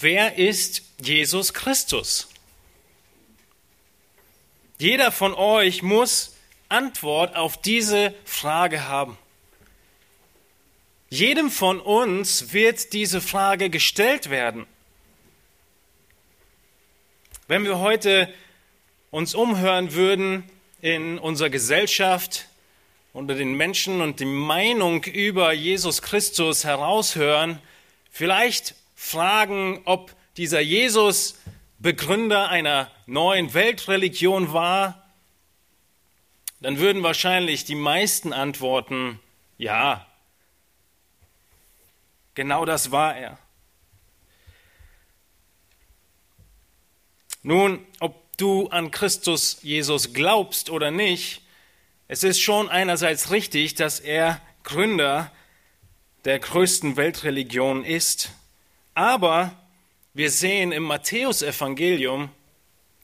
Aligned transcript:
wer 0.00 0.36
ist 0.36 0.82
Jesus 1.00 1.54
Christus? 1.54 2.28
Jeder 4.78 5.10
von 5.10 5.34
euch 5.34 5.82
muss 5.82 6.34
Antwort 6.68 7.36
auf 7.36 7.60
diese 7.60 8.14
Frage 8.24 8.88
haben. 8.88 9.16
Jedem 11.08 11.50
von 11.50 11.80
uns 11.80 12.52
wird 12.52 12.92
diese 12.92 13.20
Frage 13.20 13.70
gestellt 13.70 14.28
werden. 14.28 14.66
Wenn 17.48 17.64
wir 17.64 17.78
heute 17.78 18.32
uns 19.10 19.34
umhören 19.34 19.92
würden 19.94 20.44
in 20.82 21.18
unserer 21.18 21.48
Gesellschaft, 21.48 22.48
unter 23.12 23.34
den 23.34 23.54
Menschen 23.54 24.00
und 24.00 24.20
die 24.20 24.24
Meinung 24.24 25.04
über 25.04 25.52
Jesus 25.52 26.02
Christus 26.02 26.64
heraushören, 26.64 27.60
vielleicht 28.10 28.74
fragen, 28.96 29.82
ob 29.84 30.16
dieser 30.36 30.60
Jesus 30.60 31.38
Begründer 31.78 32.48
einer 32.48 32.90
neuen 33.06 33.54
Weltreligion 33.54 34.52
war, 34.52 35.06
dann 36.60 36.78
würden 36.78 37.02
wahrscheinlich 37.02 37.64
die 37.64 37.74
meisten 37.74 38.32
antworten, 38.32 39.20
ja, 39.58 40.06
genau 42.34 42.64
das 42.64 42.90
war 42.90 43.16
er. 43.16 43.38
Nun, 47.42 47.86
ob 48.00 48.36
du 48.38 48.68
an 48.68 48.90
Christus 48.90 49.58
Jesus 49.62 50.12
glaubst 50.14 50.70
oder 50.70 50.90
nicht, 50.90 51.42
es 52.08 52.24
ist 52.24 52.40
schon 52.40 52.68
einerseits 52.68 53.30
richtig, 53.30 53.74
dass 53.74 54.00
er 54.00 54.40
Gründer 54.64 55.30
der 56.24 56.38
größten 56.38 56.96
Weltreligion 56.96 57.84
ist, 57.84 58.30
aber 58.96 59.54
wir 60.14 60.30
sehen 60.30 60.72
im 60.72 60.82
Matthäusevangelium, 60.84 62.30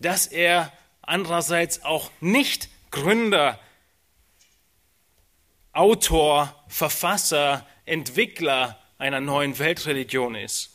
dass 0.00 0.27
er 0.27 0.72
andererseits 1.03 1.84
auch 1.84 2.11
nicht 2.20 2.70
Gründer, 2.91 3.61
Autor, 5.72 6.64
Verfasser, 6.69 7.66
Entwickler 7.84 8.78
einer 8.97 9.20
neuen 9.20 9.58
Weltreligion 9.58 10.34
ist, 10.34 10.70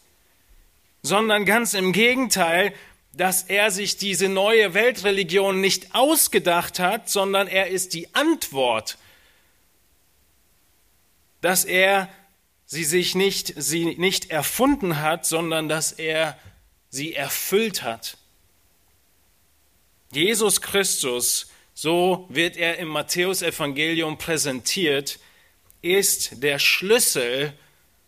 sondern 1.02 1.45
ganz 1.45 1.73
im 1.73 1.94
Gegenteil, 1.94 2.72
dass 3.13 3.41
er 3.41 3.72
sich 3.72 3.97
diese 3.97 4.30
neue 4.30 4.75
Weltreligion 4.75 5.59
nicht 5.59 5.95
ausgedacht 5.95 6.78
hat, 6.78 7.09
sondern 7.09 7.47
er 7.47 7.67
ist 7.69 7.95
die 7.95 8.13
Antwort, 8.13 9.00
dass 11.41 11.66
er 11.66 12.08
sie 12.67 12.83
sich 12.83 13.15
nicht, 13.15 13.53
sie 13.55 13.95
nicht 13.95 14.29
erfunden 14.29 15.01
hat, 15.01 15.25
sondern 15.25 15.67
dass 15.69 15.93
er 15.93 16.37
sie 16.89 17.15
erfüllt 17.15 17.81
hat. 17.81 18.17
Jesus 20.11 20.61
Christus, 20.61 21.49
so 21.73 22.27
wird 22.29 22.57
er 22.57 22.77
im 22.77 22.89
Matthäusevangelium 22.89 24.17
präsentiert, 24.17 25.19
ist 25.81 26.43
der 26.43 26.59
Schlüssel, 26.59 27.53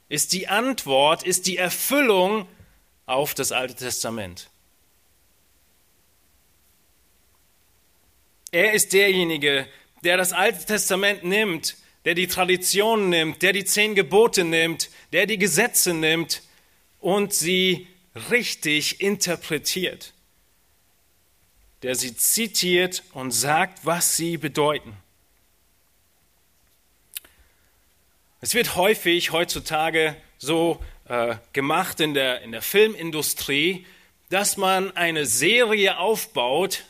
ist 0.09 0.33
die 0.33 0.47
Antwort, 0.47 1.23
ist 1.23 1.47
die 1.47 1.57
Erfüllung 1.57 2.47
auf 3.05 3.33
das 3.33 3.51
Alte 3.51 3.75
Testament. 3.75 4.49
Er 8.51 8.73
ist 8.73 8.93
derjenige, 8.93 9.67
der 10.03 10.17
das 10.17 10.33
Alte 10.33 10.65
Testament 10.65 11.23
nimmt 11.23 11.77
der 12.09 12.15
die 12.15 12.25
Tradition 12.25 13.09
nimmt, 13.09 13.43
der 13.43 13.53
die 13.53 13.65
zehn 13.65 13.93
Gebote 13.93 14.43
nimmt, 14.43 14.89
der 15.13 15.27
die 15.27 15.37
Gesetze 15.37 15.93
nimmt 15.93 16.41
und 16.99 17.35
sie 17.35 17.87
richtig 18.31 18.99
interpretiert, 18.99 20.15
der 21.83 21.93
sie 21.93 22.17
zitiert 22.17 23.03
und 23.13 23.29
sagt, 23.29 23.85
was 23.85 24.17
sie 24.17 24.37
bedeuten. 24.37 24.97
Es 28.41 28.55
wird 28.55 28.75
häufig 28.75 29.31
heutzutage 29.31 30.15
so 30.39 30.83
äh, 31.05 31.35
gemacht 31.53 31.99
in 31.99 32.15
der, 32.15 32.41
in 32.41 32.51
der 32.51 32.63
Filmindustrie, 32.63 33.85
dass 34.29 34.57
man 34.57 34.97
eine 34.97 35.27
Serie 35.27 35.99
aufbaut 35.99 36.85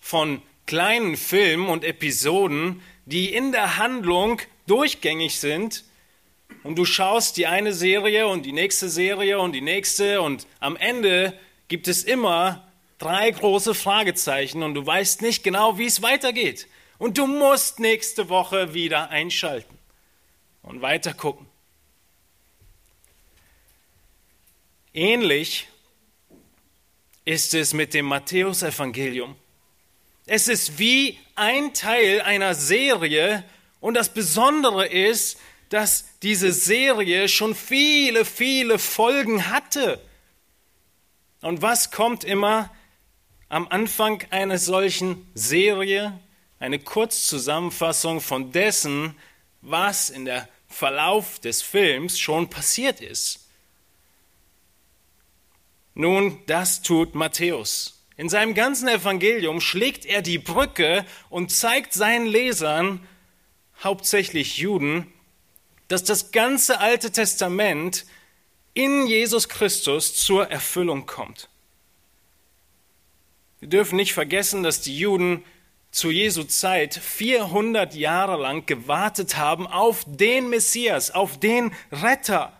von 0.00 0.40
kleinen 0.64 1.18
Filmen 1.18 1.68
und 1.68 1.84
Episoden, 1.84 2.80
die 3.04 3.34
in 3.34 3.52
der 3.52 3.76
Handlung 3.76 4.40
durchgängig 4.66 5.38
sind. 5.38 5.84
Und 6.62 6.76
du 6.76 6.84
schaust 6.84 7.36
die 7.36 7.46
eine 7.46 7.72
Serie 7.72 8.26
und 8.26 8.44
die 8.44 8.52
nächste 8.52 8.88
Serie 8.88 9.38
und 9.38 9.52
die 9.52 9.60
nächste 9.60 10.22
und 10.22 10.46
am 10.60 10.76
Ende 10.76 11.38
gibt 11.68 11.88
es 11.88 12.04
immer 12.04 12.66
drei 12.98 13.30
große 13.30 13.74
Fragezeichen 13.74 14.62
und 14.62 14.74
du 14.74 14.86
weißt 14.86 15.22
nicht 15.22 15.42
genau, 15.42 15.78
wie 15.78 15.86
es 15.86 16.02
weitergeht. 16.02 16.66
Und 16.98 17.18
du 17.18 17.26
musst 17.26 17.80
nächste 17.80 18.28
Woche 18.28 18.72
wieder 18.72 19.10
einschalten 19.10 19.76
und 20.62 20.80
weiter 20.80 21.12
gucken. 21.12 21.46
Ähnlich 24.94 25.68
ist 27.24 27.52
es 27.54 27.74
mit 27.74 27.94
dem 27.94 28.06
Matthäusevangelium. 28.06 29.34
Es 30.26 30.48
ist 30.48 30.78
wie 30.78 31.18
ein 31.34 31.74
Teil 31.74 32.20
einer 32.22 32.54
Serie 32.54 33.44
und 33.84 33.92
das 33.92 34.08
Besondere 34.08 34.86
ist, 34.86 35.38
dass 35.68 36.06
diese 36.22 36.52
Serie 36.52 37.28
schon 37.28 37.54
viele, 37.54 38.24
viele 38.24 38.78
Folgen 38.78 39.50
hatte. 39.50 40.00
Und 41.42 41.60
was 41.60 41.90
kommt 41.90 42.24
immer 42.24 42.74
am 43.50 43.68
Anfang 43.68 44.24
einer 44.30 44.56
solchen 44.56 45.30
Serie? 45.34 46.18
Eine 46.58 46.78
Kurzzusammenfassung 46.78 48.22
von 48.22 48.52
dessen, 48.52 49.16
was 49.60 50.08
in 50.08 50.24
der 50.24 50.48
Verlauf 50.66 51.38
des 51.40 51.60
Films 51.60 52.18
schon 52.18 52.48
passiert 52.48 53.02
ist. 53.02 53.50
Nun, 55.92 56.40
das 56.46 56.80
tut 56.80 57.14
Matthäus. 57.14 58.02
In 58.16 58.30
seinem 58.30 58.54
ganzen 58.54 58.88
Evangelium 58.88 59.60
schlägt 59.60 60.06
er 60.06 60.22
die 60.22 60.38
Brücke 60.38 61.04
und 61.28 61.52
zeigt 61.52 61.92
seinen 61.92 62.24
Lesern, 62.24 63.06
hauptsächlich 63.84 64.58
Juden, 64.58 65.12
dass 65.88 66.04
das 66.04 66.32
ganze 66.32 66.80
Alte 66.80 67.12
Testament 67.12 68.06
in 68.72 69.06
Jesus 69.06 69.48
Christus 69.48 70.14
zur 70.14 70.50
Erfüllung 70.50 71.06
kommt. 71.06 71.48
Wir 73.60 73.68
dürfen 73.68 73.96
nicht 73.96 74.12
vergessen, 74.12 74.62
dass 74.62 74.80
die 74.80 74.98
Juden 74.98 75.44
zu 75.90 76.10
Jesu 76.10 76.42
Zeit 76.42 76.94
400 76.94 77.94
Jahre 77.94 78.36
lang 78.36 78.66
gewartet 78.66 79.36
haben 79.36 79.66
auf 79.66 80.04
den 80.06 80.50
Messias, 80.50 81.12
auf 81.12 81.38
den 81.38 81.72
Retter. 81.92 82.52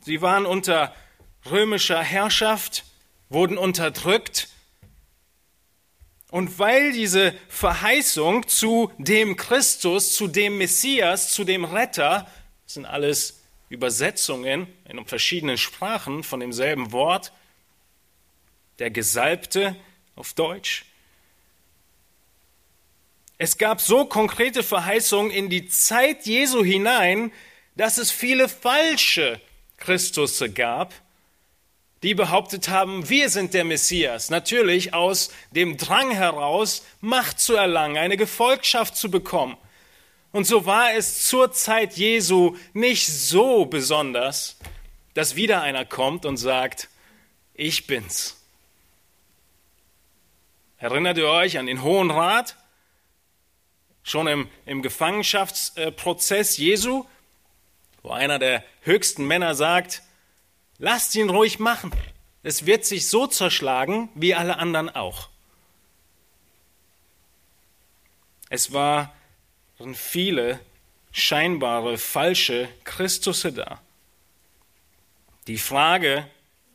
Sie 0.00 0.20
waren 0.20 0.44
unter 0.44 0.94
römischer 1.48 2.02
Herrschaft 2.02 2.84
wurden 3.28 3.56
unterdrückt. 3.56 4.48
Und 6.34 6.58
weil 6.58 6.90
diese 6.90 7.32
Verheißung 7.46 8.48
zu 8.48 8.90
dem 8.98 9.36
Christus, 9.36 10.14
zu 10.14 10.26
dem 10.26 10.58
Messias, 10.58 11.32
zu 11.32 11.44
dem 11.44 11.64
Retter, 11.64 12.28
das 12.64 12.74
sind 12.74 12.86
alles 12.86 13.40
Übersetzungen 13.68 14.66
in 14.88 15.04
verschiedenen 15.06 15.58
Sprachen 15.58 16.24
von 16.24 16.40
demselben 16.40 16.90
Wort, 16.90 17.32
der 18.80 18.90
Gesalbte 18.90 19.76
auf 20.16 20.32
Deutsch. 20.32 20.86
Es 23.38 23.56
gab 23.56 23.80
so 23.80 24.04
konkrete 24.04 24.64
Verheißungen 24.64 25.30
in 25.30 25.48
die 25.48 25.68
Zeit 25.68 26.26
Jesu 26.26 26.64
hinein, 26.64 27.30
dass 27.76 27.96
es 27.96 28.10
viele 28.10 28.48
falsche 28.48 29.40
Christusse 29.76 30.50
gab, 30.50 30.94
die 32.04 32.14
behauptet 32.14 32.68
haben, 32.68 33.08
wir 33.08 33.30
sind 33.30 33.54
der 33.54 33.64
Messias. 33.64 34.28
Natürlich 34.28 34.92
aus 34.92 35.32
dem 35.52 35.78
Drang 35.78 36.10
heraus, 36.10 36.84
Macht 37.00 37.40
zu 37.40 37.54
erlangen, 37.54 37.96
eine 37.96 38.18
Gefolgschaft 38.18 38.94
zu 38.94 39.10
bekommen. 39.10 39.56
Und 40.30 40.46
so 40.46 40.66
war 40.66 40.92
es 40.92 41.26
zur 41.26 41.52
Zeit 41.52 41.96
Jesu 41.96 42.56
nicht 42.74 43.06
so 43.06 43.64
besonders, 43.64 44.58
dass 45.14 45.34
wieder 45.34 45.62
einer 45.62 45.86
kommt 45.86 46.26
und 46.26 46.36
sagt, 46.36 46.90
ich 47.54 47.86
bin's. 47.86 48.36
Erinnert 50.76 51.16
ihr 51.16 51.28
euch 51.28 51.56
an 51.58 51.64
den 51.64 51.82
Hohen 51.82 52.10
Rat? 52.10 52.56
Schon 54.02 54.26
im, 54.26 54.50
im 54.66 54.82
Gefangenschaftsprozess 54.82 56.58
Jesu, 56.58 57.06
wo 58.02 58.10
einer 58.10 58.38
der 58.38 58.62
höchsten 58.82 59.26
Männer 59.26 59.54
sagt, 59.54 60.02
Lasst 60.78 61.14
ihn 61.14 61.30
ruhig 61.30 61.58
machen. 61.58 61.92
Es 62.42 62.66
wird 62.66 62.84
sich 62.84 63.08
so 63.08 63.26
zerschlagen 63.26 64.08
wie 64.14 64.34
alle 64.34 64.58
anderen 64.58 64.90
auch. 64.90 65.28
Es 68.50 68.72
waren 68.72 69.10
viele 69.94 70.60
scheinbare 71.10 71.96
falsche 71.96 72.68
Christusse 72.84 73.52
da. 73.52 73.80
Die 75.46 75.58
Frage 75.58 76.28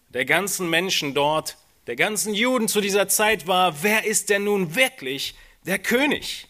der 0.09 0.25
ganzen 0.25 0.69
Menschen 0.69 1.13
dort, 1.13 1.57
der 1.87 1.95
ganzen 1.95 2.33
Juden 2.33 2.67
zu 2.67 2.81
dieser 2.81 3.07
Zeit 3.07 3.47
war, 3.47 3.83
wer 3.83 4.05
ist 4.05 4.29
denn 4.29 4.45
nun 4.45 4.75
wirklich 4.75 5.35
der 5.65 5.79
König? 5.79 6.47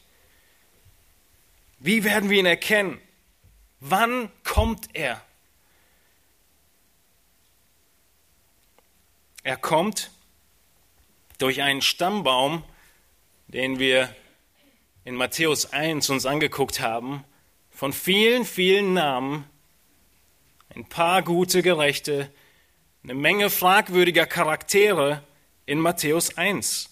Wie 1.80 2.04
werden 2.04 2.30
wir 2.30 2.40
ihn 2.40 2.46
erkennen? 2.46 3.00
Wann 3.80 4.32
kommt 4.44 4.88
er? 4.94 5.22
Er 9.44 9.56
kommt 9.56 10.12
durch 11.38 11.62
einen 11.62 11.82
Stammbaum, 11.82 12.64
den 13.48 13.80
wir 13.80 14.14
in 15.06 15.16
Matthäus 15.16 15.72
1 15.72 16.10
uns 16.10 16.26
angeguckt 16.26 16.82
haben, 16.82 17.24
von 17.72 17.94
vielen, 17.94 18.44
vielen 18.44 18.94
Namen, 18.94 19.46
ein 20.76 20.86
paar 20.88 21.22
gute 21.24 21.62
Gerechte, 21.62 22.30
eine 23.04 23.14
Menge 23.14 23.50
fragwürdiger 23.50 24.26
Charaktere 24.26 25.24
in 25.66 25.80
Matthäus 25.80 26.38
1. 26.38 26.90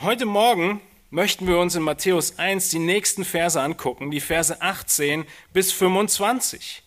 Heute 0.00 0.26
Morgen 0.26 0.80
möchten 1.10 1.46
wir 1.46 1.58
uns 1.58 1.76
in 1.76 1.82
Matthäus 1.82 2.38
1 2.38 2.70
die 2.70 2.80
nächsten 2.80 3.24
Verse 3.24 3.60
angucken, 3.60 4.10
die 4.10 4.20
Verse 4.20 4.60
18 4.60 5.24
bis 5.52 5.70
25. 5.72 6.82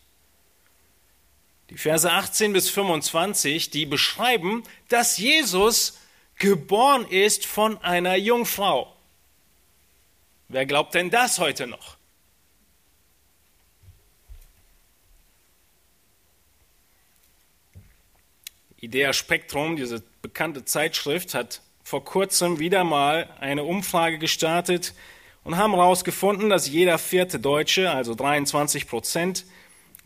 Die 1.71 1.77
Verse 1.77 2.12
18 2.12 2.51
bis 2.51 2.69
25, 2.69 3.69
die 3.69 3.85
beschreiben, 3.85 4.63
dass 4.89 5.18
Jesus 5.18 5.97
geboren 6.38 7.07
ist 7.09 7.45
von 7.45 7.81
einer 7.81 8.15
Jungfrau. 8.18 8.94
Wer 10.50 10.65
glaubt 10.65 10.94
denn 10.95 11.09
das 11.09 11.39
heute 11.39 11.68
noch? 11.68 11.95
Idea 18.81 19.13
Spektrum, 19.13 19.77
diese 19.77 20.03
bekannte 20.21 20.65
Zeitschrift, 20.65 21.33
hat 21.33 21.62
vor 21.85 22.03
kurzem 22.03 22.59
wieder 22.59 22.83
mal 22.83 23.29
eine 23.39 23.63
Umfrage 23.63 24.18
gestartet 24.18 24.94
und 25.45 25.56
haben 25.56 25.73
herausgefunden, 25.73 26.50
dass 26.50 26.68
jeder 26.68 26.97
vierte 26.97 27.39
Deutsche, 27.39 27.91
also 27.91 28.13
23 28.13 28.89
Prozent, 28.89 29.45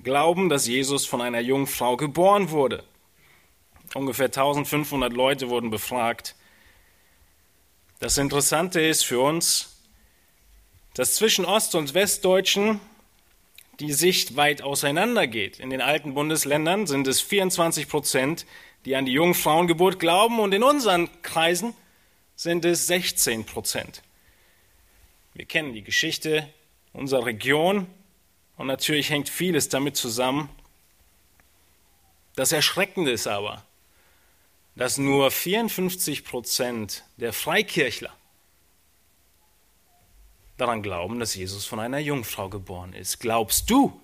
glauben, 0.05 0.47
dass 0.47 0.67
Jesus 0.67 1.05
von 1.05 1.19
einer 1.19 1.41
Jungfrau 1.41 1.97
geboren 1.97 2.51
wurde. 2.51 2.85
Ungefähr 3.95 4.27
1500 4.27 5.11
Leute 5.11 5.49
wurden 5.49 5.71
befragt. 5.71 6.35
Das 7.99 8.17
Interessante 8.17 8.79
ist 8.79 9.03
für 9.03 9.19
uns, 9.19 9.81
dass 10.93 11.15
zwischen 11.15 11.43
Ost- 11.43 11.75
und 11.75 11.93
Westdeutschen 11.93 12.79
die 13.79 13.91
Sicht 13.91 14.37
weit 14.37 14.61
auseinandergeht. 14.61 15.59
In 15.59 15.69
den 15.69 15.81
alten 15.81 16.13
Bundesländern 16.13 16.87
sind 16.87 17.07
es 17.07 17.19
24 17.19 17.89
Prozent, 17.89 18.45
die 18.85 18.95
an 18.95 19.05
die 19.05 19.13
Jungfrauengeburt 19.13 19.99
glauben, 19.99 20.39
und 20.39 20.53
in 20.53 20.63
unseren 20.63 21.09
Kreisen 21.23 21.73
sind 22.35 22.63
es 22.63 22.87
16 22.87 23.45
Prozent. 23.45 24.03
Wir 25.33 25.45
kennen 25.45 25.73
die 25.73 25.83
Geschichte 25.83 26.47
unserer 26.93 27.25
Region 27.25 27.87
und 28.57 28.67
natürlich 28.67 29.09
hängt 29.09 29.29
vieles 29.29 29.69
damit 29.69 29.97
zusammen. 29.97 30.49
Das 32.35 32.51
Erschreckende 32.51 33.11
ist 33.11 33.27
aber, 33.27 33.63
dass 34.75 34.97
nur 34.97 35.31
54 35.31 36.25
Prozent 36.25 37.03
der 37.17 37.33
Freikirchler 37.33 38.13
daran 40.57 40.81
glauben, 40.81 41.19
dass 41.19 41.35
Jesus 41.35 41.65
von 41.65 41.79
einer 41.79 41.99
Jungfrau 41.99 42.49
geboren 42.49 42.93
ist. 42.93 43.19
Glaubst 43.19 43.69
du, 43.69 43.99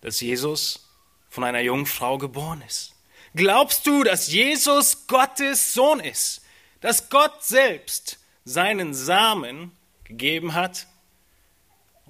dass 0.00 0.20
Jesus 0.20 0.88
von 1.28 1.44
einer 1.44 1.60
Jungfrau 1.60 2.18
geboren 2.18 2.62
ist? 2.66 2.94
Glaubst 3.34 3.86
du, 3.86 4.02
dass 4.02 4.28
Jesus 4.28 5.06
Gottes 5.06 5.72
Sohn 5.72 6.00
ist? 6.00 6.42
Dass 6.80 7.10
Gott 7.10 7.44
selbst 7.44 8.18
seinen 8.44 8.94
Samen 8.94 9.72
gegeben 10.04 10.54
hat, 10.54 10.86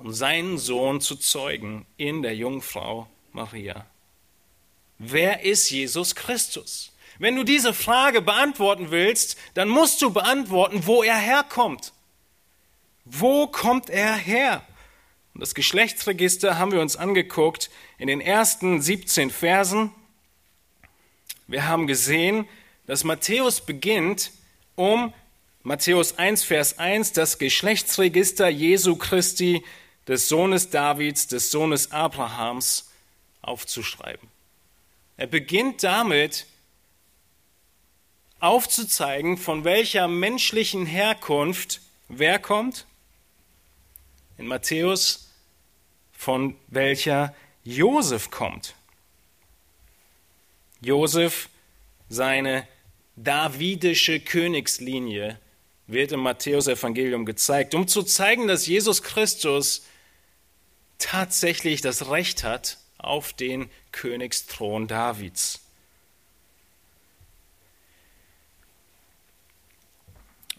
um 0.01 0.13
seinen 0.13 0.59
Sohn 0.59 1.01
zu 1.01 1.17
zeugen 1.17 1.87
in 1.97 2.23
der 2.23 2.35
Jungfrau 2.35 3.09
Maria? 3.33 3.87
Wer 4.99 5.45
ist 5.45 5.71
Jesus 5.71 6.15
Christus? 6.15 6.93
Wenn 7.19 7.37
du 7.37 7.45
diese 7.45 7.75
Frage 7.75 8.23
beantworten 8.23 8.91
willst, 8.91 9.37
dann 9.55 9.69
musst 9.69 10.01
du 10.03 10.11
beantworten, 10.11 10.87
wo 10.87 11.03
er 11.03 11.17
herkommt. 11.17 11.93
Wo 13.05 13.47
kommt 13.47 13.91
er 13.91 14.15
her? 14.15 14.63
Und 15.35 15.41
das 15.41 15.55
Geschlechtsregister 15.55 16.59
haben 16.59 16.73
wir 16.73 16.81
uns 16.81 16.97
angeguckt 16.97 17.71
in 17.99 18.09
den 18.09 18.21
ersten 18.21 18.81
17 18.81 19.31
Versen. 19.31 19.93
Wir 21.47 21.67
haben 21.67 21.87
gesehen, 21.87 22.49
dass 22.87 23.05
Matthäus 23.05 23.61
beginnt, 23.61 24.33
um 24.75 25.13
Matthäus 25.63 26.17
1, 26.17 26.45
Vers 26.45 26.79
1, 26.79 27.13
das 27.13 27.39
Geschlechtsregister 27.39 28.49
Jesu 28.49 28.97
Christi, 28.97 29.63
des 30.11 30.29
Sohnes 30.29 30.71
Davids, 30.71 31.29
des 31.29 31.53
Sohnes 31.53 31.93
Abrahams, 31.93 32.91
aufzuschreiben. 33.43 34.29
Er 35.17 35.29
beginnt 35.29 35.85
damit, 35.85 36.47
aufzuzeigen, 38.41 39.39
von 39.39 39.63
welcher 39.63 40.09
menschlichen 40.09 40.85
Herkunft 40.85 41.81
wer 42.09 42.41
kommt? 42.41 42.87
In 44.37 44.49
Matthäus, 44.49 45.31
von 46.13 46.57
welcher 46.67 47.33
Josef 47.63 48.33
kommt. 48.33 48.75
Josef, 50.81 51.49
seine 52.09 52.67
davidische 53.15 54.19
Königslinie, 54.19 55.39
wird 55.87 56.11
im 56.11 56.21
Matthäus-Evangelium 56.21 57.25
gezeigt, 57.25 57.77
um 57.77 57.87
zu 57.87 58.03
zeigen, 58.03 58.49
dass 58.49 58.67
Jesus 58.67 59.05
Christus 59.05 59.83
tatsächlich 61.01 61.81
das 61.81 62.11
Recht 62.11 62.45
hat 62.45 62.79
auf 62.99 63.33
den 63.33 63.71
Königsthron 63.93 64.87
Davids. 64.87 65.61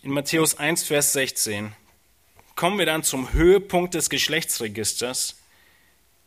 In 0.04 0.12
Matthäus 0.12 0.58
1, 0.58 0.84
Vers 0.84 1.14
16 1.14 1.74
kommen 2.56 2.80
wir 2.80 2.86
dann 2.86 3.04
zum 3.04 3.34
Höhepunkt 3.34 3.94
des 3.94 4.10
Geschlechtsregisters, 4.10 5.38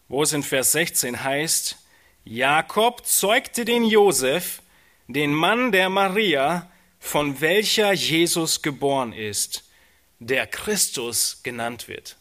wo 0.09 0.23
es 0.23 0.33
in 0.33 0.43
Vers 0.43 0.73
16 0.73 1.23
heißt, 1.25 1.79
Jakob 2.25 3.05
zeugte 3.05 3.65
den 3.65 3.85
Josef, 3.85 4.63
den 5.09 5.35
Mann 5.35 5.73
der 5.73 5.91
Maria, 5.91 6.71
von 6.99 7.41
welcher 7.41 7.93
Jesus 7.93 8.63
geboren 8.63 9.13
ist, 9.13 9.65
der 10.21 10.47
Christus 10.47 11.41
genannt 11.43 11.89
wird. 11.89 12.17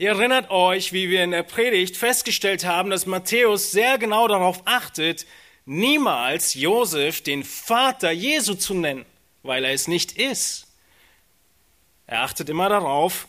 Ihr 0.00 0.12
erinnert 0.12 0.48
euch, 0.48 0.94
wie 0.94 1.10
wir 1.10 1.22
in 1.22 1.30
der 1.30 1.42
Predigt 1.42 1.94
festgestellt 1.94 2.64
haben, 2.64 2.88
dass 2.88 3.04
Matthäus 3.04 3.70
sehr 3.70 3.98
genau 3.98 4.28
darauf 4.28 4.62
achtet, 4.64 5.26
niemals 5.66 6.54
Josef 6.54 7.20
den 7.20 7.44
Vater 7.44 8.10
Jesu 8.10 8.54
zu 8.54 8.72
nennen, 8.72 9.04
weil 9.42 9.62
er 9.62 9.74
es 9.74 9.88
nicht 9.88 10.12
ist. 10.12 10.68
Er 12.06 12.22
achtet 12.22 12.48
immer 12.48 12.70
darauf, 12.70 13.28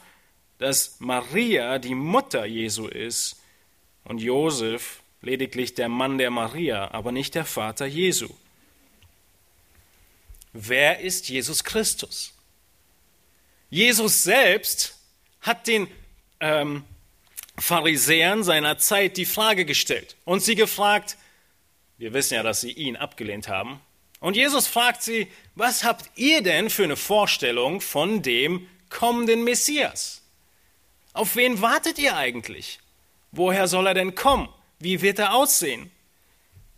dass 0.59 0.95
Maria 0.99 1.77
die 1.77 1.93
Mutter 1.93 2.45
Jesu 2.45 2.87
ist 2.87 3.41
und 4.05 4.19
Josef 4.19 5.01
lediglich 5.21 5.75
der 5.75 5.89
Mann 5.89 6.19
der 6.19 6.31
Maria, 6.31 6.89
aber 6.91 7.11
nicht 7.11 7.35
der 7.35 7.43
Vater 7.43 7.85
Jesu. 7.85 8.29
Wer 10.53 11.01
ist 11.01 11.27
Jesus 11.27 11.65
Christus? 11.65 12.33
Jesus 13.69 14.23
selbst 14.23 14.95
hat 15.41 15.67
den 15.67 15.89
ähm, 16.41 16.83
Pharisäern 17.57 18.43
seiner 18.43 18.77
Zeit 18.77 19.17
die 19.17 19.25
Frage 19.25 19.65
gestellt 19.65 20.17
und 20.25 20.41
sie 20.41 20.55
gefragt, 20.55 21.17
wir 21.97 22.13
wissen 22.13 22.33
ja, 22.33 22.43
dass 22.43 22.61
sie 22.61 22.71
ihn 22.71 22.97
abgelehnt 22.97 23.47
haben, 23.47 23.79
und 24.21 24.35
Jesus 24.35 24.67
fragt 24.67 25.01
sie, 25.01 25.27
was 25.55 25.83
habt 25.83 26.11
ihr 26.15 26.43
denn 26.43 26.69
für 26.69 26.83
eine 26.83 26.95
Vorstellung 26.95 27.81
von 27.81 28.21
dem 28.21 28.67
kommenden 28.89 29.43
Messias? 29.43 30.21
Auf 31.13 31.35
wen 31.35 31.61
wartet 31.61 31.97
ihr 31.97 32.15
eigentlich? 32.15 32.79
Woher 33.31 33.67
soll 33.67 33.87
er 33.87 33.95
denn 33.95 34.13
kommen? 34.13 34.47
Wie 34.77 35.01
wird 35.01 35.17
er 35.17 35.33
aussehen? 35.33 35.91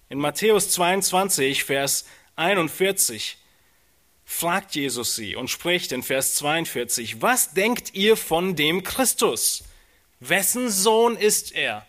In 0.07 0.19
Matthäus 0.19 0.69
22, 0.71 1.65
Vers 1.65 2.05
41 2.37 3.37
fragt 4.25 4.75
Jesus 4.75 5.15
sie 5.15 5.35
und 5.35 5.49
spricht 5.49 5.91
in 5.91 6.03
Vers 6.03 6.35
42, 6.35 7.21
was 7.21 7.53
denkt 7.53 7.93
ihr 7.93 8.17
von 8.17 8.55
dem 8.55 8.83
Christus? 8.83 9.63
Wessen 10.19 10.69
Sohn 10.69 11.15
ist 11.17 11.53
er? 11.53 11.85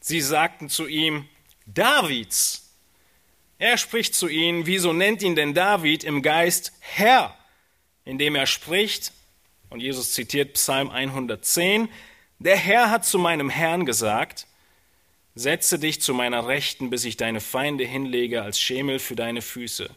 Sie 0.00 0.20
sagten 0.20 0.68
zu 0.68 0.86
ihm, 0.86 1.28
Davids. 1.66 2.64
Er 3.58 3.76
spricht 3.76 4.14
zu 4.14 4.28
ihnen, 4.28 4.66
wieso 4.66 4.92
nennt 4.92 5.22
ihn 5.22 5.34
denn 5.34 5.52
David 5.52 6.04
im 6.04 6.22
Geist 6.22 6.72
Herr, 6.80 7.36
indem 8.04 8.36
er 8.36 8.46
spricht, 8.46 9.12
und 9.70 9.80
Jesus 9.80 10.14
zitiert 10.14 10.54
Psalm 10.54 10.90
110, 10.90 11.88
der 12.38 12.56
Herr 12.56 12.90
hat 12.90 13.04
zu 13.04 13.18
meinem 13.18 13.50
Herrn 13.50 13.84
gesagt, 13.84 14.46
setze 15.38 15.78
dich 15.78 16.00
zu 16.00 16.14
meiner 16.14 16.48
Rechten, 16.48 16.90
bis 16.90 17.04
ich 17.04 17.16
deine 17.16 17.40
Feinde 17.40 17.84
hinlege 17.84 18.42
als 18.42 18.58
Schemel 18.58 18.98
für 18.98 19.14
deine 19.14 19.40
Füße. 19.40 19.88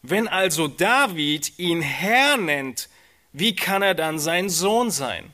Wenn 0.00 0.28
also 0.28 0.66
David 0.66 1.58
ihn 1.58 1.82
Herr 1.82 2.38
nennt, 2.38 2.88
wie 3.32 3.54
kann 3.54 3.82
er 3.82 3.94
dann 3.94 4.18
sein 4.18 4.48
Sohn 4.48 4.90
sein? 4.90 5.30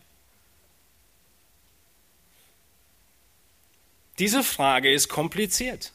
Diese 4.18 4.42
Frage 4.42 4.92
ist 4.92 5.08
kompliziert. 5.08 5.92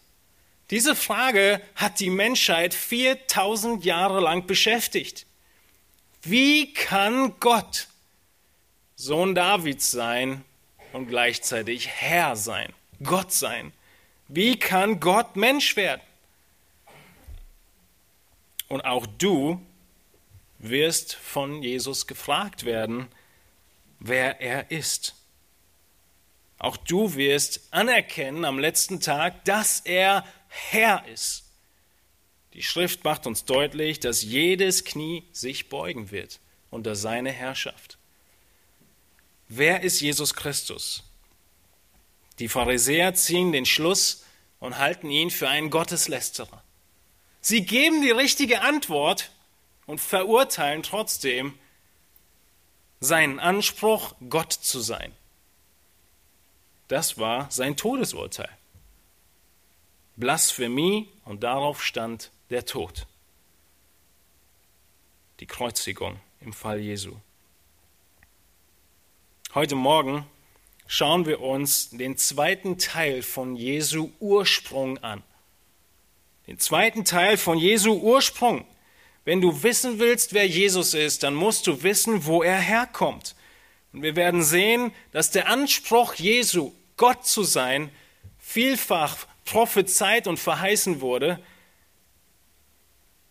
Diese 0.69 0.95
Frage 0.95 1.61
hat 1.75 1.99
die 1.99 2.09
Menschheit 2.09 2.73
4000 2.73 3.83
Jahre 3.83 4.21
lang 4.21 4.47
beschäftigt. 4.47 5.25
Wie 6.21 6.73
kann 6.73 7.37
Gott 7.41 7.87
Sohn 8.95 9.35
Davids 9.35 9.91
sein 9.91 10.45
und 10.93 11.07
gleichzeitig 11.07 11.89
Herr 11.89 12.37
sein, 12.37 12.71
Gott 13.01 13.31
sein? 13.31 13.73
Wie 14.27 14.57
kann 14.57 14.99
Gott 14.99 15.35
Mensch 15.35 15.75
werden? 15.75 16.01
Und 18.67 18.81
auch 18.85 19.05
du 19.05 19.61
wirst 20.59 21.15
von 21.15 21.61
Jesus 21.61 22.07
gefragt 22.07 22.65
werden, 22.65 23.07
wer 23.99 24.41
er 24.41 24.71
ist. 24.71 25.15
Auch 26.57 26.77
du 26.77 27.15
wirst 27.15 27.61
anerkennen 27.71 28.45
am 28.45 28.57
letzten 28.57 29.01
Tag, 29.01 29.43
dass 29.45 29.81
er 29.81 30.25
Herr 30.47 31.05
ist. 31.07 31.43
Die 32.53 32.63
Schrift 32.63 33.03
macht 33.03 33.27
uns 33.27 33.45
deutlich, 33.45 33.99
dass 33.99 34.23
jedes 34.23 34.85
Knie 34.85 35.23
sich 35.31 35.69
beugen 35.69 36.11
wird 36.11 36.39
unter 36.69 36.95
seine 36.95 37.31
Herrschaft. 37.31 37.97
Wer 39.49 39.81
ist 39.81 39.99
Jesus 39.99 40.33
Christus? 40.33 41.03
Die 42.39 42.49
Pharisäer 42.49 43.13
ziehen 43.13 43.51
den 43.51 43.65
Schluss 43.65 44.25
und 44.59 44.77
halten 44.77 45.09
ihn 45.09 45.29
für 45.29 45.49
einen 45.49 45.69
Gotteslästerer. 45.69 46.63
Sie 47.41 47.65
geben 47.65 48.01
die 48.01 48.11
richtige 48.11 48.61
Antwort 48.61 49.31
und 49.85 49.99
verurteilen 49.99 50.83
trotzdem 50.83 51.57
seinen 52.99 53.39
Anspruch, 53.39 54.15
Gott 54.29 54.53
zu 54.53 54.79
sein. 54.79 55.11
Das 56.87 57.17
war 57.17 57.51
sein 57.51 57.75
Todesurteil. 57.75 58.49
Blasphemie 60.15 61.09
und 61.25 61.43
darauf 61.43 61.83
stand 61.83 62.31
der 62.49 62.65
Tod. 62.65 63.07
Die 65.39 65.47
Kreuzigung 65.47 66.19
im 66.39 66.53
Fall 66.53 66.79
Jesu. 66.79 67.17
Heute 69.53 69.75
Morgen 69.75 70.25
schauen 70.87 71.25
wir 71.25 71.41
uns 71.41 71.89
den 71.89 72.17
zweiten 72.17 72.77
Teil 72.77 73.21
von 73.21 73.55
Jesu 73.55 74.11
Ursprung 74.19 74.97
an. 74.99 75.23
Den 76.47 76.59
zweiten 76.59 77.05
Teil 77.05 77.37
von 77.37 77.57
Jesu 77.57 77.93
Ursprung. 77.93 78.65
Wenn 79.25 79.39
du 79.39 79.63
wissen 79.63 79.99
willst, 79.99 80.33
wer 80.33 80.45
Jesus 80.45 80.93
ist, 80.93 81.23
dann 81.23 81.33
musst 81.33 81.67
du 81.67 81.83
wissen, 81.83 82.25
wo 82.25 82.43
er 82.43 82.59
herkommt. 82.59 83.35
Und 83.93 84.01
wir 84.01 84.15
werden 84.15 84.43
sehen, 84.43 84.91
dass 85.11 85.31
der 85.31 85.47
Anspruch 85.47 86.15
Jesu, 86.15 86.73
Gott 86.97 87.25
zu 87.25 87.43
sein, 87.43 87.89
vielfach 88.39 89.15
prophezeit 89.45 90.27
und 90.27 90.37
verheißen 90.37 90.99
wurde 90.99 91.39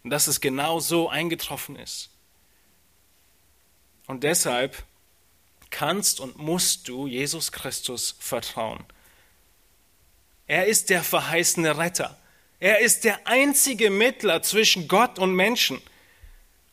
und 0.03 0.11
dass 0.11 0.27
es 0.27 0.41
genau 0.41 0.81
so 0.81 1.09
eingetroffen 1.09 1.77
ist. 1.77 2.11
Und 4.07 4.25
deshalb 4.25 4.85
kannst 5.73 6.21
und 6.21 6.39
musst 6.39 6.87
du 6.87 7.09
Jesus 7.09 7.51
Christus 7.51 8.15
vertrauen. 8.21 8.85
Er 10.47 10.67
ist 10.67 10.91
der 10.91 11.03
verheißene 11.03 11.79
Retter. 11.79 12.17
Er 12.61 12.79
ist 12.79 13.03
der 13.03 13.27
einzige 13.27 13.91
Mittler 13.91 14.43
zwischen 14.43 14.87
Gott 14.87 15.19
und 15.19 15.35
Menschen. 15.35 15.83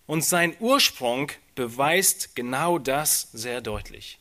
Und 0.05 0.23
sein 0.23 0.55
Ursprung 0.59 1.31
beweist 1.55 2.35
genau 2.35 2.77
das 2.77 3.29
sehr 3.33 3.61
deutlich. 3.61 4.19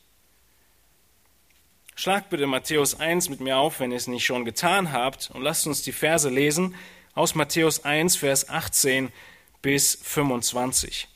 Schlag 1.95 2.29
bitte 2.29 2.47
Matthäus 2.47 2.99
1 2.99 3.29
mit 3.29 3.41
mir 3.41 3.57
auf, 3.57 3.79
wenn 3.79 3.91
ihr 3.91 3.97
es 3.97 4.07
nicht 4.07 4.25
schon 4.25 4.45
getan 4.45 4.93
habt, 4.93 5.29
und 5.31 5.41
lasst 5.41 5.67
uns 5.67 5.81
die 5.81 5.91
Verse 5.91 6.29
lesen 6.29 6.75
aus 7.13 7.35
Matthäus 7.35 7.83
1, 7.83 8.15
Vers 8.15 8.47
18 8.47 9.11
bis 9.61 9.99
25. 10.01 11.09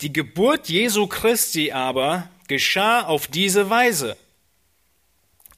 Die 0.00 0.12
Geburt 0.14 0.70
Jesu 0.70 1.06
Christi 1.06 1.72
aber 1.72 2.30
geschah 2.48 3.02
auf 3.02 3.26
diese 3.26 3.68
Weise. 3.68 4.16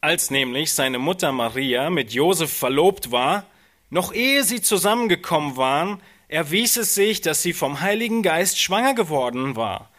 Als 0.00 0.30
nämlich 0.30 0.72
seine 0.72 0.99
Mutter 0.99 1.30
Maria 1.30 1.90
mit 1.90 2.12
Josef 2.12 2.52
verlobt 2.52 3.12
war, 3.12 3.46
noch 3.88 4.12
ehe 4.12 4.42
sie 4.42 4.61
zusammengekommen 4.61 5.56
waren, 5.56 6.02
erwies 6.26 6.76
es 6.76 6.96
sich, 6.96 7.20
dass 7.20 7.42
sie 7.42 7.52
vom 7.52 7.82
Heiligen 7.82 8.25
Geist 8.25 8.61
schwanger 8.61 8.94
geworden 8.94 9.54
war. 9.54 9.90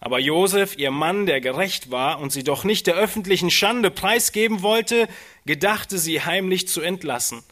Aber 0.00 0.18
Josef, 0.18 0.76
ihr 0.76 0.90
Mann, 0.90 1.26
der 1.26 1.40
gerecht 1.40 1.92
war 1.92 2.18
und 2.18 2.32
sie 2.32 2.42
doch 2.42 2.64
nicht 2.64 2.88
der 2.88 2.96
öffentlichen 2.96 3.52
Schande 3.52 3.92
preisgeben 3.92 4.62
wollte, 4.62 5.06
gedachte 5.46 5.98
sie 5.98 6.20
heimlich 6.22 6.66
zu 6.66 6.80
entlassen. 6.80 7.44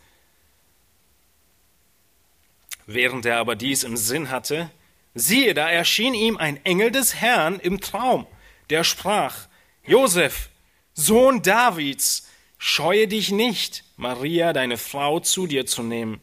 Während 2.86 3.26
er 3.26 3.36
aber 3.36 3.54
dies 3.54 3.84
im 3.84 3.96
Sinn 3.96 4.30
hatte, 4.30 4.72
siehe, 5.14 5.54
da 5.54 5.68
erschien 5.68 6.14
ihm 6.14 6.36
ein 6.36 6.64
Engel 6.64 6.90
des 6.90 7.14
Herrn 7.14 7.60
im 7.60 7.80
Traum, 7.80 8.26
der 8.70 8.84
sprach, 8.84 9.48
Josef, 9.84 10.50
Sohn 10.94 11.42
Davids, 11.42 12.28
scheue 12.58 13.08
dich 13.08 13.30
nicht, 13.30 13.84
Maria, 13.96 14.52
deine 14.52 14.76
Frau, 14.76 15.20
zu 15.20 15.46
dir 15.46 15.66
zu 15.66 15.82
nehmen, 15.82 16.20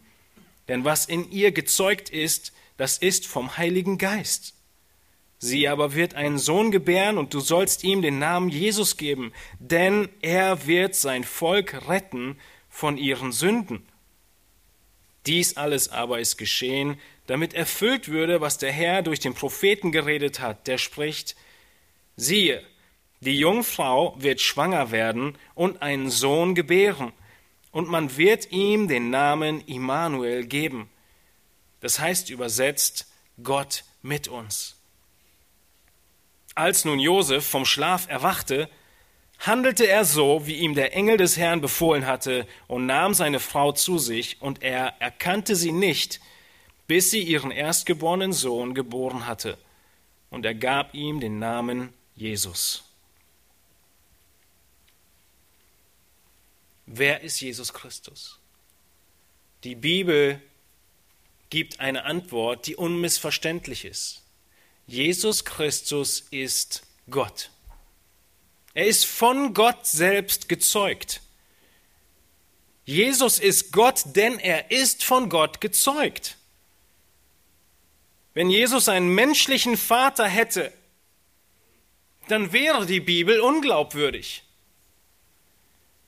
denn 0.67 0.85
was 0.85 1.05
in 1.05 1.31
ihr 1.31 1.51
gezeugt 1.51 2.09
ist, 2.09 2.53
das 2.77 2.97
ist 2.97 3.25
vom 3.25 3.57
Heiligen 3.57 3.97
Geist. 3.97 4.53
Sie 5.39 5.67
aber 5.67 5.93
wird 5.93 6.15
einen 6.15 6.39
Sohn 6.39 6.71
gebären, 6.71 7.17
und 7.17 7.33
du 7.33 7.39
sollst 7.39 7.83
ihm 7.83 8.01
den 8.01 8.19
Namen 8.19 8.49
Jesus 8.49 8.97
geben, 8.97 9.33
denn 9.59 10.09
er 10.21 10.65
wird 10.65 10.95
sein 10.95 11.23
Volk 11.23 11.87
retten 11.87 12.37
von 12.69 12.97
ihren 12.97 13.31
Sünden. 13.31 13.85
Dies 15.27 15.57
alles 15.57 15.89
aber 15.89 16.19
ist 16.19 16.37
geschehen, 16.37 16.99
damit 17.27 17.53
erfüllt 17.53 18.07
würde, 18.07 18.41
was 18.41 18.57
der 18.57 18.71
Herr 18.71 19.03
durch 19.03 19.19
den 19.19 19.33
Propheten 19.33 19.91
geredet 19.91 20.39
hat, 20.39 20.67
der 20.67 20.77
spricht, 20.77 21.35
siehe, 22.15 22.63
die 23.19 23.37
Jungfrau 23.37 24.15
wird 24.17 24.41
schwanger 24.41 24.91
werden 24.91 25.37
und 25.53 25.81
einen 25.81 26.09
Sohn 26.09 26.55
gebären, 26.55 27.13
und 27.71 27.89
man 27.89 28.17
wird 28.17 28.51
ihm 28.51 28.87
den 28.87 29.11
Namen 29.11 29.61
Immanuel 29.61 30.45
geben. 30.47 30.89
Das 31.79 31.99
heißt 31.99 32.29
übersetzt, 32.29 33.07
Gott 33.43 33.83
mit 34.01 34.27
uns. 34.27 34.77
Als 36.55 36.85
nun 36.85 36.99
Josef 36.99 37.45
vom 37.45 37.65
Schlaf 37.65 38.07
erwachte, 38.09 38.67
handelte 39.39 39.85
er 39.85 40.05
so, 40.05 40.47
wie 40.47 40.55
ihm 40.55 40.73
der 40.73 40.95
Engel 40.95 41.17
des 41.17 41.37
Herrn 41.37 41.61
befohlen 41.61 42.07
hatte, 42.07 42.47
und 42.67 42.87
nahm 42.87 43.13
seine 43.13 43.39
Frau 43.39 43.73
zu 43.73 43.99
sich, 43.99 44.41
und 44.41 44.63
er 44.63 44.95
erkannte 44.99 45.55
sie 45.55 45.71
nicht, 45.71 46.19
bis 46.87 47.11
sie 47.11 47.21
ihren 47.21 47.51
erstgeborenen 47.51 48.33
Sohn 48.33 48.73
geboren 48.73 49.25
hatte. 49.25 49.57
Und 50.29 50.45
er 50.45 50.55
gab 50.55 50.93
ihm 50.93 51.19
den 51.19 51.39
Namen 51.39 51.93
Jesus. 52.15 52.83
Wer 56.85 57.21
ist 57.21 57.39
Jesus 57.41 57.73
Christus? 57.73 58.39
Die 59.63 59.75
Bibel 59.75 60.41
gibt 61.49 61.79
eine 61.79 62.05
Antwort, 62.05 62.67
die 62.67 62.75
unmissverständlich 62.75 63.85
ist. 63.85 64.23
Jesus 64.85 65.43
Christus 65.43 66.25
ist 66.31 66.83
Gott. 67.09 67.51
Er 68.73 68.85
ist 68.85 69.05
von 69.05 69.53
Gott 69.53 69.85
selbst 69.85 70.47
gezeugt. 70.47 71.21
Jesus 72.85 73.39
ist 73.39 73.73
Gott, 73.73 74.03
denn 74.15 74.39
er 74.39 74.71
ist 74.71 75.03
von 75.03 75.29
Gott 75.29 75.59
gezeugt. 75.59 76.36
Wenn 78.37 78.51
Jesus 78.51 78.87
einen 78.87 79.09
menschlichen 79.09 79.77
Vater 79.77 80.27
hätte, 80.27 80.71
dann 82.27 82.53
wäre 82.53 82.85
die 82.85 82.99
Bibel 82.99 83.39
unglaubwürdig. 83.39 84.43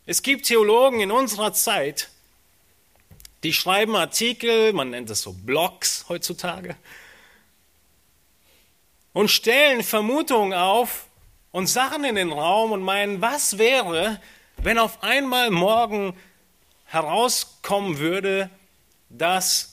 Es 0.05 0.21
gibt 0.21 0.45
Theologen 0.45 0.99
in 0.99 1.09
unserer 1.09 1.53
Zeit, 1.53 2.11
die 3.41 3.51
schreiben 3.51 3.95
Artikel, 3.95 4.73
man 4.73 4.91
nennt 4.91 5.09
es 5.09 5.23
so 5.23 5.33
Blogs 5.33 6.05
heutzutage, 6.07 6.75
und 9.11 9.31
stellen 9.31 9.81
Vermutungen 9.81 10.53
auf 10.53 11.07
und 11.51 11.65
Sachen 11.65 12.03
in 12.03 12.13
den 12.13 12.31
Raum 12.31 12.73
und 12.73 12.83
meinen, 12.83 13.21
was 13.21 13.57
wäre, 13.57 14.21
wenn 14.57 14.77
auf 14.77 15.01
einmal 15.01 15.49
morgen 15.49 16.15
herauskommen 16.85 17.97
würde, 17.97 18.51
dass 19.09 19.68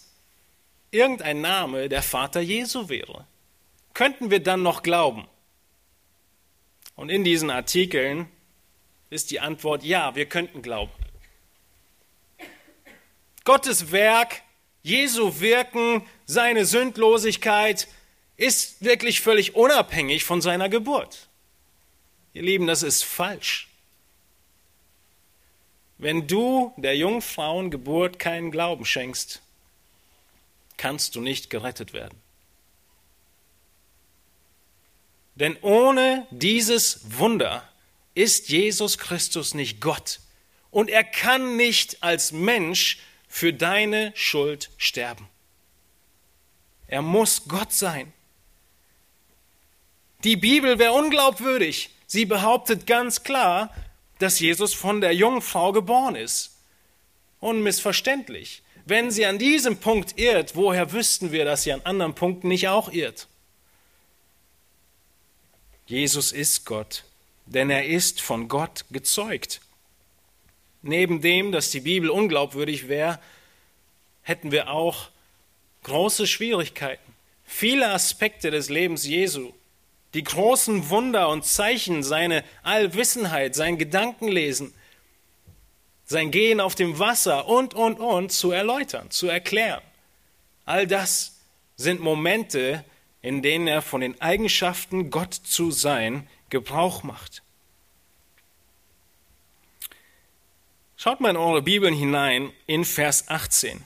irgendein 0.90 1.40
Name 1.40 1.88
der 1.88 2.02
Vater 2.02 2.40
Jesu 2.40 2.88
wäre. 2.88 3.26
Könnten 3.94 4.30
wir 4.30 4.40
dann 4.40 4.62
noch 4.62 4.82
glauben? 4.82 5.26
Und 6.96 7.10
in 7.10 7.24
diesen 7.24 7.50
Artikeln 7.50 8.28
ist 9.10 9.30
die 9.30 9.40
Antwort 9.40 9.84
ja, 9.84 10.14
wir 10.14 10.26
könnten 10.26 10.62
glauben. 10.62 10.92
Gottes 13.44 13.92
Werk, 13.92 14.42
Jesu 14.82 15.40
Wirken, 15.40 16.02
seine 16.24 16.64
Sündlosigkeit 16.64 17.88
ist 18.36 18.82
wirklich 18.84 19.20
völlig 19.20 19.54
unabhängig 19.54 20.24
von 20.24 20.40
seiner 20.40 20.68
Geburt. 20.68 21.28
Ihr 22.34 22.42
Lieben, 22.42 22.66
das 22.66 22.82
ist 22.82 23.04
falsch. 23.04 23.68
Wenn 25.98 26.26
du 26.26 26.74
der 26.76 26.96
Jungfrauengeburt 26.96 28.18
keinen 28.18 28.50
Glauben 28.50 28.84
schenkst, 28.84 29.40
kannst 30.76 31.14
du 31.14 31.20
nicht 31.20 31.50
gerettet 31.50 31.92
werden. 31.92 32.20
Denn 35.34 35.56
ohne 35.60 36.26
dieses 36.30 37.18
Wunder 37.18 37.68
ist 38.14 38.48
Jesus 38.48 38.96
Christus 38.96 39.54
nicht 39.54 39.80
Gott 39.80 40.20
und 40.70 40.88
er 40.88 41.04
kann 41.04 41.56
nicht 41.56 42.02
als 42.02 42.32
Mensch 42.32 42.98
für 43.28 43.52
deine 43.52 44.12
Schuld 44.14 44.70
sterben. 44.78 45.28
Er 46.86 47.02
muss 47.02 47.48
Gott 47.48 47.72
sein. 47.72 48.12
Die 50.24 50.36
Bibel 50.36 50.78
wäre 50.78 50.92
unglaubwürdig. 50.92 51.90
Sie 52.06 52.24
behauptet 52.24 52.86
ganz 52.86 53.22
klar, 53.22 53.74
dass 54.18 54.40
Jesus 54.40 54.72
von 54.72 55.00
der 55.00 55.14
Jungfrau 55.14 55.72
geboren 55.72 56.14
ist. 56.14 56.56
Unmissverständlich. 57.40 58.62
Wenn 58.86 59.10
sie 59.10 59.26
an 59.26 59.38
diesem 59.38 59.78
Punkt 59.78 60.16
irrt, 60.16 60.54
woher 60.54 60.92
wüssten 60.92 61.32
wir, 61.32 61.44
dass 61.44 61.64
sie 61.64 61.72
an 61.72 61.82
anderen 61.82 62.14
Punkten 62.14 62.46
nicht 62.46 62.68
auch 62.68 62.92
irrt? 62.92 63.26
Jesus 65.86 66.30
ist 66.30 66.64
Gott, 66.64 67.02
denn 67.46 67.68
er 67.68 67.86
ist 67.86 68.20
von 68.20 68.46
Gott 68.46 68.84
gezeugt. 68.92 69.60
Neben 70.82 71.20
dem, 71.20 71.50
dass 71.50 71.72
die 71.72 71.80
Bibel 71.80 72.10
unglaubwürdig 72.10 72.86
wäre, 72.86 73.18
hätten 74.22 74.52
wir 74.52 74.70
auch 74.70 75.08
große 75.82 76.28
Schwierigkeiten. 76.28 77.12
Viele 77.44 77.90
Aspekte 77.90 78.52
des 78.52 78.68
Lebens 78.68 79.04
Jesu, 79.04 79.52
die 80.14 80.22
großen 80.22 80.90
Wunder 80.90 81.28
und 81.28 81.44
Zeichen, 81.44 82.04
seine 82.04 82.44
Allwissenheit, 82.62 83.56
sein 83.56 83.78
Gedankenlesen, 83.78 84.72
sein 86.06 86.30
Gehen 86.30 86.60
auf 86.60 86.74
dem 86.74 86.98
Wasser 86.98 87.48
und, 87.48 87.74
und, 87.74 87.98
und 87.98 88.32
zu 88.32 88.52
erläutern, 88.52 89.10
zu 89.10 89.26
erklären. 89.26 89.82
All 90.64 90.86
das 90.86 91.40
sind 91.76 92.00
Momente, 92.00 92.84
in 93.22 93.42
denen 93.42 93.66
er 93.66 93.82
von 93.82 94.00
den 94.00 94.20
Eigenschaften, 94.20 95.10
Gott 95.10 95.34
zu 95.34 95.72
sein, 95.72 96.28
Gebrauch 96.48 97.02
macht. 97.02 97.42
Schaut 100.96 101.20
mal 101.20 101.30
in 101.30 101.36
eure 101.36 101.60
Bibeln 101.60 101.92
hinein 101.92 102.52
in 102.66 102.84
Vers 102.84 103.28
18. 103.28 103.84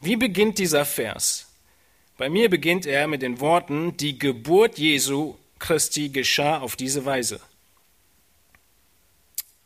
Wie 0.00 0.16
beginnt 0.16 0.58
dieser 0.58 0.84
Vers? 0.84 1.46
Bei 2.18 2.28
mir 2.28 2.50
beginnt 2.50 2.86
er 2.86 3.06
mit 3.06 3.22
den 3.22 3.40
Worten, 3.40 3.96
die 3.96 4.18
Geburt 4.18 4.78
Jesu 4.78 5.36
Christi 5.58 6.10
geschah 6.10 6.58
auf 6.58 6.76
diese 6.76 7.04
Weise. 7.04 7.40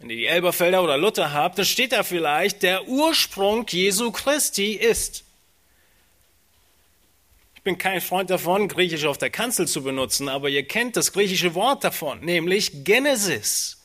Wenn 0.03 0.11
ihr 0.11 0.17
die 0.17 0.27
Elberfelder 0.27 0.83
oder 0.83 0.99
Luther 0.99 1.33
habt, 1.33 1.59
dann 1.59 1.65
steht 1.65 1.93
da 1.93 2.03
vielleicht, 2.03 2.65
der 2.65 2.89
Ursprung 2.89 3.65
Jesu 3.69 4.11
Christi 4.11 4.73
ist. 4.73 5.23
Ich 7.55 7.63
bin 7.63 7.79
kein 7.79 8.01
Freund 8.01 8.29
davon, 8.29 8.67
Griechisch 8.67 9.05
auf 9.05 9.17
der 9.17 9.31
Kanzel 9.31 9.69
zu 9.69 9.85
benutzen, 9.85 10.29
aber 10.29 10.49
ihr 10.49 10.67
kennt 10.67 10.97
das 10.97 11.13
griechische 11.13 11.55
Wort 11.55 11.85
davon, 11.85 12.19
nämlich 12.19 12.83
Genesis. 12.83 13.81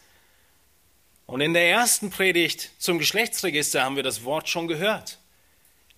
Und 1.27 1.41
in 1.41 1.53
der 1.53 1.69
ersten 1.69 2.09
Predigt 2.09 2.71
zum 2.79 2.97
Geschlechtsregister 2.97 3.83
haben 3.83 3.95
wir 3.95 4.01
das 4.01 4.23
Wort 4.23 4.49
schon 4.49 4.67
gehört. 4.67 5.19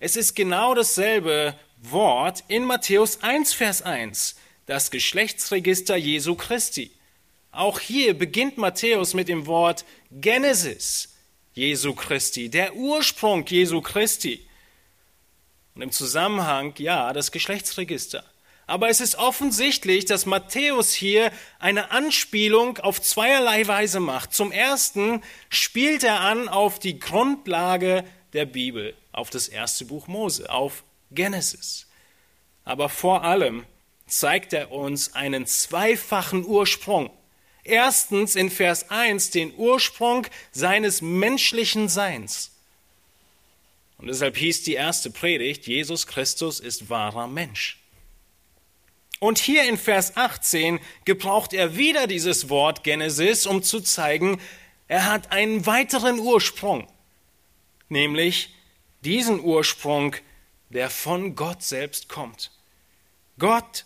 Es 0.00 0.16
ist 0.16 0.36
genau 0.36 0.74
dasselbe 0.74 1.54
Wort 1.80 2.44
in 2.46 2.64
Matthäus 2.64 3.22
1, 3.22 3.54
Vers 3.54 3.80
1, 3.80 4.36
das 4.66 4.90
Geschlechtsregister 4.90 5.96
Jesu 5.96 6.34
Christi. 6.34 6.90
Auch 7.52 7.80
hier 7.80 8.16
beginnt 8.16 8.58
Matthäus 8.58 9.14
mit 9.14 9.28
dem 9.28 9.46
Wort 9.46 9.84
Genesis 10.10 11.14
Jesu 11.52 11.94
Christi, 11.94 12.48
der 12.48 12.76
Ursprung 12.76 13.44
Jesu 13.46 13.80
Christi. 13.80 14.46
Und 15.74 15.82
im 15.82 15.90
Zusammenhang, 15.90 16.74
ja, 16.78 17.12
das 17.12 17.32
Geschlechtsregister. 17.32 18.24
Aber 18.66 18.88
es 18.88 19.00
ist 19.00 19.16
offensichtlich, 19.16 20.04
dass 20.04 20.26
Matthäus 20.26 20.92
hier 20.92 21.32
eine 21.58 21.90
Anspielung 21.90 22.78
auf 22.78 23.02
zweierlei 23.02 23.66
Weise 23.66 23.98
macht. 23.98 24.32
Zum 24.32 24.52
ersten 24.52 25.22
spielt 25.48 26.04
er 26.04 26.20
an 26.20 26.48
auf 26.48 26.78
die 26.78 27.00
Grundlage 27.00 28.04
der 28.32 28.46
Bibel, 28.46 28.94
auf 29.10 29.28
das 29.28 29.48
erste 29.48 29.86
Buch 29.86 30.06
Mose, 30.06 30.48
auf 30.50 30.84
Genesis. 31.10 31.88
Aber 32.64 32.88
vor 32.88 33.24
allem 33.24 33.66
zeigt 34.06 34.52
er 34.52 34.70
uns 34.70 35.14
einen 35.14 35.46
zweifachen 35.46 36.44
Ursprung. 36.44 37.10
Erstens 37.70 38.34
in 38.34 38.50
Vers 38.50 38.90
1 38.90 39.30
den 39.30 39.54
Ursprung 39.56 40.26
seines 40.50 41.02
menschlichen 41.02 41.88
Seins. 41.88 42.50
Und 43.98 44.08
deshalb 44.08 44.36
hieß 44.36 44.64
die 44.64 44.74
erste 44.74 45.10
Predigt, 45.10 45.66
Jesus 45.66 46.06
Christus 46.06 46.58
ist 46.58 46.90
wahrer 46.90 47.28
Mensch. 47.28 47.78
Und 49.20 49.38
hier 49.38 49.68
in 49.68 49.76
Vers 49.76 50.16
18 50.16 50.80
gebraucht 51.04 51.52
er 51.52 51.76
wieder 51.76 52.06
dieses 52.06 52.48
Wort 52.48 52.82
Genesis, 52.82 53.46
um 53.46 53.62
zu 53.62 53.80
zeigen, 53.80 54.40
er 54.88 55.04
hat 55.04 55.30
einen 55.30 55.66
weiteren 55.66 56.18
Ursprung, 56.18 56.88
nämlich 57.88 58.52
diesen 59.04 59.38
Ursprung, 59.38 60.16
der 60.70 60.90
von 60.90 61.36
Gott 61.36 61.62
selbst 61.62 62.08
kommt. 62.08 62.50
Gott 63.38 63.84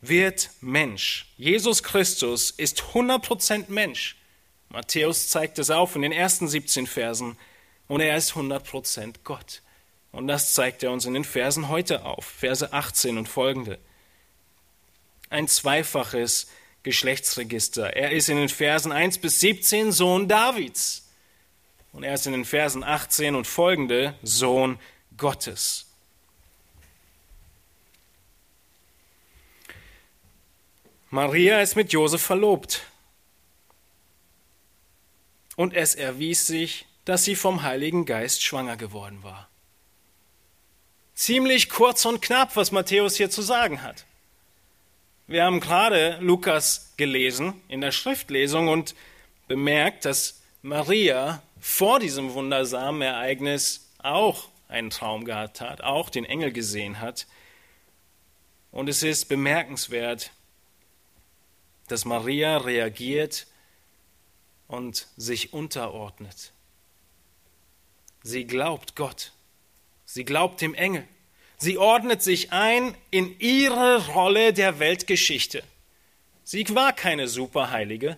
wird 0.00 0.50
Mensch. 0.60 1.26
Jesus 1.36 1.82
Christus 1.82 2.50
ist 2.50 2.82
100% 2.94 3.66
Mensch. 3.68 4.16
Matthäus 4.68 5.28
zeigt 5.28 5.58
es 5.58 5.70
auf 5.70 5.96
in 5.96 6.02
den 6.02 6.12
ersten 6.12 6.48
17 6.48 6.86
Versen 6.86 7.36
und 7.88 8.00
er 8.00 8.16
ist 8.16 8.32
100% 8.32 9.16
Gott. 9.24 9.62
Und 10.12 10.26
das 10.26 10.54
zeigt 10.54 10.82
er 10.82 10.92
uns 10.92 11.06
in 11.06 11.14
den 11.14 11.24
Versen 11.24 11.68
heute 11.68 12.04
auf, 12.04 12.24
Verse 12.24 12.72
18 12.72 13.18
und 13.18 13.28
folgende. 13.28 13.78
Ein 15.28 15.48
zweifaches 15.48 16.48
Geschlechtsregister. 16.82 17.94
Er 17.96 18.12
ist 18.12 18.28
in 18.28 18.36
den 18.36 18.48
Versen 18.48 18.90
1 18.90 19.18
bis 19.18 19.40
17 19.40 19.92
Sohn 19.92 20.28
Davids. 20.28 21.08
Und 21.92 22.04
er 22.04 22.14
ist 22.14 22.26
in 22.26 22.32
den 22.32 22.44
Versen 22.44 22.82
18 22.82 23.34
und 23.34 23.46
folgende 23.46 24.14
Sohn 24.22 24.78
Gottes. 25.16 25.89
Maria 31.10 31.60
ist 31.60 31.74
mit 31.74 31.92
Josef 31.92 32.22
verlobt. 32.22 32.86
Und 35.56 35.74
es 35.74 35.96
erwies 35.96 36.46
sich, 36.46 36.86
dass 37.04 37.24
sie 37.24 37.34
vom 37.34 37.62
Heiligen 37.62 38.06
Geist 38.06 38.44
schwanger 38.44 38.76
geworden 38.76 39.22
war. 39.22 39.48
Ziemlich 41.14 41.68
kurz 41.68 42.04
und 42.04 42.22
knapp, 42.22 42.54
was 42.54 42.70
Matthäus 42.70 43.16
hier 43.16 43.28
zu 43.28 43.42
sagen 43.42 43.82
hat. 43.82 44.06
Wir 45.26 45.44
haben 45.44 45.60
gerade 45.60 46.16
Lukas 46.20 46.92
gelesen 46.96 47.60
in 47.66 47.80
der 47.80 47.92
Schriftlesung 47.92 48.68
und 48.68 48.94
bemerkt, 49.48 50.04
dass 50.04 50.40
Maria 50.62 51.42
vor 51.60 51.98
diesem 51.98 52.34
wundersamen 52.34 53.02
Ereignis 53.02 53.88
auch 53.98 54.48
einen 54.68 54.90
Traum 54.90 55.24
gehabt 55.24 55.60
hat, 55.60 55.82
auch 55.82 56.08
den 56.08 56.24
Engel 56.24 56.52
gesehen 56.52 57.00
hat. 57.00 57.26
Und 58.70 58.88
es 58.88 59.02
ist 59.02 59.28
bemerkenswert, 59.28 60.30
dass 61.90 62.04
Maria 62.04 62.58
reagiert 62.58 63.46
und 64.68 65.06
sich 65.16 65.52
unterordnet. 65.52 66.52
Sie 68.22 68.46
glaubt 68.46 68.96
Gott. 68.96 69.32
Sie 70.04 70.24
glaubt 70.24 70.60
dem 70.60 70.74
Engel. 70.74 71.06
Sie 71.56 71.78
ordnet 71.78 72.22
sich 72.22 72.52
ein 72.52 72.94
in 73.10 73.38
ihre 73.38 74.06
Rolle 74.08 74.52
der 74.52 74.78
Weltgeschichte. 74.78 75.62
Sie 76.44 76.64
war 76.74 76.92
keine 76.92 77.28
Superheilige. 77.28 78.16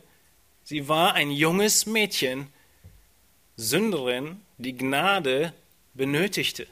Sie 0.64 0.88
war 0.88 1.14
ein 1.14 1.30
junges 1.30 1.86
Mädchen, 1.86 2.48
Sünderin, 3.56 4.40
die 4.58 4.76
Gnade 4.76 5.52
benötigte. 5.94 6.66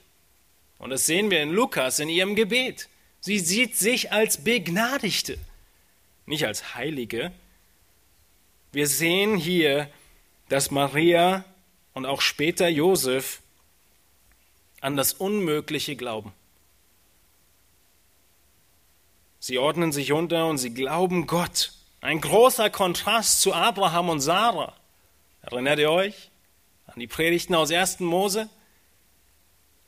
Und 0.78 0.90
das 0.90 1.06
sehen 1.06 1.30
wir 1.30 1.42
in 1.42 1.50
Lukas 1.50 1.98
in 1.98 2.08
ihrem 2.08 2.34
Gebet. 2.34 2.88
Sie 3.20 3.38
sieht 3.38 3.76
sich 3.76 4.12
als 4.12 4.42
Begnadigte, 4.42 5.38
nicht 6.30 6.46
als 6.46 6.74
Heilige. 6.74 7.32
Wir 8.72 8.86
sehen 8.86 9.36
hier, 9.36 9.90
dass 10.48 10.70
Maria 10.70 11.44
und 11.92 12.06
auch 12.06 12.20
später 12.20 12.68
Josef 12.68 13.40
an 14.80 14.96
das 14.96 15.12
Unmögliche 15.12 15.96
glauben. 15.96 16.32
Sie 19.40 19.58
ordnen 19.58 19.90
sich 19.92 20.12
unter 20.12 20.46
und 20.46 20.58
sie 20.58 20.72
glauben 20.72 21.26
Gott. 21.26 21.72
Ein 22.00 22.20
großer 22.20 22.70
Kontrast 22.70 23.42
zu 23.42 23.52
Abraham 23.52 24.08
und 24.08 24.20
Sarah. 24.20 24.74
Erinnert 25.42 25.78
ihr 25.78 25.90
euch 25.90 26.30
an 26.86 27.00
die 27.00 27.06
Predigten 27.06 27.54
aus 27.54 27.72
1. 27.72 28.00
Mose? 28.00 28.48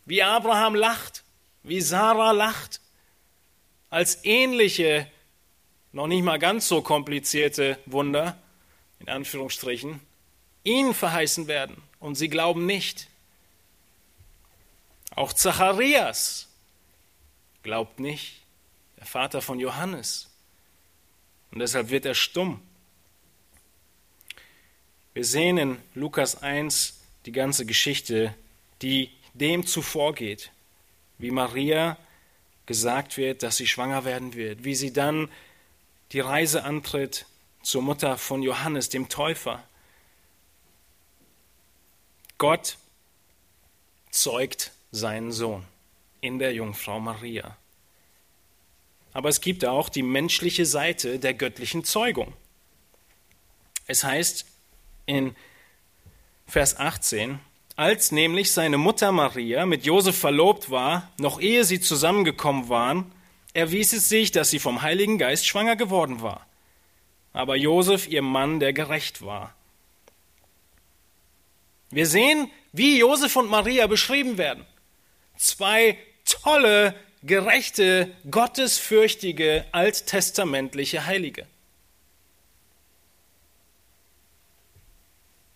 Wie 0.05 0.23
Abraham 0.23 0.75
lacht, 0.75 1.23
wie 1.63 1.81
Sarah 1.81 2.33
lacht, 2.33 2.81
als 3.91 4.25
ähnliche, 4.25 5.07
noch 5.93 6.07
nicht 6.07 6.23
mal 6.23 6.39
ganz 6.39 6.69
so 6.69 6.83
komplizierte 6.83 7.79
Wunder, 7.87 8.39
in 9.01 9.09
Anführungsstrichen, 9.09 10.01
ihnen 10.65 10.95
verheißen 10.95 11.47
werden 11.47 11.83
und 12.01 12.15
sie 12.15 12.29
glauben 12.29 12.67
nicht. 12.67 13.09
Auch 15.15 15.33
Zacharias 15.33 16.49
glaubt 17.63 18.01
nicht, 18.01 18.41
der 18.99 19.07
Vater 19.07 19.43
von 19.43 19.61
Johannes. 19.61 20.31
Und 21.51 21.59
deshalb 21.59 21.91
wird 21.91 22.07
er 22.07 22.15
stumm. 22.15 22.63
Wir 25.13 25.25
sehen 25.25 25.59
in 25.59 25.79
Lukas 25.95 26.43
1 26.43 27.01
die 27.27 27.33
ganze 27.33 27.67
Geschichte, 27.67 28.35
die 28.81 29.11
dem 29.35 29.67
zuvorgeht, 29.67 30.51
wie 31.19 31.31
Maria 31.31 31.99
gesagt 32.65 33.19
wird, 33.19 33.43
dass 33.43 33.59
sie 33.59 33.67
schwanger 33.67 34.05
werden 34.05 34.35
wird, 34.35 34.65
wie 34.65 34.75
sie 34.75 34.93
dann 34.93 35.29
die 36.13 36.21
Reise 36.21 36.65
antritt 36.65 37.27
zur 37.63 37.83
Mutter 37.83 38.19
von 38.19 38.43
Johannes, 38.43 38.89
dem 38.89 39.09
Täufer. 39.09 39.63
Gott 42.39 42.77
zeugt 44.11 44.73
seinen 44.91 45.33
Sohn 45.33 45.65
in 46.21 46.39
der 46.39 46.53
Jungfrau 46.53 47.01
Maria. 47.01 47.57
Aber 49.13 49.29
es 49.29 49.41
gibt 49.41 49.65
auch 49.65 49.89
die 49.89 50.03
menschliche 50.03 50.67
Seite 50.67 51.19
der 51.19 51.35
göttlichen 51.35 51.85
Zeugung. 51.85 52.33
Es 53.87 54.05
heißt 54.05 54.47
in 55.07 55.37
Vers 56.47 56.77
18, 56.79 57.39
als 57.77 58.13
nämlich 58.13 58.53
seine 58.53 58.77
Mutter 58.77 59.13
Maria 59.13 59.67
mit 59.67 59.87
Josef 59.87 60.19
verlobt 60.19 60.71
war, 60.71 61.11
noch 61.19 61.41
ehe 61.41 61.65
sie 61.65 61.81
zusammengekommen 61.81 62.69
waren, 62.69 63.12
erwies 63.55 63.93
es 63.93 64.09
sich, 64.09 64.31
dass 64.31 64.51
sie 64.51 64.59
vom 64.59 64.83
Heiligen 64.83 65.19
Geist 65.19 65.47
schwanger 65.47 65.77
geworden 65.77 66.23
war. 66.23 66.47
Aber 67.33 67.57
Josef, 67.57 68.09
ihr 68.09 68.23
Mann, 68.23 68.61
der 68.61 68.73
gerecht 68.73 69.23
war. 69.23 69.55
Wir 71.91 72.07
sehen, 72.07 72.51
wie 72.73 72.99
Josef 72.99 73.37
und 73.37 73.51
Maria 73.51 73.87
beschrieben 73.87 74.39
werden. 74.39 74.65
Zwei 75.37 75.99
tolle, 76.25 76.95
gerechte, 77.23 78.15
gottesfürchtige, 78.31 79.67
alttestamentliche 79.73 81.07
Heilige. 81.07 81.47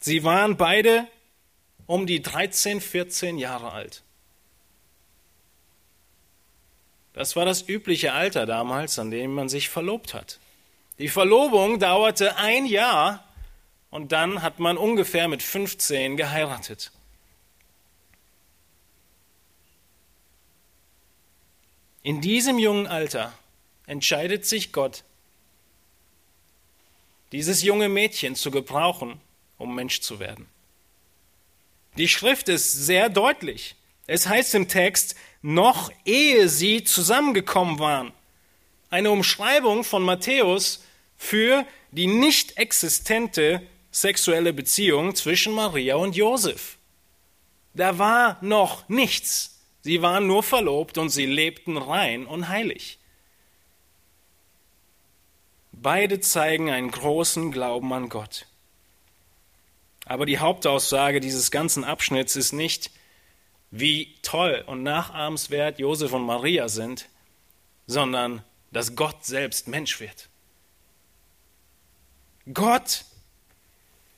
Sie 0.00 0.22
waren 0.24 0.56
beide 0.56 1.08
um 1.86 2.06
die 2.06 2.22
13, 2.22 2.80
14 2.80 3.38
Jahre 3.38 3.72
alt. 3.72 4.02
Das 7.16 7.34
war 7.34 7.46
das 7.46 7.66
übliche 7.66 8.12
Alter 8.12 8.44
damals, 8.44 8.98
an 8.98 9.10
dem 9.10 9.32
man 9.32 9.48
sich 9.48 9.70
verlobt 9.70 10.12
hat. 10.12 10.38
Die 10.98 11.08
Verlobung 11.08 11.78
dauerte 11.78 12.36
ein 12.36 12.66
Jahr 12.66 13.26
und 13.88 14.12
dann 14.12 14.42
hat 14.42 14.58
man 14.58 14.76
ungefähr 14.76 15.26
mit 15.26 15.42
15 15.42 16.18
geheiratet. 16.18 16.92
In 22.02 22.20
diesem 22.20 22.58
jungen 22.58 22.86
Alter 22.86 23.32
entscheidet 23.86 24.44
sich 24.44 24.72
Gott, 24.72 25.02
dieses 27.32 27.62
junge 27.62 27.88
Mädchen 27.88 28.34
zu 28.34 28.50
gebrauchen, 28.50 29.18
um 29.56 29.74
Mensch 29.74 30.02
zu 30.02 30.20
werden. 30.20 30.46
Die 31.96 32.08
Schrift 32.08 32.50
ist 32.50 32.74
sehr 32.74 33.08
deutlich. 33.08 33.74
Es 34.06 34.26
heißt 34.28 34.54
im 34.54 34.68
Text, 34.68 35.16
noch 35.42 35.90
ehe 36.04 36.48
sie 36.48 36.84
zusammengekommen 36.84 37.78
waren. 37.78 38.12
Eine 38.90 39.10
Umschreibung 39.10 39.84
von 39.84 40.02
Matthäus 40.02 40.84
für 41.16 41.66
die 41.90 42.06
nicht 42.06 42.56
existente 42.56 43.62
sexuelle 43.90 44.52
Beziehung 44.52 45.14
zwischen 45.14 45.54
Maria 45.54 45.96
und 45.96 46.14
Josef. 46.14 46.76
Da 47.74 47.98
war 47.98 48.38
noch 48.42 48.88
nichts. 48.88 49.58
Sie 49.82 50.02
waren 50.02 50.26
nur 50.26 50.42
verlobt 50.42 50.98
und 50.98 51.10
sie 51.10 51.26
lebten 51.26 51.76
rein 51.76 52.26
und 52.26 52.48
heilig. 52.48 52.98
Beide 55.72 56.20
zeigen 56.20 56.70
einen 56.70 56.90
großen 56.90 57.52
Glauben 57.52 57.92
an 57.92 58.08
Gott. 58.08 58.46
Aber 60.04 60.26
die 60.26 60.38
Hauptaussage 60.38 61.20
dieses 61.20 61.50
ganzen 61.50 61.84
Abschnitts 61.84 62.36
ist 62.36 62.52
nicht, 62.52 62.90
wie 63.70 64.14
toll 64.22 64.64
und 64.66 64.82
nachahmenswert 64.82 65.78
Josef 65.78 66.12
und 66.12 66.22
Maria 66.22 66.68
sind, 66.68 67.08
sondern 67.86 68.42
dass 68.72 68.96
Gott 68.96 69.24
selbst 69.24 69.68
Mensch 69.68 70.00
wird. 70.00 70.28
Gott, 72.52 73.04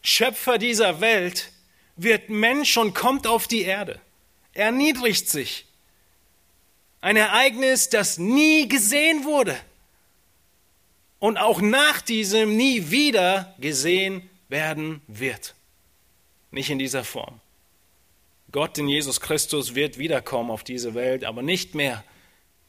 Schöpfer 0.02 0.58
dieser 0.58 1.00
Welt, 1.00 1.50
wird 1.96 2.30
Mensch 2.30 2.76
und 2.76 2.94
kommt 2.94 3.26
auf 3.26 3.48
die 3.48 3.62
Erde. 3.62 4.00
Er 4.52 4.66
erniedrigt 4.66 5.28
sich. 5.28 5.66
Ein 7.00 7.16
Ereignis, 7.16 7.90
das 7.90 8.18
nie 8.18 8.68
gesehen 8.68 9.24
wurde 9.24 9.58
und 11.18 11.36
auch 11.36 11.60
nach 11.60 12.00
diesem 12.00 12.56
nie 12.56 12.90
wieder 12.90 13.54
gesehen 13.58 14.28
werden 14.48 15.00
wird. 15.06 15.54
Nicht 16.50 16.70
in 16.70 16.78
dieser 16.78 17.04
Form. 17.04 17.40
Gott 18.50 18.78
in 18.78 18.88
Jesus 18.88 19.20
Christus 19.20 19.74
wird 19.74 19.98
wiederkommen 19.98 20.50
auf 20.50 20.64
diese 20.64 20.94
Welt, 20.94 21.24
aber 21.24 21.42
nicht 21.42 21.74
mehr 21.74 22.02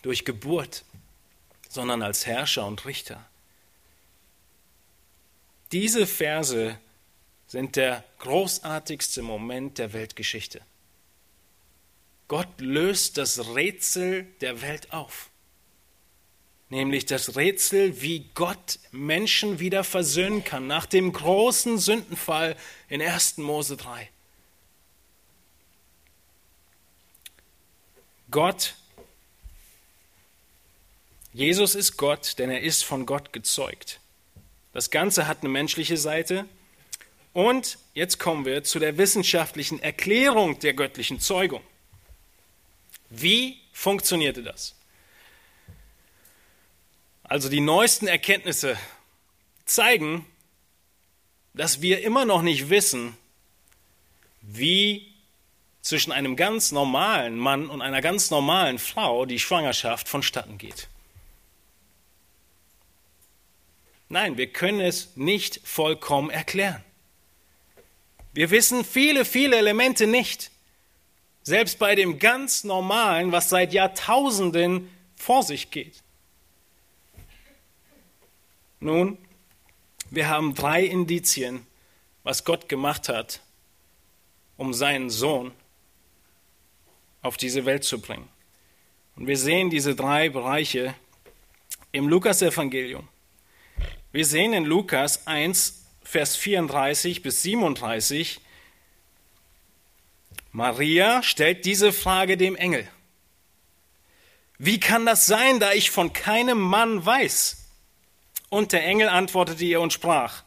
durch 0.02 0.26
Geburt, 0.26 0.84
sondern 1.70 2.02
als 2.02 2.26
Herrscher 2.26 2.66
und 2.66 2.86
Richter. 2.86 3.26
Diese 5.72 6.06
Verse 6.08 6.78
sind 7.48 7.76
der 7.76 8.04
großartigste 8.20 9.22
Moment 9.22 9.78
der 9.78 9.94
Weltgeschichte. 9.94 10.62
Gott 12.28 12.60
löst 12.60 13.18
das 13.18 13.56
Rätsel 13.56 14.28
der 14.42 14.62
Welt 14.62 14.92
auf, 14.94 15.30
nämlich 16.70 17.06
das 17.06 17.36
Rätsel, 17.36 18.02
wie 18.02 18.30
Gott 18.36 18.80
Menschen 18.92 19.60
wieder 19.60 19.84
versöhnen 19.84 20.44
kann 20.44 20.68
nach 20.68 20.86
dem 20.86 21.12
großen 21.12 21.80
Sündenfall 21.80 22.56
in 22.88 23.02
1. 23.02 23.38
Mose 23.38 23.78
3. 23.78 24.10
Gott, 28.32 28.76
Jesus 31.34 31.76
ist 31.76 31.98
Gott, 31.98 32.38
denn 32.38 32.50
er 32.50 32.62
ist 32.62 32.84
von 32.84 33.06
Gott 33.06 33.34
gezeugt. 33.34 34.00
Das 34.74 34.92
Ganze 34.92 35.28
hat 35.28 35.40
eine 35.40 35.50
menschliche 35.50 35.98
Seite. 35.98 36.46
Und 37.34 37.78
jetzt 37.94 38.20
kommen 38.20 38.46
wir 38.46 38.64
zu 38.64 38.80
der 38.80 38.98
wissenschaftlichen 38.98 39.80
Erklärung 39.80 40.60
der 40.60 40.74
göttlichen 40.74 41.20
Zeugung. 41.20 41.62
Wie 43.10 43.60
funktionierte 43.72 44.44
das? 44.44 44.76
Also 47.24 47.50
die 47.50 47.62
neuesten 47.62 48.08
Erkenntnisse 48.08 48.78
zeigen, 49.66 50.26
dass 51.54 51.82
wir 51.82 52.04
immer 52.04 52.26
noch 52.26 52.42
nicht 52.42 52.70
wissen, 52.70 53.16
wie 54.42 55.14
zwischen 55.90 56.12
einem 56.12 56.36
ganz 56.36 56.72
normalen 56.72 57.36
Mann 57.36 57.68
und 57.68 57.82
einer 57.82 58.00
ganz 58.00 58.30
normalen 58.30 58.78
Frau 58.78 59.26
die 59.26 59.40
Schwangerschaft 59.40 60.08
vonstatten 60.08 60.60
geht. 60.60 60.88
Nein, 64.08 64.38
wir 64.38 64.54
können 64.54 64.82
es 64.82 65.16
nicht 65.16 65.60
vollkommen 65.64 66.30
erklären. 66.30 66.84
Wir 68.34 68.52
wissen 68.52 68.86
viele, 68.86 69.26
viele 69.26 69.58
Elemente 69.58 70.06
nicht. 70.06 70.52
Selbst 71.42 71.80
bei 71.80 71.96
dem 71.96 72.20
ganz 72.20 72.64
Normalen, 72.64 73.32
was 73.32 73.50
seit 73.50 73.74
Jahrtausenden 73.74 74.92
vor 75.16 75.42
sich 75.42 75.72
geht. 75.72 76.04
Nun, 78.80 79.18
wir 80.12 80.30
haben 80.30 80.54
drei 80.54 80.84
Indizien, 80.84 81.66
was 82.22 82.46
Gott 82.46 82.70
gemacht 82.70 83.10
hat, 83.10 83.42
um 84.56 84.72
seinen 84.72 85.10
Sohn 85.10 85.52
auf 87.22 87.38
diese 87.38 87.66
Welt 87.66 87.84
zu 87.84 88.00
bringen. 88.00 88.28
Und 89.16 89.28
wir 89.28 89.38
sehen 89.38 89.70
diese 89.70 89.96
drei 89.96 90.30
Bereiche 90.30 90.96
im 91.92 92.08
Lukas-Evangelium. 92.08 93.08
Wir 94.12 94.26
sehen 94.26 94.54
in 94.54 94.66
Lukas 94.66 95.28
1, 95.28 95.86
Vers 96.04 96.36
34 96.36 97.22
bis 97.22 97.44
37, 97.44 98.42
Maria 100.52 101.22
stellt 101.22 101.66
diese 101.66 101.94
Frage 101.94 102.36
dem 102.36 102.56
Engel. 102.56 102.88
Wie 104.58 104.80
kann 104.80 105.06
das 105.06 105.26
sein, 105.26 105.60
da 105.60 105.74
ich 105.74 105.92
von 105.92 106.12
keinem 106.12 106.60
Mann 106.60 107.06
weiß? 107.06 107.70
Und 108.50 108.72
der 108.72 108.84
Engel 108.84 109.10
antwortete 109.10 109.64
ihr 109.64 109.80
und 109.80 109.94
sprach, 109.94 110.44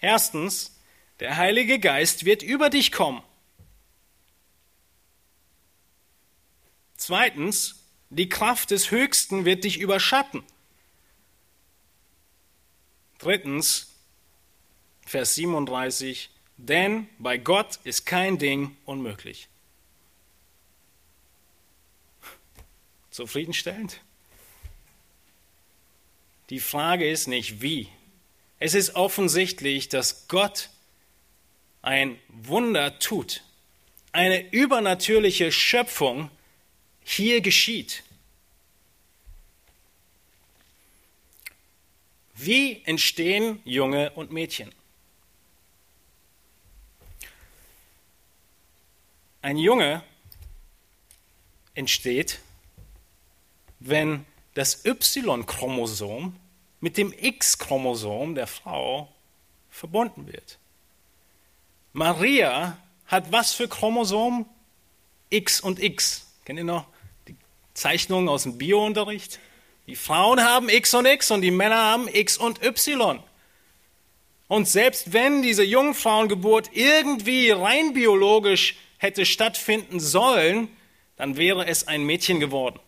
erstens, 0.00 0.78
der 1.20 1.36
Heilige 1.36 1.78
Geist 1.78 2.26
wird 2.26 2.42
über 2.42 2.68
dich 2.68 2.92
kommen. 2.92 3.22
Zweitens, 7.04 7.82
die 8.10 8.28
Kraft 8.28 8.70
des 8.70 8.92
Höchsten 8.92 9.44
wird 9.44 9.64
dich 9.64 9.80
überschatten. 9.80 10.44
Drittens, 13.18 13.90
Vers 15.04 15.34
37, 15.34 16.30
denn 16.58 17.08
bei 17.18 17.38
Gott 17.38 17.80
ist 17.82 18.06
kein 18.06 18.38
Ding 18.38 18.76
unmöglich. 18.84 19.48
Zufriedenstellend? 23.10 24.00
Die 26.50 26.60
Frage 26.60 27.10
ist 27.10 27.26
nicht 27.26 27.62
wie. 27.62 27.88
Es 28.60 28.74
ist 28.74 28.94
offensichtlich, 28.94 29.88
dass 29.88 30.28
Gott 30.28 30.70
ein 31.82 32.16
Wunder 32.28 33.00
tut. 33.00 33.42
Eine 34.12 34.52
übernatürliche 34.52 35.50
Schöpfung 35.50 36.30
hier 37.04 37.40
geschieht. 37.40 38.02
Wie 42.34 42.82
entstehen 42.84 43.60
Junge 43.64 44.10
und 44.12 44.32
Mädchen? 44.32 44.72
Ein 49.42 49.56
Junge 49.56 50.02
entsteht, 51.74 52.40
wenn 53.80 54.24
das 54.54 54.84
Y-Chromosom 54.84 56.36
mit 56.80 56.96
dem 56.96 57.12
X-Chromosom 57.12 58.34
der 58.34 58.46
Frau 58.46 59.12
verbunden 59.70 60.26
wird. 60.26 60.58
Maria 61.92 62.76
hat 63.06 63.30
was 63.32 63.52
für 63.52 63.68
Chromosom? 63.68 64.46
X 65.30 65.60
und 65.60 65.80
X. 65.80 66.26
Kennt 66.44 66.58
ihr 66.58 66.64
noch 66.64 66.86
Zeichnungen 67.74 68.28
aus 68.28 68.44
dem 68.44 68.58
Biounterricht? 68.58 69.38
Die 69.86 69.96
Frauen 69.96 70.42
haben 70.42 70.68
X 70.68 70.94
und 70.94 71.06
X 71.06 71.30
und 71.30 71.42
die 71.42 71.50
Männer 71.50 71.76
haben 71.76 72.08
X 72.08 72.38
und 72.38 72.62
Y. 72.62 73.22
Und 74.48 74.68
selbst 74.68 75.12
wenn 75.12 75.42
diese 75.42 75.64
Jungfrauengeburt 75.64 76.70
irgendwie 76.74 77.50
rein 77.50 77.94
biologisch 77.94 78.76
hätte 78.98 79.24
stattfinden 79.26 79.98
sollen, 79.98 80.68
dann 81.16 81.36
wäre 81.36 81.66
es 81.66 81.88
ein 81.88 82.04
Mädchen 82.04 82.38
geworden. 82.38 82.78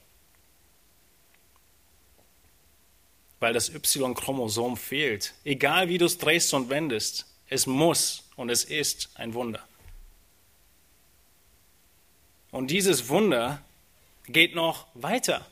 Weil 3.41 3.53
das 3.53 3.69
Y-Chromosom 3.69 4.77
fehlt. 4.77 5.35
Egal 5.45 5.89
wie 5.89 5.99
du 5.99 6.05
es 6.05 6.19
drehst 6.19 6.53
und 6.55 6.69
wendest, 6.69 7.27
es 7.49 7.67
muss 7.67 8.25
und 8.37 8.51
es 8.51 8.65
ist 8.65 9.11
ein 9.15 9.35
Wunder. 9.35 9.67
Und 12.51 12.71
dieses 12.71 13.09
Wunder 13.09 13.63
geht 14.27 14.55
noch 14.55 14.87
weiter. 14.95 15.47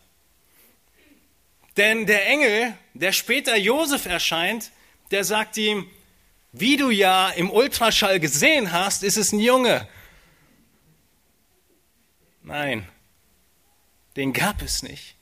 Denn 1.77 2.07
der 2.07 2.27
Engel, 2.27 2.77
der 2.95 3.13
später 3.13 3.57
Josef 3.57 4.07
erscheint, 4.07 4.71
der 5.11 5.25
sagt 5.25 5.57
ihm, 5.57 5.91
wie 6.53 6.77
du 6.77 6.91
ja 6.91 7.31
im 7.31 7.51
Ultraschall 7.51 8.21
gesehen 8.21 8.73
hast, 8.73 9.03
ist 9.03 9.17
es 9.17 9.33
ein 9.33 9.41
Junge. 9.41 9.89
Nein, 12.43 12.87
den 14.17 14.33
gab 14.33 14.61
es 14.61 14.83
nicht. 14.83 15.17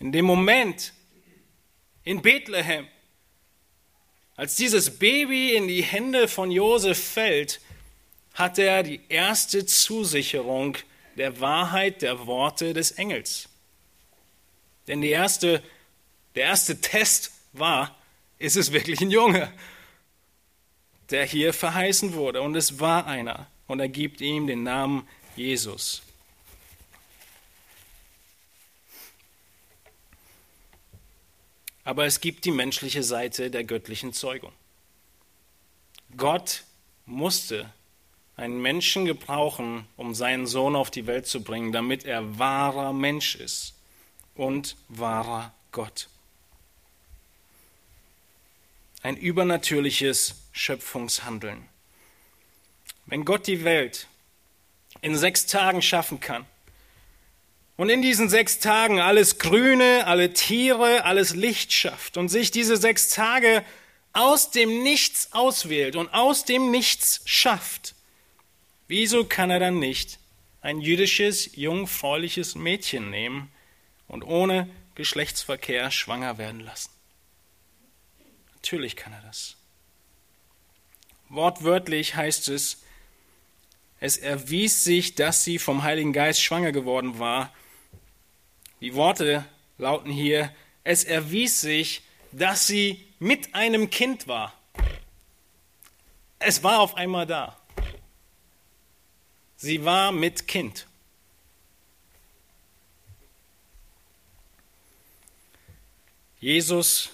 In 0.00 0.10
dem 0.10 0.24
Moment 0.24 0.92
in 2.02 2.22
Bethlehem, 2.22 2.88
als 4.34 4.56
dieses 4.56 4.98
Baby 4.98 5.54
in 5.54 5.68
die 5.68 5.82
Hände 5.82 6.26
von 6.26 6.50
Josef 6.50 6.98
fällt, 6.98 7.60
hat 8.34 8.58
er 8.58 8.82
die 8.82 9.00
erste 9.08 9.66
Zusicherung 9.66 10.78
der 11.16 11.40
Wahrheit 11.40 12.02
der 12.02 12.26
Worte 12.26 12.72
des 12.72 12.92
Engels. 12.92 13.48
Denn 14.86 15.02
erste, 15.02 15.62
der 16.34 16.44
erste 16.44 16.80
Test 16.80 17.32
war, 17.52 17.96
ist 18.38 18.56
es 18.56 18.72
wirklich 18.72 19.00
ein 19.00 19.10
Junge, 19.10 19.52
der 21.10 21.24
hier 21.26 21.52
verheißen 21.52 22.14
wurde. 22.14 22.42
Und 22.42 22.56
es 22.56 22.80
war 22.80 23.06
einer. 23.06 23.46
Und 23.66 23.80
er 23.80 23.88
gibt 23.88 24.20
ihm 24.20 24.46
den 24.46 24.62
Namen 24.62 25.06
Jesus. 25.36 26.02
Aber 31.84 32.06
es 32.06 32.20
gibt 32.20 32.44
die 32.44 32.50
menschliche 32.50 33.02
Seite 33.02 33.50
der 33.50 33.64
göttlichen 33.64 34.12
Zeugung. 34.12 34.52
Gott 36.16 36.64
musste 37.06 37.72
einen 38.40 38.60
Menschen 38.62 39.04
gebrauchen, 39.04 39.86
um 39.96 40.14
seinen 40.14 40.46
Sohn 40.46 40.74
auf 40.74 40.90
die 40.90 41.06
Welt 41.06 41.26
zu 41.26 41.42
bringen, 41.42 41.72
damit 41.72 42.04
er 42.04 42.38
wahrer 42.38 42.92
Mensch 42.92 43.34
ist 43.34 43.74
und 44.34 44.76
wahrer 44.88 45.52
Gott. 45.72 46.08
Ein 49.02 49.16
übernatürliches 49.16 50.36
Schöpfungshandeln. 50.52 51.68
Wenn 53.06 53.24
Gott 53.24 53.46
die 53.46 53.64
Welt 53.64 54.06
in 55.02 55.16
sechs 55.16 55.46
Tagen 55.46 55.82
schaffen 55.82 56.20
kann, 56.20 56.46
und 57.76 57.88
in 57.88 58.02
diesen 58.02 58.28
sechs 58.28 58.58
Tagen 58.58 59.00
alles 59.00 59.38
Grüne, 59.38 60.06
alle 60.06 60.34
Tiere, 60.34 61.04
alles 61.04 61.34
Licht 61.34 61.72
schafft 61.72 62.18
und 62.18 62.28
sich 62.28 62.50
diese 62.50 62.76
sechs 62.76 63.08
Tage 63.08 63.64
aus 64.12 64.50
dem 64.50 64.82
Nichts 64.82 65.32
auswählt 65.32 65.96
und 65.96 66.12
aus 66.12 66.44
dem 66.44 66.70
Nichts 66.70 67.22
schafft, 67.24 67.94
wieso 68.90 69.24
kann 69.24 69.50
er 69.50 69.60
dann 69.60 69.78
nicht 69.78 70.18
ein 70.60 70.80
jüdisches, 70.80 71.54
jungfräuliches 71.54 72.56
Mädchen 72.56 73.08
nehmen 73.08 73.50
und 74.08 74.24
ohne 74.24 74.68
Geschlechtsverkehr 74.96 75.92
schwanger 75.92 76.38
werden 76.38 76.60
lassen? 76.60 76.90
Natürlich 78.54 78.96
kann 78.96 79.12
er 79.12 79.22
das. 79.22 79.56
Wortwörtlich 81.28 82.16
heißt 82.16 82.48
es, 82.48 82.82
es 84.00 84.16
erwies 84.16 84.82
sich, 84.82 85.14
dass 85.14 85.44
sie 85.44 85.60
vom 85.60 85.84
Heiligen 85.84 86.12
Geist 86.12 86.42
schwanger 86.42 86.72
geworden 86.72 87.20
war, 87.20 87.54
die 88.80 88.94
Worte 88.94 89.44
lauten 89.78 90.10
hier, 90.10 90.52
es 90.82 91.04
erwies 91.04 91.60
sich, 91.60 92.02
dass 92.32 92.66
sie 92.66 93.06
mit 93.20 93.54
einem 93.54 93.88
Kind 93.90 94.26
war. 94.26 94.52
Es 96.40 96.64
war 96.64 96.80
auf 96.80 96.96
einmal 96.96 97.26
da. 97.26 97.59
Sie 99.62 99.84
war 99.84 100.10
mit 100.10 100.48
Kind. 100.48 100.86
Jesus 106.38 107.10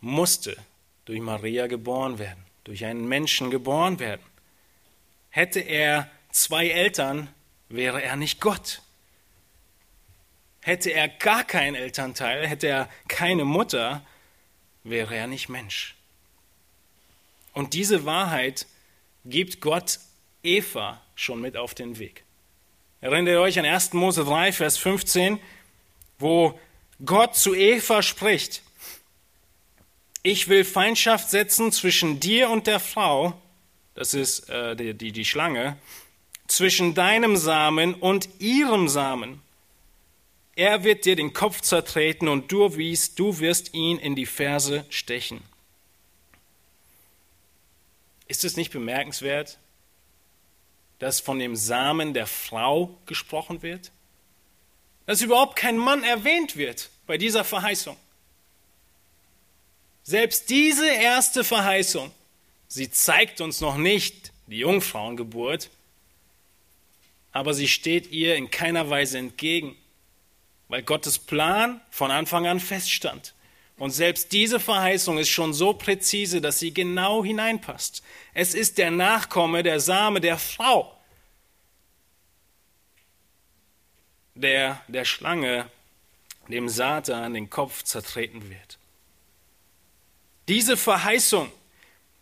musste 0.00 0.56
durch 1.04 1.20
Maria 1.20 1.68
geboren 1.68 2.18
werden, 2.18 2.44
durch 2.64 2.84
einen 2.84 3.06
Menschen 3.06 3.52
geboren 3.52 4.00
werden. 4.00 4.26
Hätte 5.30 5.60
er 5.60 6.10
zwei 6.32 6.66
Eltern, 6.68 7.32
wäre 7.68 8.02
er 8.02 8.16
nicht 8.16 8.40
Gott. 8.40 8.82
Hätte 10.62 10.90
er 10.90 11.06
gar 11.06 11.44
keinen 11.44 11.76
Elternteil, 11.76 12.44
hätte 12.48 12.66
er 12.66 12.90
keine 13.06 13.44
Mutter, 13.44 14.04
wäre 14.82 15.14
er 15.14 15.28
nicht 15.28 15.48
Mensch. 15.48 15.94
Und 17.52 17.72
diese 17.72 18.04
Wahrheit 18.04 18.66
gibt 19.24 19.60
Gott 19.60 20.00
Eva 20.42 21.00
schon 21.18 21.40
mit 21.40 21.56
auf 21.56 21.74
den 21.74 21.98
Weg. 21.98 22.22
Erinnert 23.00 23.32
ihr 23.32 23.40
euch 23.40 23.58
an 23.58 23.64
1. 23.64 23.92
Mose 23.92 24.24
3, 24.24 24.52
Vers 24.52 24.78
15, 24.78 25.38
wo 26.18 26.58
Gott 27.04 27.36
zu 27.36 27.54
Eva 27.54 28.02
spricht, 28.02 28.62
ich 30.22 30.48
will 30.48 30.64
Feindschaft 30.64 31.30
setzen 31.30 31.72
zwischen 31.72 32.20
dir 32.20 32.50
und 32.50 32.66
der 32.66 32.80
Frau, 32.80 33.40
das 33.94 34.14
ist 34.14 34.48
äh, 34.48 34.76
die, 34.76 34.94
die, 34.94 35.12
die 35.12 35.24
Schlange, 35.24 35.76
zwischen 36.46 36.94
deinem 36.94 37.36
Samen 37.36 37.94
und 37.94 38.28
ihrem 38.38 38.88
Samen. 38.88 39.42
Er 40.56 40.82
wird 40.82 41.04
dir 41.04 41.14
den 41.14 41.32
Kopf 41.32 41.60
zertreten 41.60 42.26
und 42.28 42.50
du 42.50 42.76
wirst, 42.76 43.18
du 43.18 43.38
wirst 43.38 43.74
ihn 43.74 43.98
in 43.98 44.16
die 44.16 44.26
Ferse 44.26 44.84
stechen. 44.88 45.40
Ist 48.26 48.44
es 48.44 48.56
nicht 48.56 48.72
bemerkenswert, 48.72 49.58
dass 50.98 51.20
von 51.20 51.38
dem 51.38 51.56
Samen 51.56 52.14
der 52.14 52.26
Frau 52.26 52.98
gesprochen 53.06 53.62
wird? 53.62 53.92
Dass 55.06 55.22
überhaupt 55.22 55.56
kein 55.56 55.78
Mann 55.78 56.02
erwähnt 56.04 56.56
wird 56.56 56.90
bei 57.06 57.18
dieser 57.18 57.44
Verheißung. 57.44 57.96
Selbst 60.02 60.50
diese 60.50 60.88
erste 60.88 61.44
Verheißung, 61.44 62.10
sie 62.66 62.90
zeigt 62.90 63.40
uns 63.40 63.60
noch 63.60 63.76
nicht 63.76 64.32
die 64.46 64.58
Jungfrauengeburt, 64.58 65.70
aber 67.32 67.54
sie 67.54 67.68
steht 67.68 68.10
ihr 68.10 68.36
in 68.36 68.50
keiner 68.50 68.90
Weise 68.90 69.18
entgegen 69.18 69.76
weil 70.68 70.82
Gottes 70.82 71.18
Plan 71.18 71.80
von 71.90 72.10
Anfang 72.10 72.46
an 72.46 72.60
feststand. 72.60 73.34
Und 73.78 73.90
selbst 73.90 74.32
diese 74.32 74.58
Verheißung 74.58 75.18
ist 75.18 75.28
schon 75.28 75.54
so 75.54 75.72
präzise, 75.72 76.40
dass 76.40 76.58
sie 76.58 76.74
genau 76.74 77.24
hineinpasst. 77.24 78.02
Es 78.34 78.54
ist 78.54 78.78
der 78.78 78.90
Nachkomme, 78.90 79.62
der 79.62 79.78
Same 79.78 80.20
der 80.20 80.36
Frau, 80.36 80.96
der 84.34 84.82
der 84.88 85.04
Schlange, 85.04 85.70
dem 86.48 86.68
Satan, 86.68 87.34
den 87.34 87.50
Kopf 87.50 87.84
zertreten 87.84 88.50
wird. 88.50 88.78
Diese 90.48 90.76
Verheißung, 90.76 91.52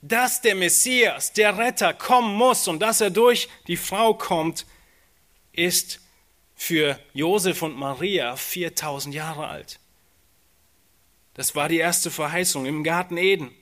dass 0.02 0.42
der 0.42 0.56
Messias, 0.56 1.32
der 1.32 1.56
Retter, 1.56 1.94
kommen 1.94 2.34
muss 2.34 2.68
und 2.68 2.80
dass 2.80 3.00
er 3.00 3.10
durch 3.10 3.48
die 3.66 3.76
Frau 3.76 4.14
kommt, 4.14 4.66
ist 5.52 6.00
für 6.54 6.98
Josef 7.14 7.62
und 7.62 7.76
Maria 7.76 8.36
4000 8.36 9.14
Jahre 9.14 9.46
alt. 9.46 9.78
Das 11.36 11.54
war 11.54 11.68
die 11.68 11.76
erste 11.76 12.10
Verheißung 12.10 12.64
im 12.64 12.82
Garten 12.82 13.18
Eden. 13.18 13.54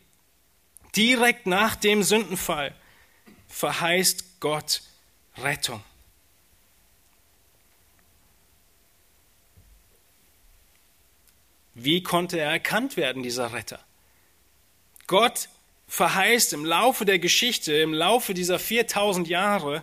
Direkt 0.95 1.47
nach 1.47 1.75
dem 1.75 2.05
Sündenfall 2.05 2.73
verheißt 3.49 4.39
Gott 4.39 4.83
Rettung. 5.39 5.83
Wie 11.75 12.05
konnte 12.05 12.39
er 12.39 12.53
erkannt 12.53 12.97
werden, 12.97 13.25
dieser 13.25 13.53
Retter? 13.53 13.81
Gott 15.09 15.49
verheißt 15.89 16.53
im 16.53 16.65
Laufe 16.65 17.05
der 17.05 17.19
Geschichte, 17.19 17.75
im 17.75 17.93
Laufe 17.93 18.35
dieser 18.35 18.61
4000 18.61 19.27
Jahre, 19.27 19.83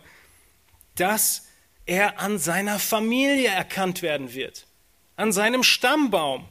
dass 0.96 1.46
er 1.86 2.22
an 2.22 2.40
seiner 2.40 2.80
Familie 2.80 3.50
erkannt 3.50 4.02
werden 4.02 4.34
wird, 4.34 4.66
an 5.18 5.34
seinem 5.34 5.64
Stammbaum. 5.64 6.48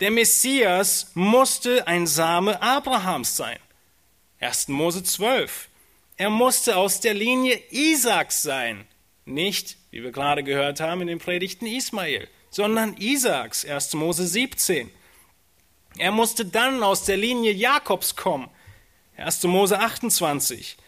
Der 0.00 0.10
Messias 0.10 1.10
musste 1.12 1.86
ein 1.86 2.06
Same 2.06 2.62
Abrahams 2.62 3.36
sein. 3.36 3.58
1. 4.40 4.68
Mose 4.68 5.02
12. 5.02 5.68
Er 6.16 6.30
musste 6.30 6.76
aus 6.76 7.00
der 7.00 7.12
Linie 7.12 7.60
Isaaks 7.70 8.42
sein. 8.42 8.86
Nicht, 9.26 9.76
wie 9.90 10.02
wir 10.02 10.10
gerade 10.10 10.42
gehört 10.42 10.80
haben 10.80 11.02
in 11.02 11.06
den 11.06 11.18
Predigten 11.18 11.66
Ismael, 11.66 12.28
sondern 12.48 12.96
Isaaks. 12.96 13.66
1. 13.66 13.92
Mose 13.92 14.26
17. 14.26 14.90
Er 15.98 16.12
musste 16.12 16.46
dann 16.46 16.82
aus 16.82 17.04
der 17.04 17.18
Linie 17.18 17.52
Jakobs 17.52 18.16
kommen. 18.16 18.48
1. 19.18 19.44
Mose 19.44 19.78
28. 19.78 20.78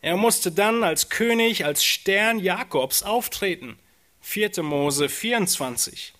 Er 0.00 0.16
musste 0.16 0.50
dann 0.50 0.82
als 0.82 1.08
König, 1.08 1.64
als 1.64 1.84
Stern 1.84 2.40
Jakobs 2.40 3.04
auftreten. 3.04 3.78
4. 4.22 4.64
Mose 4.64 5.08
24. 5.08 6.14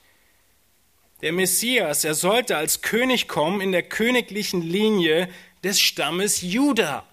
Der 1.21 1.33
Messias, 1.33 2.05
er 2.05 2.15
sollte 2.15 2.57
als 2.57 2.81
König 2.81 3.27
kommen 3.27 3.61
in 3.61 3.73
der 3.73 3.83
königlichen 3.83 4.63
Linie 4.63 5.29
des 5.65 5.81
Stammes 5.81 6.43
Juda. 6.43 7.05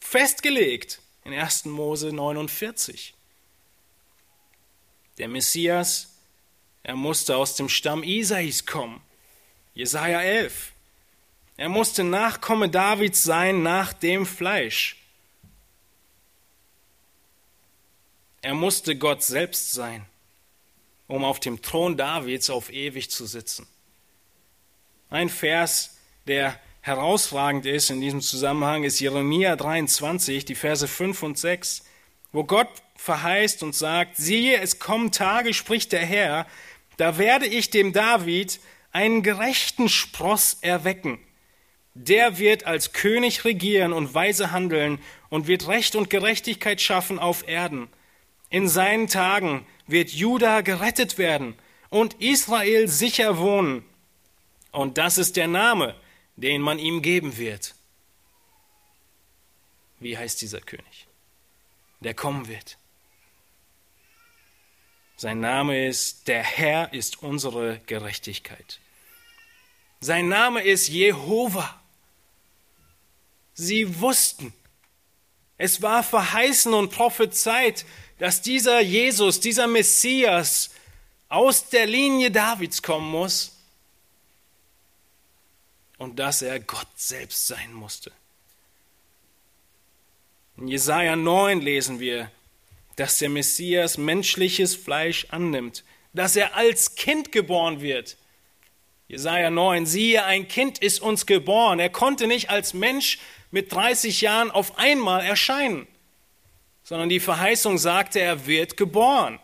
Festgelegt 0.00 1.00
in 1.24 1.34
1. 1.34 1.66
Mose 1.66 2.12
49. 2.12 3.14
Der 5.18 5.28
Messias, 5.28 6.14
er 6.82 6.96
musste 6.96 7.36
aus 7.36 7.54
dem 7.56 7.68
Stamm 7.68 8.02
Isais 8.02 8.64
kommen. 8.64 9.02
Jesaja 9.74 10.22
11. 10.22 10.72
Er 11.58 11.68
musste 11.68 12.02
Nachkomme 12.02 12.70
Davids 12.70 13.22
sein 13.22 13.62
nach 13.62 13.92
dem 13.92 14.24
Fleisch. 14.24 14.96
Er 18.40 18.54
musste 18.54 18.96
Gott 18.96 19.22
selbst 19.22 19.72
sein 19.72 20.06
um 21.06 21.24
auf 21.24 21.40
dem 21.40 21.62
Thron 21.62 21.96
Davids 21.96 22.50
auf 22.50 22.72
ewig 22.72 23.10
zu 23.10 23.26
sitzen. 23.26 23.66
Ein 25.10 25.28
Vers, 25.28 25.98
der 26.26 26.58
herausragend 26.80 27.66
ist 27.66 27.90
in 27.90 28.00
diesem 28.00 28.20
Zusammenhang, 28.20 28.84
ist 28.84 28.98
Jeremia 29.00 29.56
23, 29.56 30.44
die 30.44 30.54
Verse 30.54 30.88
5 30.88 31.22
und 31.22 31.38
6, 31.38 31.84
wo 32.32 32.44
Gott 32.44 32.68
verheißt 32.96 33.62
und 33.62 33.74
sagt, 33.74 34.16
siehe, 34.16 34.60
es 34.60 34.78
kommen 34.78 35.12
Tage, 35.12 35.54
spricht 35.54 35.92
der 35.92 36.04
Herr, 36.04 36.46
da 36.96 37.18
werde 37.18 37.46
ich 37.46 37.70
dem 37.70 37.92
David 37.92 38.60
einen 38.92 39.22
gerechten 39.22 39.88
Spross 39.88 40.58
erwecken. 40.60 41.18
Der 41.94 42.38
wird 42.38 42.64
als 42.64 42.92
König 42.92 43.44
regieren 43.44 43.92
und 43.92 44.14
weise 44.14 44.50
handeln 44.50 44.98
und 45.28 45.46
wird 45.46 45.68
Recht 45.68 45.94
und 45.94 46.10
Gerechtigkeit 46.10 46.80
schaffen 46.80 47.18
auf 47.18 47.46
Erden. 47.46 47.88
In 48.50 48.68
seinen 48.68 49.08
Tagen 49.08 49.66
wird 49.86 50.10
Juda 50.10 50.60
gerettet 50.60 51.18
werden 51.18 51.54
und 51.90 52.14
Israel 52.20 52.88
sicher 52.88 53.38
wohnen. 53.38 53.84
Und 54.70 54.98
das 54.98 55.18
ist 55.18 55.36
der 55.36 55.48
Name, 55.48 55.94
den 56.36 56.62
man 56.62 56.78
ihm 56.78 57.02
geben 57.02 57.36
wird. 57.36 57.74
Wie 60.00 60.16
heißt 60.16 60.40
dieser 60.40 60.60
König, 60.60 61.06
der 62.00 62.14
kommen 62.14 62.48
wird? 62.48 62.78
Sein 65.16 65.38
Name 65.38 65.86
ist, 65.86 66.26
der 66.26 66.42
Herr 66.42 66.92
ist 66.92 67.22
unsere 67.22 67.80
Gerechtigkeit. 67.86 68.80
Sein 70.00 70.28
Name 70.28 70.62
ist 70.62 70.88
Jehova. 70.88 71.80
Sie 73.54 74.00
wussten, 74.00 74.52
es 75.58 75.80
war 75.80 76.02
verheißen 76.02 76.74
und 76.74 76.90
prophezeit, 76.90 77.86
dass 78.22 78.40
dieser 78.40 78.78
Jesus, 78.78 79.40
dieser 79.40 79.66
Messias 79.66 80.70
aus 81.28 81.68
der 81.70 81.86
Linie 81.86 82.30
Davids 82.30 82.80
kommen 82.80 83.10
muss 83.10 83.58
und 85.98 86.20
dass 86.20 86.40
er 86.40 86.60
Gott 86.60 86.86
selbst 86.94 87.48
sein 87.48 87.72
musste. 87.72 88.12
In 90.56 90.68
Jesaja 90.68 91.16
9 91.16 91.62
lesen 91.62 91.98
wir, 91.98 92.30
dass 92.94 93.18
der 93.18 93.28
Messias 93.28 93.98
menschliches 93.98 94.76
Fleisch 94.76 95.26
annimmt, 95.30 95.82
dass 96.12 96.36
er 96.36 96.54
als 96.54 96.94
Kind 96.94 97.32
geboren 97.32 97.80
wird. 97.80 98.16
Jesaja 99.08 99.50
9, 99.50 99.84
siehe, 99.84 100.24
ein 100.24 100.46
Kind 100.46 100.78
ist 100.78 101.00
uns 101.00 101.26
geboren. 101.26 101.80
Er 101.80 101.90
konnte 101.90 102.28
nicht 102.28 102.50
als 102.50 102.72
Mensch 102.72 103.18
mit 103.50 103.72
30 103.72 104.20
Jahren 104.20 104.52
auf 104.52 104.78
einmal 104.78 105.24
erscheinen 105.24 105.88
sondern 106.84 107.08
die 107.08 107.20
Verheißung 107.20 107.78
sagte, 107.78 108.20
er 108.20 108.46
wird 108.46 108.76
geboren. 108.76 109.38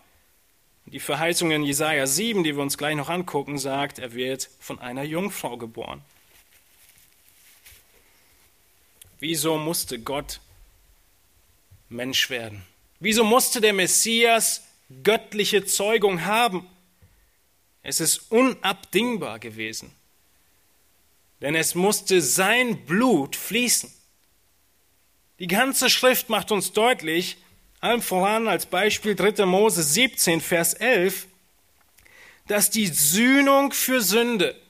Die 0.87 1.01
Verheißung 1.01 1.51
in 1.51 1.63
Jesaja 1.63 2.07
7, 2.07 2.45
die 2.45 2.57
wir 2.57 2.63
uns 2.63 2.79
gleich 2.79 2.97
noch 2.97 3.11
angucken, 3.11 3.59
sagt, 3.59 3.99
er 3.99 4.15
wird 4.15 4.49
von 4.59 4.79
einer 4.79 5.03
Jungfrau 5.03 5.57
geboren. 5.57 6.03
Wieso 9.21 9.59
musste 9.59 9.99
Gott 9.99 10.41
Mensch 11.89 12.31
werden? 12.31 12.65
Wieso 13.01 13.25
musste 13.25 13.61
der 13.61 13.73
Messias 13.73 14.65
göttliche 15.03 15.65
Zeugung 15.65 16.25
haben? 16.25 16.69
Es 17.83 18.01
ist 18.01 18.31
unabdingbar 18.31 19.39
gewesen, 19.39 19.93
denn 21.41 21.55
es 21.55 21.75
musste 21.75 22.21
sein 22.21 22.85
Blut 22.85 23.37
fließen. 23.37 23.93
Die 25.39 25.47
ganze 25.47 25.89
Schrift 25.89 26.29
macht 26.31 26.51
uns 26.51 26.73
deutlich, 26.73 27.37
allem 27.81 28.03
voran 28.03 28.49
als 28.49 28.67
Beispiel 28.67 29.15
3. 29.15 29.47
Mose 29.47 29.83
17, 29.83 30.41
Vers 30.41 30.75
11, 30.75 31.27
dass 32.49 32.71
die 32.71 32.87
Sühnung 32.87 33.73
für 33.73 34.01
Sünde 34.01 34.61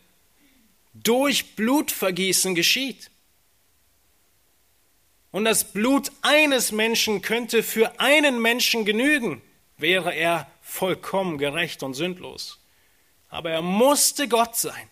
durch 0.93 1.57
Blutvergießen 1.57 2.55
geschieht. 2.55 3.11
Und 5.31 5.45
das 5.45 5.73
Blut 5.73 6.11
eines 6.23 6.73
Menschen 6.73 7.23
könnte 7.23 7.63
für 7.63 8.01
einen 8.01 8.41
Menschen 8.41 8.85
genügen, 8.85 9.41
wäre 9.77 10.15
er 10.15 10.51
vollkommen 10.61 11.39
gerecht 11.39 11.83
und 11.83 11.95
sündlos. 11.95 12.59
Aber 13.31 13.51
er 13.51 13.63
musste 13.63 14.29
Gott 14.29 14.57
sein, 14.57 14.89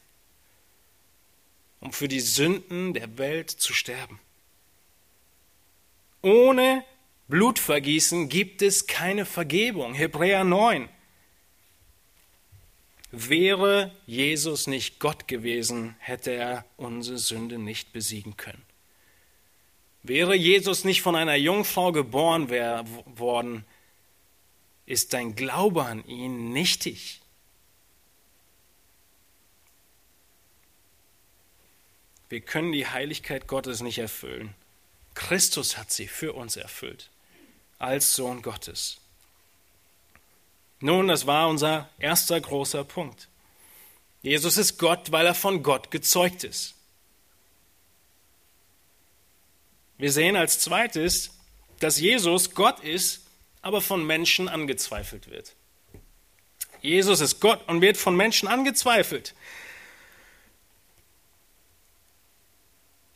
um 1.81 1.93
für 1.93 2.09
die 2.09 2.21
Sünden 2.21 2.95
der 2.95 3.19
Welt 3.19 3.51
zu 3.51 3.75
sterben. 3.75 4.21
Ohne 6.27 6.85
Blutvergießen 7.29 8.29
gibt 8.29 8.61
es 8.61 8.89
keine 8.89 9.25
Vergebung. 9.25 9.95
Hebräer 9.95 10.43
9. 10.43 10.89
Wäre 13.13 13.93
Jesus 14.07 14.67
nicht 14.67 14.99
Gott 14.99 15.29
gewesen, 15.29 15.95
hätte 16.01 16.33
er 16.33 16.65
unsere 16.77 17.19
Sünde 17.19 17.59
nicht 17.59 17.93
besiegen 17.93 18.37
können. 18.37 18.65
Wäre 20.03 20.35
Jesus 20.35 20.83
nicht 20.83 21.01
von 21.01 21.15
einer 21.15 21.37
Jungfrau 21.37 21.93
geboren 21.93 22.51
worden, 22.51 23.65
ist 24.85 25.13
dein 25.13 25.37
Glaube 25.37 25.85
an 25.85 26.05
ihn 26.07 26.53
nichtig. 26.53 27.21
Wir 32.29 32.41
können 32.41 32.73
die 32.73 32.89
Heiligkeit 32.89 33.47
Gottes 33.47 33.81
nicht 33.81 33.99
erfüllen. 33.99 34.57
Christus 35.17 35.77
hat 35.77 35.91
sie 35.91 36.07
für 36.07 36.35
uns 36.35 36.57
erfüllt, 36.57 37.11
als 37.79 38.15
Sohn 38.15 38.43
Gottes. 38.43 38.99
Nun, 40.79 41.09
das 41.09 41.27
war 41.27 41.49
unser 41.49 41.89
erster 41.99 42.41
großer 42.41 42.85
Punkt. 42.85 43.27
Jesus 44.23 44.59
ist 44.59 44.79
Gott, 44.79 45.11
weil 45.11 45.27
er 45.27 45.35
von 45.35 45.63
Gott 45.63 45.91
gezeugt 45.91 46.45
ist. 46.45 46.75
Wir 49.99 50.13
sehen 50.13 50.37
als 50.37 50.61
zweites, 50.61 51.31
dass 51.81 51.99
Jesus 51.99 52.55
Gott 52.55 52.81
ist, 52.81 53.23
aber 53.63 53.81
von 53.81 54.07
Menschen 54.07 54.49
angezweifelt 54.49 55.31
wird. 55.31 55.55
Jesus 56.83 57.21
ist 57.21 57.41
Gott 57.41 57.67
und 57.69 57.81
wird 57.81 57.97
von 57.97 58.15
Menschen 58.15 58.49
angezweifelt. 58.49 59.35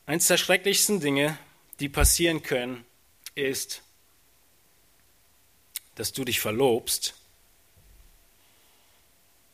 Eins 0.06 0.26
der 0.28 0.38
schrecklichsten 0.38 1.00
Dinge, 1.00 1.38
die 1.80 1.88
passieren 1.88 2.42
können, 2.42 2.84
ist, 3.34 3.82
dass 5.94 6.12
du 6.12 6.24
dich 6.24 6.40
verlobst 6.40 7.14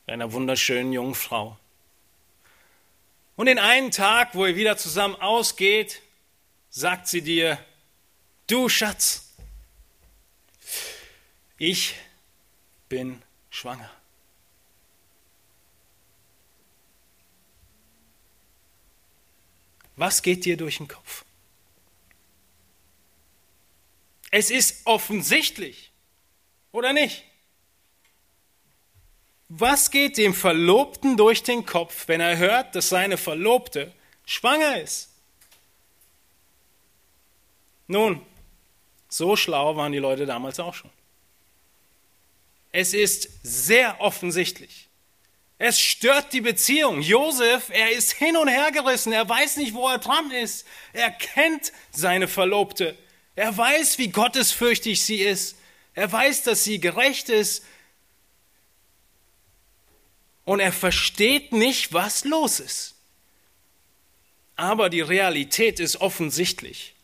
mit 0.07 0.15
einer 0.15 0.33
wunderschönen 0.33 0.93
jungen 0.93 1.15
Frau. 1.15 1.59
Und 3.37 3.47
den 3.47 3.59
einen 3.59 3.91
Tag, 3.91 4.35
wo 4.35 4.47
ihr 4.47 4.57
wieder 4.57 4.77
zusammen 4.77 5.15
ausgeht, 5.17 6.03
sagt 6.71 7.07
sie 7.07 7.23
dir, 7.23 7.59
du 8.47 8.69
Schatz, 8.69 9.33
ich 11.59 11.95
bin 12.89 13.23
schwanger. 13.51 13.91
Was 19.97 20.23
geht 20.23 20.45
dir 20.45 20.57
durch 20.57 20.79
den 20.79 20.89
Kopf? 20.89 21.26
Es 24.39 24.51
ist 24.51 24.83
offensichtlich, 24.85 25.91
oder 26.71 26.93
nicht? 26.93 27.25
Was 29.49 29.91
geht 29.91 30.19
dem 30.19 30.35
Verlobten 30.35 31.17
durch 31.17 31.43
den 31.43 31.65
Kopf, 31.65 32.07
wenn 32.07 32.21
er 32.21 32.37
hört, 32.37 32.75
dass 32.75 32.91
seine 32.91 33.17
Verlobte 33.17 33.95
schwanger 34.27 34.79
ist? 34.83 35.09
Nun, 37.87 38.21
so 39.09 39.37
schlau 39.37 39.75
waren 39.75 39.93
die 39.93 40.01
Leute 40.01 40.27
damals 40.27 40.61
auch 40.61 40.75
schon. 40.75 40.91
Es 42.73 42.93
ist 42.93 43.31
sehr 43.43 44.03
offensichtlich. 44.03 44.89
Es 45.57 45.81
stört 45.81 46.35
die 46.35 46.43
Beziehung. 46.43 47.01
Josef, 47.01 47.71
er 47.71 47.91
ist 47.93 48.13
hin 48.13 48.37
und 48.37 48.49
her 48.49 48.71
gerissen. 48.71 49.15
Er 49.15 49.27
weiß 49.27 49.57
nicht, 49.57 49.73
wo 49.73 49.89
er 49.89 49.97
dran 49.97 50.31
ist. 50.31 50.67
Er 50.93 51.11
kennt 51.11 51.73
seine 51.91 52.29
Verlobte. 52.29 52.99
Er 53.37 53.57
weiß, 53.57 53.99
wie 53.99 54.09
gottesfürchtig 54.09 55.03
sie 55.03 55.21
ist. 55.23 55.57
Er 55.95 56.11
weiß, 56.11 56.43
dass 56.43 56.65
sie 56.65 56.81
gerecht 56.81 57.29
ist. 57.29 57.65
Und 60.45 60.61
er 60.61 60.73
versteht 60.73 61.53
nicht, 61.53 61.93
was 61.93 62.25
los 62.25 62.61
ist. 62.61 62.95
Aber 64.57 64.89
die 64.89 65.03
Realität 65.03 65.81
ist 65.81 66.01
offensichtlich. 66.01 66.95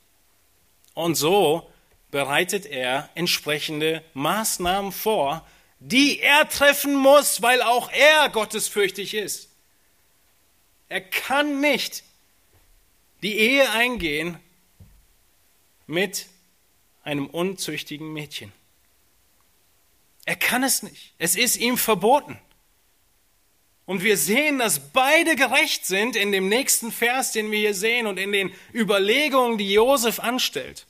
Und 0.94 1.16
so 1.16 1.70
bereitet 2.10 2.64
er 2.64 3.10
entsprechende 3.14 4.02
Maßnahmen 4.14 4.92
vor, 4.92 5.46
die 5.80 6.20
er 6.20 6.48
treffen 6.48 6.94
muss, 6.94 7.42
weil 7.42 7.60
auch 7.60 7.90
er 7.90 8.30
gottesfürchtig 8.30 9.14
ist. 9.14 9.48
Er 10.88 11.00
kann 11.00 11.60
nicht 11.60 12.04
die 13.22 13.38
Ehe 13.38 13.70
eingehen 13.70 14.38
mit 15.86 16.26
einem 17.02 17.26
unzüchtigen 17.26 18.12
Mädchen. 18.12 18.52
Er 20.24 20.36
kann 20.36 20.62
es 20.62 20.82
nicht. 20.82 21.14
Es 21.18 21.36
ist 21.36 21.56
ihm 21.56 21.76
verboten. 21.76 22.38
Und 23.84 24.04
wir 24.04 24.16
sehen, 24.16 24.58
dass 24.58 24.92
beide 24.92 25.34
gerecht 25.34 25.86
sind 25.86 26.14
in 26.14 26.30
dem 26.30 26.48
nächsten 26.48 26.92
Vers, 26.92 27.32
den 27.32 27.50
wir 27.50 27.58
hier 27.58 27.74
sehen 27.74 28.06
und 28.06 28.18
in 28.18 28.30
den 28.30 28.54
Überlegungen, 28.72 29.58
die 29.58 29.72
Josef 29.72 30.20
anstellt. 30.20 30.86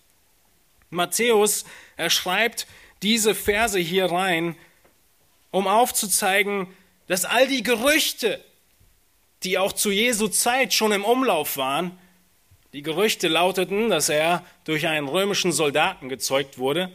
Matthäus, 0.91 1.65
er 1.97 2.11
schreibt 2.11 2.67
diese 3.01 3.35
Verse 3.35 3.79
hier 3.79 4.07
rein, 4.07 4.57
um 5.51 5.67
aufzuzeigen, 5.67 6.69
dass 7.07 7.25
all 7.25 7.49
die 7.49 7.63
Gerüchte, 7.63 8.45
die 9.43 9.59
auch 9.59 9.73
zu 9.73 9.91
Jesu 9.91 10.29
Zeit 10.29 10.75
schon 10.75 10.93
im 10.93 11.05
Umlauf 11.05 11.57
waren, 11.57 11.99
die 12.73 12.83
Gerüchte 12.83 13.29
lauteten, 13.29 13.91
dass 13.91 14.09
er 14.09 14.45
durch 14.65 14.87
einen 14.87 15.09
römischen 15.09 15.53
Soldaten 15.53 16.09
gezeugt 16.09 16.59
wurde, 16.59 16.91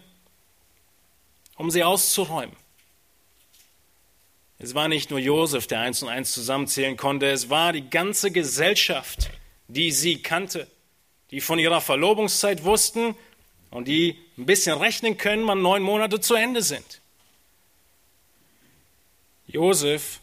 um 1.56 1.70
sie 1.70 1.84
auszuräumen. 1.84 2.56
Es 4.60 4.74
war 4.74 4.88
nicht 4.88 5.12
nur 5.12 5.20
Josef, 5.20 5.68
der 5.68 5.82
eins 5.82 6.02
und 6.02 6.10
eins 6.10 6.32
zusammenzählen 6.32 6.98
konnte, 6.98 7.30
es 7.30 7.50
war 7.50 7.74
die 7.74 7.90
ganze 7.90 8.32
Gesellschaft, 8.32 9.30
die 9.68 9.92
sie 9.92 10.22
kannte, 10.22 10.68
die 11.30 11.42
von 11.42 11.60
ihrer 11.60 11.82
Verlobungszeit 11.82 12.64
wussten 12.64 13.16
und 13.70 13.88
die 13.88 14.18
ein 14.38 14.48
bisschen 14.48 14.78
rechnen 14.80 15.18
können, 15.18 15.46
wann 15.46 15.62
neun 15.62 15.84
Monate 15.84 16.20
zu 16.20 16.34
Ende 16.34 16.64
sind. 16.64 17.02
Josef, 19.46 20.22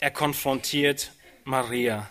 er 0.00 0.10
konfrontiert 0.10 1.12
Maria 1.44 2.10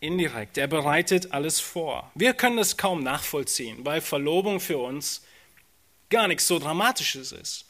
indirekt. 0.00 0.58
Er 0.58 0.66
bereitet 0.66 1.32
alles 1.32 1.60
vor. 1.60 2.10
Wir 2.14 2.34
können 2.34 2.58
es 2.58 2.76
kaum 2.76 3.02
nachvollziehen, 3.02 3.84
weil 3.84 4.00
Verlobung 4.00 4.60
für 4.60 4.78
uns 4.78 5.22
gar 6.10 6.28
nichts 6.28 6.46
so 6.46 6.58
Dramatisches 6.58 7.32
ist. 7.32 7.66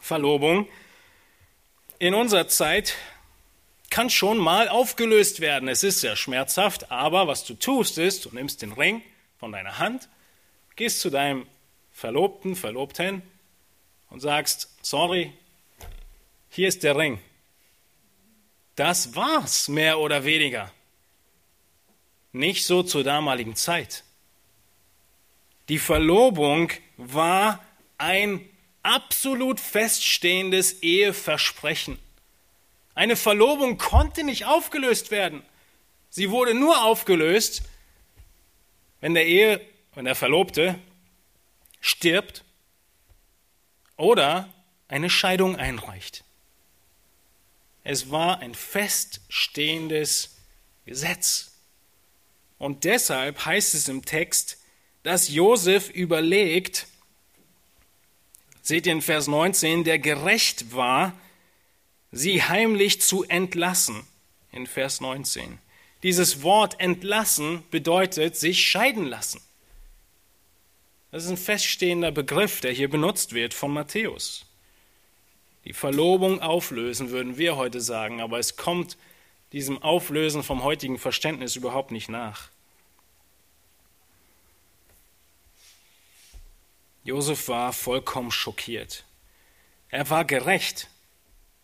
Verlobung 0.00 0.68
in 1.98 2.14
unserer 2.14 2.48
Zeit 2.48 2.94
kann 3.90 4.10
schon 4.10 4.38
mal 4.38 4.68
aufgelöst 4.68 5.40
werden. 5.40 5.68
Es 5.68 5.82
ist 5.82 6.00
sehr 6.00 6.16
schmerzhaft, 6.16 6.90
aber 6.90 7.26
was 7.26 7.44
du 7.44 7.54
tust 7.54 7.98
ist, 7.98 8.24
du 8.24 8.30
nimmst 8.32 8.62
den 8.62 8.72
Ring 8.72 9.02
von 9.38 9.52
deiner 9.52 9.78
Hand, 9.78 10.08
gehst 10.76 11.00
zu 11.00 11.10
deinem 11.10 11.46
Verlobten, 11.90 12.54
Verlobten 12.54 13.22
und 14.10 14.20
sagst, 14.20 14.76
sorry, 14.82 15.32
hier 16.50 16.68
ist 16.68 16.82
der 16.82 16.96
Ring. 16.96 17.18
Das 18.76 19.16
war's, 19.16 19.68
mehr 19.68 19.98
oder 19.98 20.24
weniger. 20.24 20.70
Nicht 22.32 22.66
so 22.66 22.82
zur 22.82 23.04
damaligen 23.04 23.56
Zeit. 23.56 24.04
Die 25.68 25.78
Verlobung 25.78 26.70
war 26.96 27.64
ein 27.98 28.48
absolut 28.82 29.60
feststehendes 29.60 30.82
Eheversprechen. 30.82 31.98
Eine 32.94 33.16
Verlobung 33.16 33.78
konnte 33.78 34.24
nicht 34.24 34.46
aufgelöst 34.46 35.10
werden. 35.10 35.42
Sie 36.10 36.30
wurde 36.30 36.54
nur 36.54 36.84
aufgelöst, 36.84 37.62
wenn 39.00 39.14
der 39.14 39.26
Ehe, 39.26 39.60
wenn 39.94 40.04
der 40.04 40.14
Verlobte 40.14 40.78
stirbt 41.80 42.44
oder 43.96 44.52
eine 44.88 45.10
Scheidung 45.10 45.56
einreicht. 45.56 46.24
Es 47.84 48.10
war 48.10 48.40
ein 48.40 48.54
feststehendes 48.54 50.36
Gesetz. 50.86 51.47
Und 52.58 52.84
deshalb 52.84 53.44
heißt 53.44 53.74
es 53.74 53.88
im 53.88 54.04
Text, 54.04 54.58
dass 55.02 55.28
Josef 55.28 55.90
überlegt, 55.90 56.86
seht 58.62 58.86
ihr 58.86 58.92
in 58.92 59.02
Vers 59.02 59.26
19, 59.28 59.84
der 59.84 59.98
gerecht 59.98 60.74
war, 60.74 61.18
sie 62.10 62.42
heimlich 62.42 63.00
zu 63.00 63.24
entlassen. 63.24 64.06
In 64.50 64.66
Vers 64.66 65.00
19. 65.00 65.58
Dieses 66.02 66.42
Wort 66.42 66.80
entlassen 66.80 67.62
bedeutet 67.70 68.36
sich 68.36 68.64
scheiden 68.66 69.04
lassen. 69.04 69.40
Das 71.10 71.24
ist 71.24 71.30
ein 71.30 71.36
feststehender 71.36 72.10
Begriff, 72.10 72.60
der 72.60 72.72
hier 72.72 72.90
benutzt 72.90 73.34
wird 73.34 73.54
von 73.54 73.72
Matthäus 73.72 74.48
die 75.68 75.74
Verlobung 75.74 76.40
auflösen, 76.40 77.10
würden 77.10 77.36
wir 77.36 77.56
heute 77.56 77.82
sagen, 77.82 78.22
aber 78.22 78.38
es 78.38 78.56
kommt 78.56 78.96
diesem 79.52 79.82
Auflösen 79.82 80.42
vom 80.42 80.62
heutigen 80.62 80.98
Verständnis 80.98 81.56
überhaupt 81.56 81.90
nicht 81.90 82.08
nach. 82.08 82.50
Josef 87.04 87.48
war 87.48 87.72
vollkommen 87.72 88.30
schockiert. 88.30 89.04
Er 89.88 90.10
war 90.10 90.24
gerecht. 90.24 90.88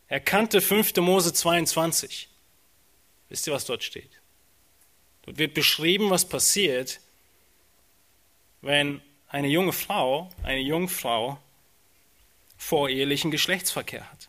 Er 0.08 0.20
kannte 0.20 0.60
5. 0.60 0.96
Mose 0.96 1.34
22. 1.34 2.28
Wisst 3.28 3.46
ihr, 3.46 3.52
was 3.52 3.66
dort 3.66 3.84
steht? 3.84 4.10
Dort 5.22 5.38
wird 5.38 5.54
beschrieben, 5.54 6.10
was 6.10 6.26
passiert, 6.26 7.00
wenn 8.62 9.02
eine 9.28 9.48
junge 9.48 9.72
Frau, 9.72 10.30
eine 10.42 10.60
Jungfrau 10.60 11.38
vorehelichen 12.56 13.30
Geschlechtsverkehr 13.30 14.10
hat. 14.10 14.28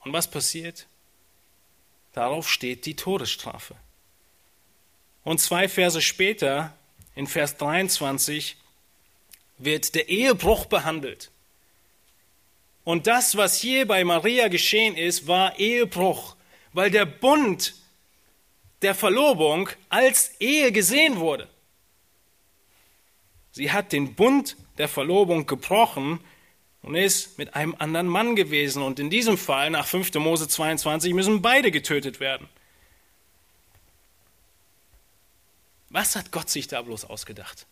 Und 0.00 0.12
was 0.12 0.30
passiert? 0.30 0.86
Darauf 2.14 2.48
steht 2.48 2.86
die 2.86 2.96
Todesstrafe. 2.96 3.74
Und 5.24 5.40
zwei 5.40 5.68
Verse 5.68 6.00
später, 6.00 6.76
in 7.14 7.26
Vers 7.26 7.56
23, 7.56 8.56
wird 9.58 9.94
der 9.94 10.08
Ehebruch 10.08 10.66
behandelt. 10.66 11.30
Und 12.84 13.06
das, 13.06 13.36
was 13.36 13.58
hier 13.58 13.86
bei 13.86 14.04
Maria 14.04 14.48
geschehen 14.48 14.96
ist, 14.96 15.26
war 15.26 15.58
Ehebruch, 15.58 16.36
weil 16.72 16.90
der 16.90 17.06
Bund 17.06 17.74
der 18.82 18.94
Verlobung 18.94 19.70
als 19.88 20.38
Ehe 20.40 20.70
gesehen 20.70 21.18
wurde. 21.18 21.48
Sie 23.50 23.72
hat 23.72 23.92
den 23.92 24.14
Bund 24.14 24.56
der 24.78 24.88
Verlobung 24.88 25.46
gebrochen 25.46 26.20
und 26.84 26.94
ist 26.94 27.38
mit 27.38 27.54
einem 27.54 27.74
anderen 27.78 28.06
Mann 28.06 28.36
gewesen. 28.36 28.82
Und 28.82 29.00
in 29.00 29.08
diesem 29.08 29.38
Fall, 29.38 29.70
nach 29.70 29.86
5. 29.86 30.12
Mose 30.14 30.48
22, 30.48 31.14
müssen 31.14 31.40
beide 31.40 31.70
getötet 31.70 32.20
werden. 32.20 32.46
Was 35.88 36.14
hat 36.14 36.30
Gott 36.30 36.50
sich 36.50 36.68
da 36.68 36.82
bloß 36.82 37.06
ausgedacht? 37.06 37.66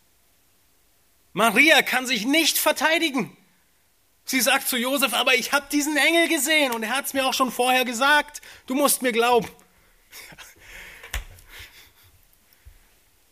Maria 1.31 1.83
kann 1.83 2.07
sich 2.07 2.25
nicht 2.25 2.57
verteidigen. 2.57 3.37
Sie 4.25 4.41
sagt 4.41 4.67
zu 4.67 4.77
Josef, 4.77 5.13
aber 5.13 5.35
ich 5.35 5.51
habe 5.51 5.67
diesen 5.71 5.95
Engel 5.95 6.27
gesehen 6.27 6.71
und 6.71 6.81
er 6.81 6.95
hat 6.95 7.05
es 7.05 7.13
mir 7.13 7.27
auch 7.27 7.33
schon 7.35 7.51
vorher 7.51 7.85
gesagt. 7.85 8.41
Du 8.65 8.73
musst 8.73 9.03
mir 9.03 9.11
glauben. 9.11 9.47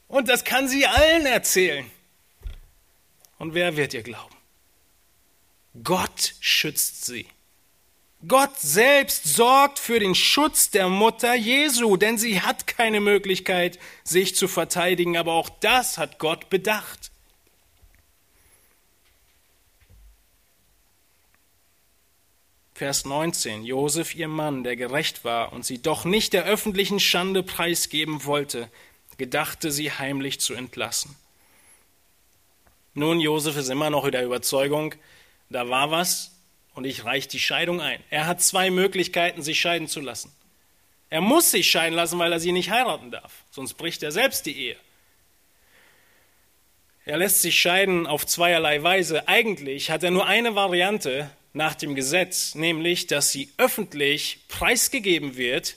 Und 0.07 0.29
das 0.29 0.43
kann 0.43 0.67
sie 0.67 0.85
allen 0.85 1.25
erzählen. 1.25 1.89
Und 3.39 3.55
wer 3.55 3.75
wird 3.77 3.95
ihr 3.95 4.03
glauben? 4.03 4.40
Gott 5.83 6.35
schützt 6.39 7.05
sie. 7.05 7.27
Gott 8.27 8.59
selbst 8.59 9.35
sorgt 9.35 9.79
für 9.79 9.99
den 9.99 10.13
Schutz 10.13 10.69
der 10.69 10.89
Mutter 10.89 11.33
Jesu, 11.33 11.97
denn 11.97 12.19
sie 12.19 12.41
hat 12.41 12.67
keine 12.67 12.99
Möglichkeit, 12.99 13.79
sich 14.03 14.35
zu 14.35 14.47
verteidigen, 14.47 15.17
aber 15.17 15.33
auch 15.33 15.49
das 15.49 15.97
hat 15.97 16.19
Gott 16.19 16.49
bedacht. 16.49 17.11
Vers 22.75 23.05
19. 23.05 23.63
Josef, 23.63 24.15
ihr 24.15 24.27
Mann, 24.27 24.63
der 24.63 24.75
gerecht 24.75 25.23
war 25.23 25.53
und 25.53 25.65
sie 25.65 25.81
doch 25.81 26.03
nicht 26.03 26.33
der 26.33 26.45
öffentlichen 26.45 26.99
Schande 26.99 27.43
preisgeben 27.43 28.25
wollte, 28.25 28.69
gedachte 29.17 29.71
sie 29.71 29.91
heimlich 29.91 30.39
zu 30.39 30.53
entlassen. 30.53 31.15
Nun, 32.93 33.19
Josef 33.19 33.55
ist 33.55 33.69
immer 33.69 33.89
noch 33.89 34.05
in 34.05 34.11
der 34.11 34.25
Überzeugung, 34.25 34.95
da 35.51 35.69
war 35.69 35.91
was 35.91 36.31
und 36.73 36.85
ich 36.85 37.03
reiche 37.03 37.27
die 37.27 37.39
Scheidung 37.39 37.81
ein. 37.81 38.01
Er 38.09 38.25
hat 38.25 38.41
zwei 38.41 38.69
Möglichkeiten, 38.69 39.41
sich 39.41 39.59
scheiden 39.59 39.87
zu 39.87 39.99
lassen. 39.99 40.31
Er 41.09 41.21
muss 41.21 41.51
sich 41.51 41.69
scheiden 41.69 41.95
lassen, 41.95 42.17
weil 42.19 42.31
er 42.31 42.39
sie 42.39 42.53
nicht 42.53 42.69
heiraten 42.71 43.11
darf, 43.11 43.43
sonst 43.51 43.73
bricht 43.73 44.01
er 44.01 44.11
selbst 44.11 44.45
die 44.45 44.57
Ehe. 44.57 44.77
Er 47.03 47.17
lässt 47.17 47.41
sich 47.41 47.59
scheiden 47.59 48.07
auf 48.07 48.25
zweierlei 48.25 48.81
Weise. 48.83 49.27
Eigentlich 49.27 49.91
hat 49.91 50.03
er 50.03 50.11
nur 50.11 50.27
eine 50.27 50.55
Variante 50.55 51.29
nach 51.51 51.75
dem 51.75 51.95
Gesetz, 51.95 52.55
nämlich, 52.55 53.07
dass 53.07 53.31
sie 53.31 53.49
öffentlich 53.57 54.39
preisgegeben 54.47 55.35
wird, 55.35 55.75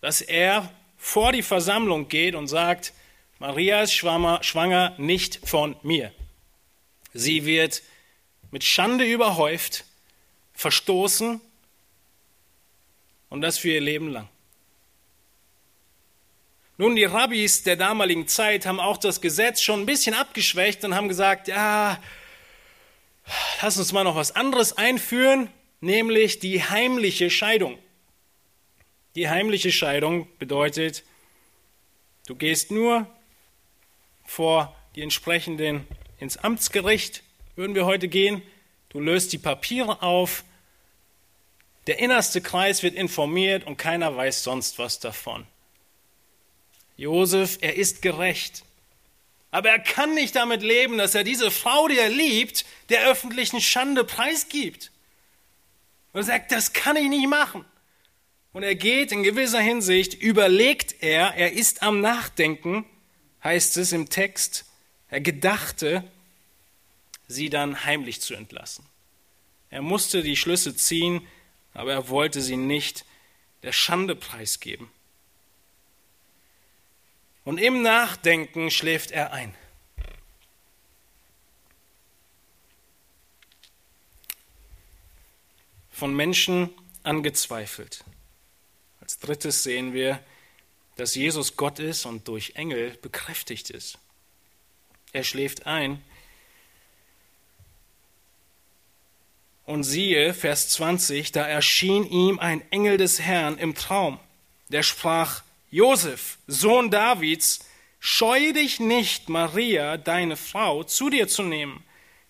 dass 0.00 0.22
er 0.22 0.70
vor 0.96 1.32
die 1.32 1.42
Versammlung 1.42 2.08
geht 2.08 2.34
und 2.34 2.46
sagt, 2.46 2.94
Maria 3.38 3.82
ist 3.82 3.92
schwanger, 3.92 4.94
nicht 4.96 5.40
von 5.46 5.76
mir. 5.82 6.12
Sie 7.12 7.44
wird 7.44 7.82
mit 8.54 8.62
Schande 8.62 9.04
überhäuft, 9.04 9.84
verstoßen 10.52 11.40
und 13.28 13.40
das 13.40 13.58
für 13.58 13.70
ihr 13.70 13.80
Leben 13.80 14.06
lang. 14.10 14.28
Nun, 16.78 16.94
die 16.94 17.02
Rabbis 17.02 17.64
der 17.64 17.74
damaligen 17.74 18.28
Zeit 18.28 18.64
haben 18.64 18.78
auch 18.78 18.96
das 18.96 19.20
Gesetz 19.20 19.60
schon 19.60 19.80
ein 19.80 19.86
bisschen 19.86 20.14
abgeschwächt 20.14 20.84
und 20.84 20.94
haben 20.94 21.08
gesagt, 21.08 21.48
ja, 21.48 22.00
lass 23.60 23.76
uns 23.76 23.90
mal 23.90 24.04
noch 24.04 24.14
was 24.14 24.36
anderes 24.36 24.76
einführen, 24.76 25.50
nämlich 25.80 26.38
die 26.38 26.62
heimliche 26.62 27.30
Scheidung. 27.30 27.76
Die 29.16 29.28
heimliche 29.28 29.72
Scheidung 29.72 30.28
bedeutet, 30.38 31.02
du 32.28 32.36
gehst 32.36 32.70
nur 32.70 33.08
vor 34.24 34.76
die 34.94 35.02
entsprechenden 35.02 35.88
ins 36.20 36.36
Amtsgericht, 36.36 37.23
würden 37.56 37.74
wir 37.74 37.86
heute 37.86 38.08
gehen, 38.08 38.42
du 38.88 39.00
löst 39.00 39.32
die 39.32 39.38
Papiere 39.38 40.02
auf, 40.02 40.44
der 41.86 41.98
innerste 41.98 42.40
Kreis 42.40 42.82
wird 42.82 42.94
informiert 42.94 43.66
und 43.66 43.76
keiner 43.76 44.16
weiß 44.16 44.42
sonst 44.42 44.78
was 44.78 45.00
davon. 45.00 45.46
Josef, 46.96 47.58
er 47.60 47.76
ist 47.76 48.02
gerecht. 48.02 48.64
Aber 49.50 49.68
er 49.68 49.78
kann 49.78 50.14
nicht 50.14 50.34
damit 50.34 50.62
leben, 50.62 50.98
dass 50.98 51.14
er 51.14 51.24
diese 51.24 51.50
Frau, 51.50 51.88
die 51.88 51.98
er 51.98 52.08
liebt, 52.08 52.64
der 52.88 53.06
öffentlichen 53.06 53.60
Schande 53.60 54.04
preisgibt. 54.04 54.90
Und 56.12 56.20
er 56.20 56.24
sagt, 56.24 56.52
das 56.52 56.72
kann 56.72 56.96
ich 56.96 57.08
nicht 57.08 57.28
machen. 57.28 57.64
Und 58.52 58.62
er 58.62 58.76
geht 58.76 59.12
in 59.12 59.22
gewisser 59.22 59.60
Hinsicht, 59.60 60.14
überlegt 60.14 61.02
er, 61.02 61.34
er 61.34 61.52
ist 61.52 61.82
am 61.82 62.00
Nachdenken, 62.00 62.84
heißt 63.42 63.76
es 63.76 63.92
im 63.92 64.08
Text, 64.08 64.64
er 65.08 65.20
gedachte, 65.20 66.04
sie 67.28 67.50
dann 67.50 67.84
heimlich 67.84 68.20
zu 68.20 68.34
entlassen. 68.34 68.84
Er 69.70 69.82
musste 69.82 70.22
die 70.22 70.36
Schlüsse 70.36 70.76
ziehen, 70.76 71.26
aber 71.72 71.92
er 71.92 72.08
wollte 72.08 72.40
sie 72.40 72.56
nicht 72.56 73.04
der 73.62 73.72
Schande 73.72 74.14
preisgeben. 74.14 74.90
Und 77.44 77.58
im 77.58 77.82
Nachdenken 77.82 78.70
schläft 78.70 79.10
er 79.10 79.32
ein. 79.32 79.54
Von 85.90 86.14
Menschen 86.14 86.70
angezweifelt. 87.02 88.04
Als 89.00 89.18
drittes 89.18 89.62
sehen 89.62 89.92
wir, 89.92 90.18
dass 90.96 91.14
Jesus 91.14 91.56
Gott 91.56 91.78
ist 91.78 92.06
und 92.06 92.28
durch 92.28 92.52
Engel 92.56 92.96
bekräftigt 93.02 93.70
ist. 93.70 93.98
Er 95.12 95.24
schläft 95.24 95.66
ein. 95.66 96.02
Und 99.66 99.84
siehe, 99.84 100.34
Vers 100.34 100.68
20, 100.70 101.32
da 101.32 101.46
erschien 101.46 102.04
ihm 102.04 102.38
ein 102.38 102.62
Engel 102.70 102.98
des 102.98 103.20
Herrn 103.20 103.56
im 103.58 103.74
Traum, 103.74 104.18
der 104.68 104.82
sprach, 104.82 105.42
Josef, 105.70 106.38
Sohn 106.46 106.90
Davids, 106.90 107.60
scheue 107.98 108.52
dich 108.52 108.78
nicht, 108.78 109.28
Maria, 109.28 109.96
deine 109.96 110.36
Frau, 110.36 110.84
zu 110.84 111.08
dir 111.08 111.28
zu 111.28 111.42
nehmen, 111.42 111.82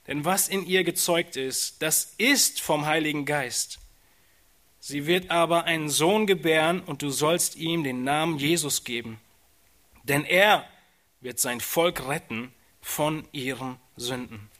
denn 0.07 0.24
was 0.24 0.49
in 0.49 0.64
ihr 0.64 0.85
gezeugt 0.85 1.37
ist, 1.37 1.82
das 1.82 2.14
ist 2.18 2.61
vom 2.61 2.87
Heiligen 2.87 3.24
Geist. 3.24 3.80
Sie 4.78 5.07
wird 5.07 5.30
aber 5.30 5.64
einen 5.64 5.89
Sohn 5.89 6.26
gebären 6.26 6.80
und 6.80 7.01
du 7.01 7.09
sollst 7.09 7.57
ihm 7.57 7.85
den 7.85 8.05
Namen 8.05 8.39
Jesus 8.39 8.85
geben. 8.85 9.18
Denn 10.03 10.24
er 10.24 10.68
wird 11.22 11.41
sein 11.41 11.61
Volk 11.61 12.07
retten 12.07 12.53
von 12.82 13.26
ihren 13.32 13.78
Sünden. 13.97 14.51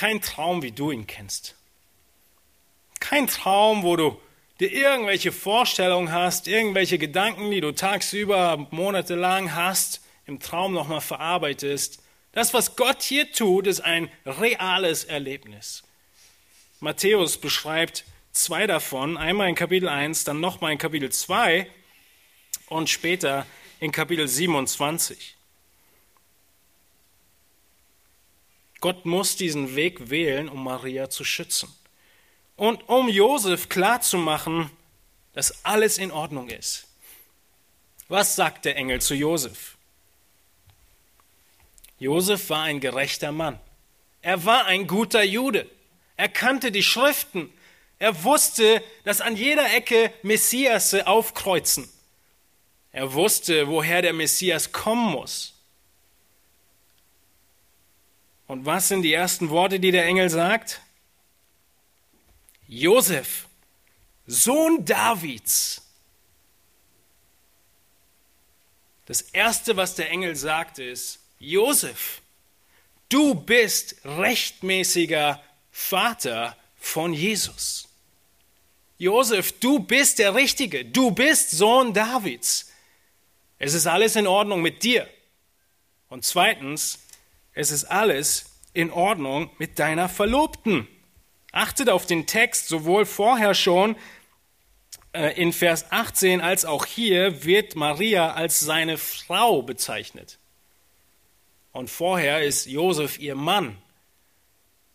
Kein 0.00 0.22
Traum, 0.22 0.62
wie 0.62 0.72
du 0.72 0.90
ihn 0.90 1.06
kennst. 1.06 1.56
Kein 3.00 3.26
Traum, 3.26 3.82
wo 3.82 3.96
du 3.96 4.18
dir 4.58 4.72
irgendwelche 4.72 5.30
Vorstellungen 5.30 6.10
hast, 6.10 6.48
irgendwelche 6.48 6.96
Gedanken, 6.96 7.50
die 7.50 7.60
du 7.60 7.72
tagsüber, 7.72 8.66
monatelang 8.70 9.54
hast, 9.54 10.00
im 10.24 10.40
Traum 10.40 10.72
nochmal 10.72 11.02
verarbeitest 11.02 12.02
das, 12.32 12.54
was 12.54 12.76
Gott 12.76 13.02
hier 13.02 13.30
tut, 13.30 13.66
ist 13.66 13.80
ein 13.80 14.10
reales 14.24 15.04
Erlebnis. 15.04 15.82
Matthäus 16.80 17.36
beschreibt 17.36 18.04
zwei 18.32 18.66
davon, 18.66 19.18
einmal 19.18 19.50
in 19.50 19.54
Kapitel 19.54 19.86
1, 19.86 20.24
dann 20.24 20.40
nochmal 20.40 20.72
in 20.72 20.78
Kapitel 20.78 21.12
2 21.12 21.70
und 22.68 22.88
später 22.88 23.46
in 23.80 23.92
Kapitel 23.92 24.26
27. 24.26 25.36
Gott 28.80 29.04
muss 29.04 29.36
diesen 29.36 29.76
Weg 29.76 30.10
wählen, 30.10 30.48
um 30.48 30.64
Maria 30.64 31.10
zu 31.10 31.24
schützen. 31.24 31.68
Und 32.56 32.88
um 32.88 33.08
Josef 33.08 33.68
klarzumachen, 33.68 34.70
dass 35.32 35.64
alles 35.64 35.98
in 35.98 36.10
Ordnung 36.10 36.48
ist. 36.48 36.86
Was 38.08 38.34
sagt 38.36 38.64
der 38.64 38.76
Engel 38.76 39.00
zu 39.00 39.14
Josef? 39.14 39.76
Josef 41.98 42.50
war 42.50 42.62
ein 42.62 42.80
gerechter 42.80 43.30
Mann. 43.30 43.60
Er 44.22 44.44
war 44.44 44.66
ein 44.66 44.86
guter 44.86 45.22
Jude. 45.22 45.70
Er 46.16 46.28
kannte 46.28 46.72
die 46.72 46.82
Schriften. 46.82 47.52
Er 47.98 48.24
wusste, 48.24 48.82
dass 49.04 49.20
an 49.20 49.36
jeder 49.36 49.72
Ecke 49.74 50.12
Messiasse 50.22 51.06
aufkreuzen. 51.06 51.88
Er 52.92 53.12
wusste, 53.12 53.68
woher 53.68 54.02
der 54.02 54.14
Messias 54.14 54.72
kommen 54.72 55.12
muss. 55.12 55.54
Und 58.50 58.66
was 58.66 58.88
sind 58.88 59.02
die 59.02 59.12
ersten 59.12 59.48
Worte, 59.50 59.78
die 59.78 59.92
der 59.92 60.06
Engel 60.06 60.28
sagt? 60.28 60.80
Josef, 62.66 63.46
Sohn 64.26 64.84
Davids. 64.84 65.82
Das 69.06 69.20
erste, 69.20 69.76
was 69.76 69.94
der 69.94 70.10
Engel 70.10 70.34
sagt, 70.34 70.80
ist, 70.80 71.20
Josef, 71.38 72.22
du 73.08 73.36
bist 73.36 73.94
rechtmäßiger 74.04 75.40
Vater 75.70 76.56
von 76.76 77.14
Jesus. 77.14 77.86
Josef, 78.98 79.60
du 79.60 79.78
bist 79.78 80.18
der 80.18 80.34
Richtige, 80.34 80.84
du 80.84 81.12
bist 81.12 81.52
Sohn 81.52 81.94
Davids. 81.94 82.72
Es 83.60 83.74
ist 83.74 83.86
alles 83.86 84.16
in 84.16 84.26
Ordnung 84.26 84.60
mit 84.60 84.82
dir. 84.82 85.08
Und 86.08 86.24
zweitens, 86.24 86.98
es 87.60 87.70
ist 87.70 87.84
alles 87.84 88.46
in 88.72 88.90
Ordnung 88.90 89.50
mit 89.58 89.78
deiner 89.78 90.08
Verlobten. 90.08 90.88
Achtet 91.52 91.90
auf 91.90 92.06
den 92.06 92.26
Text, 92.26 92.68
sowohl 92.68 93.04
vorher 93.04 93.54
schon 93.54 93.96
äh, 95.12 95.38
in 95.38 95.52
Vers 95.52 95.92
18 95.92 96.40
als 96.40 96.64
auch 96.64 96.86
hier 96.86 97.44
wird 97.44 97.76
Maria 97.76 98.32
als 98.32 98.60
seine 98.60 98.96
Frau 98.96 99.60
bezeichnet. 99.60 100.38
Und 101.72 101.90
vorher 101.90 102.42
ist 102.42 102.66
Josef 102.66 103.18
ihr 103.18 103.34
Mann. 103.34 103.76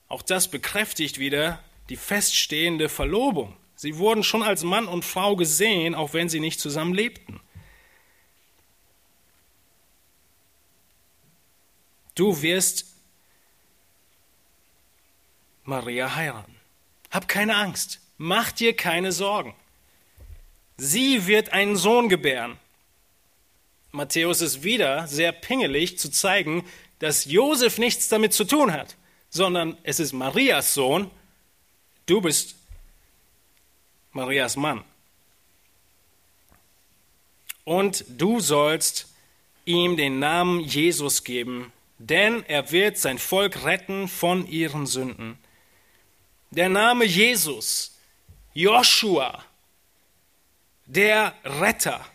Auch 0.08 0.24
das 0.24 0.48
bekräftigt 0.50 1.20
wieder 1.20 1.60
die 1.90 1.98
feststehende 1.98 2.90
Verlobung. 2.90 3.56
Sie 3.76 3.98
wurden 3.98 4.24
schon 4.24 4.42
als 4.42 4.64
Mann 4.64 4.88
und 4.88 5.06
Frau 5.06 5.36
gesehen, 5.36 5.94
auch 5.94 6.14
wenn 6.14 6.30
sie 6.30 6.40
nicht 6.40 6.60
zusammen 6.60 6.96
lebten. 6.96 7.40
Du 12.16 12.42
wirst 12.42 12.86
Maria 15.66 16.16
heiraten. 16.16 16.56
Hab 17.12 17.28
keine 17.28 17.56
Angst. 17.56 18.00
Mach 18.18 18.52
dir 18.52 18.76
keine 18.76 19.12
Sorgen. 19.12 19.54
Sie 20.78 21.28
wird 21.28 21.50
einen 21.54 21.76
Sohn 21.76 22.10
gebären. 22.10 22.58
Matthäus 23.92 24.42
ist 24.42 24.64
wieder 24.64 25.08
sehr 25.08 25.32
pingelig 25.32 25.98
zu 25.98 26.10
zeigen, 26.10 26.66
dass 27.00 27.26
Josef 27.26 27.78
nichts 27.78 28.08
damit 28.08 28.34
zu 28.34 28.46
tun 28.46 28.72
hat, 28.72 28.96
sondern 29.30 29.78
es 29.84 30.00
ist 30.00 30.14
Marias 30.14 30.74
Sohn. 30.74 31.10
Du 32.06 32.22
bist 32.22 32.56
Marias 34.12 34.56
Mann. 34.56 34.84
Und 37.64 38.06
du 38.08 38.40
sollst 38.40 39.08
ihm 39.66 39.98
den 39.98 40.20
Namen 40.20 40.60
Jesus 40.60 41.24
geben, 41.24 41.72
denn 42.10 42.44
er 42.48 42.72
wird 42.72 42.98
sein 42.98 43.18
Volk 43.18 43.64
retten 43.64 44.08
von 44.08 44.48
ihren 44.48 44.86
Sünden. 44.86 45.40
Der 46.52 46.70
Name 46.70 47.04
Jesus, 47.04 47.98
Joshua, 48.54 49.44
der 50.86 51.34
Retter. 51.44 52.06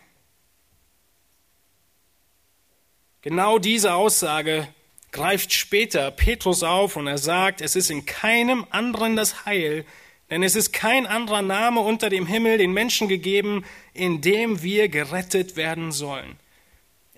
Genau 3.21 3.59
diese 3.59 3.93
Aussage 3.93 4.67
greift 5.11 5.51
später 5.51 6.09
Petrus 6.09 6.63
auf 6.63 6.95
und 6.95 7.07
er 7.07 7.17
sagt, 7.17 7.59
es 7.59 7.75
ist 7.75 7.91
in 7.91 8.05
keinem 8.05 8.65
anderen 8.69 9.17
das 9.17 9.45
Heil, 9.45 9.85
denn 10.29 10.41
es 10.41 10.55
ist 10.55 10.71
kein 10.71 11.05
anderer 11.05 11.41
Name 11.41 11.81
unter 11.81 12.09
dem 12.09 12.25
Himmel 12.25 12.57
den 12.57 12.71
Menschen 12.71 13.09
gegeben, 13.09 13.65
in 13.93 14.21
dem 14.21 14.61
wir 14.63 14.87
gerettet 14.87 15.57
werden 15.57 15.91
sollen. 15.91 16.39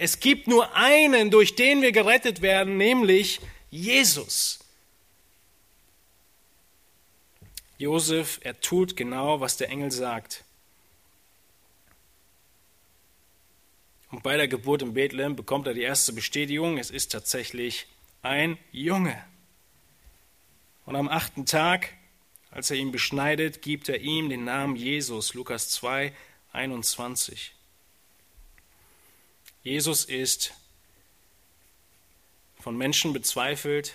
Es 0.03 0.19
gibt 0.19 0.49
nur 0.49 0.75
einen, 0.75 1.31
durch 1.31 1.55
den 1.55 1.81
wir 1.81 1.93
gerettet 1.93 2.41
werden, 2.41 2.75
nämlich 2.75 3.39
Jesus. 3.71 4.59
Josef, 7.77 8.41
er 8.43 8.59
tut 8.59 8.97
genau, 8.97 9.39
was 9.39 9.55
der 9.55 9.69
Engel 9.69 9.91
sagt. 9.91 10.43
Und 14.11 14.23
bei 14.23 14.35
der 14.35 14.49
Geburt 14.49 14.81
in 14.81 14.93
Bethlehem 14.93 15.37
bekommt 15.37 15.67
er 15.67 15.73
die 15.73 15.83
erste 15.83 16.11
Bestätigung, 16.11 16.77
es 16.77 16.91
ist 16.91 17.13
tatsächlich 17.13 17.87
ein 18.23 18.57
Junge. 18.73 19.23
Und 20.85 20.97
am 20.97 21.07
achten 21.07 21.45
Tag, 21.45 21.93
als 22.51 22.69
er 22.71 22.75
ihn 22.75 22.91
beschneidet, 22.91 23.61
gibt 23.61 23.87
er 23.87 24.01
ihm 24.01 24.27
den 24.27 24.43
Namen 24.43 24.75
Jesus, 24.75 25.33
Lukas 25.33 25.69
2, 25.69 26.11
21. 26.51 27.53
Jesus 29.63 30.03
ist 30.03 30.53
von 32.59 32.77
Menschen 32.77 33.13
bezweifelt, 33.13 33.93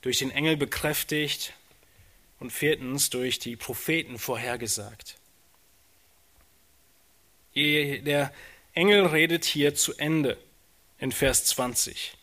durch 0.00 0.18
den 0.18 0.30
Engel 0.30 0.56
bekräftigt 0.56 1.52
und 2.40 2.50
viertens 2.52 3.10
durch 3.10 3.38
die 3.38 3.54
Propheten 3.56 4.18
vorhergesagt. 4.18 5.16
Der 7.54 8.32
Engel 8.74 9.06
redet 9.06 9.44
hier 9.44 9.74
zu 9.74 9.94
Ende 9.94 10.36
in 10.98 11.12
Vers 11.12 11.44
20. 11.46 12.16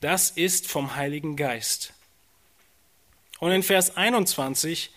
Das 0.00 0.30
ist 0.30 0.66
vom 0.66 0.96
Heiligen 0.96 1.36
Geist. 1.36 1.92
Und 3.38 3.52
in 3.52 3.62
Vers 3.62 3.96
21, 3.96 4.90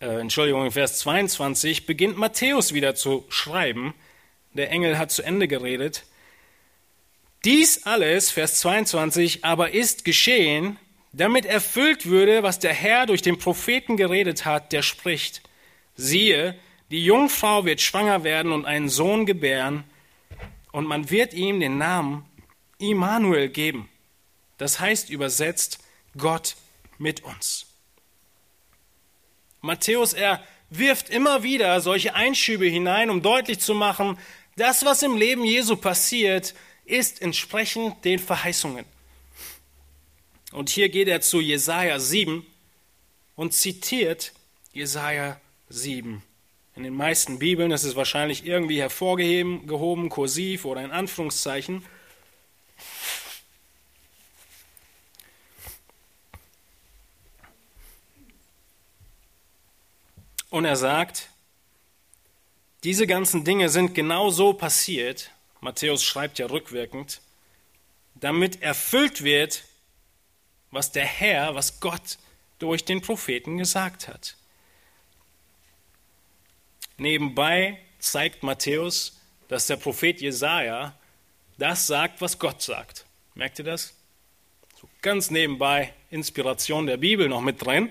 äh, 0.00 0.20
Entschuldigung, 0.20 0.64
in 0.64 0.72
Vers 0.72 0.98
22 1.00 1.86
beginnt 1.86 2.16
Matthäus 2.16 2.74
wieder 2.74 2.94
zu 2.94 3.24
schreiben. 3.28 3.94
Der 4.54 4.70
Engel 4.70 4.98
hat 4.98 5.10
zu 5.10 5.22
Ende 5.22 5.48
geredet. 5.48 6.04
Dies 7.44 7.86
alles, 7.86 8.30
Vers 8.30 8.60
22, 8.60 9.44
aber 9.44 9.72
ist 9.72 10.04
geschehen, 10.04 10.78
damit 11.12 11.46
erfüllt 11.46 12.06
würde, 12.06 12.42
was 12.42 12.58
der 12.58 12.74
Herr 12.74 13.06
durch 13.06 13.22
den 13.22 13.38
Propheten 13.38 13.96
geredet 13.96 14.44
hat, 14.44 14.72
der 14.72 14.82
spricht. 14.82 15.42
Siehe, 15.96 16.58
die 16.90 17.04
Jungfrau 17.04 17.64
wird 17.64 17.80
schwanger 17.80 18.24
werden 18.24 18.52
und 18.52 18.66
einen 18.66 18.88
Sohn 18.88 19.26
gebären, 19.26 19.84
und 20.72 20.86
man 20.86 21.10
wird 21.10 21.34
ihm 21.34 21.60
den 21.60 21.78
Namen 21.78 22.24
Immanuel 22.78 23.48
geben. 23.48 23.88
Das 24.58 24.78
heißt 24.80 25.10
übersetzt 25.10 25.78
Gott 26.16 26.56
mit 26.98 27.22
uns. 27.22 27.66
Matthäus, 29.60 30.12
er 30.12 30.42
wirft 30.70 31.10
immer 31.10 31.42
wieder 31.42 31.80
solche 31.80 32.14
Einschübe 32.14 32.66
hinein, 32.66 33.10
um 33.10 33.22
deutlich 33.22 33.58
zu 33.58 33.74
machen, 33.74 34.18
das, 34.56 34.84
was 34.84 35.02
im 35.02 35.16
Leben 35.16 35.44
Jesu 35.44 35.76
passiert, 35.76 36.54
ist 36.84 37.22
entsprechend 37.22 38.04
den 38.04 38.18
Verheißungen. 38.18 38.84
Und 40.52 40.68
hier 40.68 40.88
geht 40.88 41.08
er 41.08 41.20
zu 41.20 41.40
Jesaja 41.40 41.98
7 42.00 42.44
und 43.36 43.54
zitiert 43.54 44.32
Jesaja 44.72 45.40
7. 45.68 46.22
In 46.74 46.82
den 46.82 46.94
meisten 46.94 47.38
Bibeln 47.38 47.70
ist 47.70 47.84
es 47.84 47.94
wahrscheinlich 47.94 48.44
irgendwie 48.44 48.80
hervorgehoben, 48.80 49.66
gehoben, 49.66 50.08
kursiv 50.08 50.64
oder 50.64 50.82
in 50.82 50.90
Anführungszeichen. 50.90 51.84
Und 60.50 60.64
er 60.64 60.76
sagt, 60.76 61.28
diese 62.84 63.06
ganzen 63.06 63.44
Dinge 63.44 63.68
sind 63.68 63.94
genau 63.94 64.30
so 64.30 64.52
passiert, 64.52 65.30
Matthäus 65.60 66.02
schreibt 66.02 66.38
ja 66.38 66.46
rückwirkend, 66.46 67.20
damit 68.14 68.62
erfüllt 68.62 69.22
wird, 69.22 69.64
was 70.70 70.92
der 70.92 71.04
Herr, 71.04 71.54
was 71.54 71.80
Gott 71.80 72.18
durch 72.58 72.84
den 72.84 73.02
Propheten 73.02 73.58
gesagt 73.58 74.08
hat. 74.08 74.36
Nebenbei 76.96 77.78
zeigt 77.98 78.42
Matthäus, 78.42 79.18
dass 79.48 79.66
der 79.66 79.76
Prophet 79.76 80.20
Jesaja 80.20 80.94
das 81.58 81.86
sagt, 81.86 82.20
was 82.20 82.38
Gott 82.38 82.62
sagt. 82.62 83.04
Merkt 83.34 83.58
ihr 83.58 83.64
das? 83.64 83.94
So 84.80 84.88
ganz 85.02 85.30
nebenbei 85.30 85.92
Inspiration 86.10 86.86
der 86.86 86.96
Bibel 86.96 87.28
noch 87.28 87.40
mit 87.40 87.64
drin. 87.64 87.90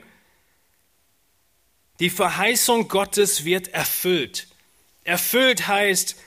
Die 1.99 2.09
Verheißung 2.09 2.87
Gottes 2.87 3.45
wird 3.45 3.67
erfüllt. 3.69 4.47
Erfüllt 5.09 5.67
heißt, 5.67 6.17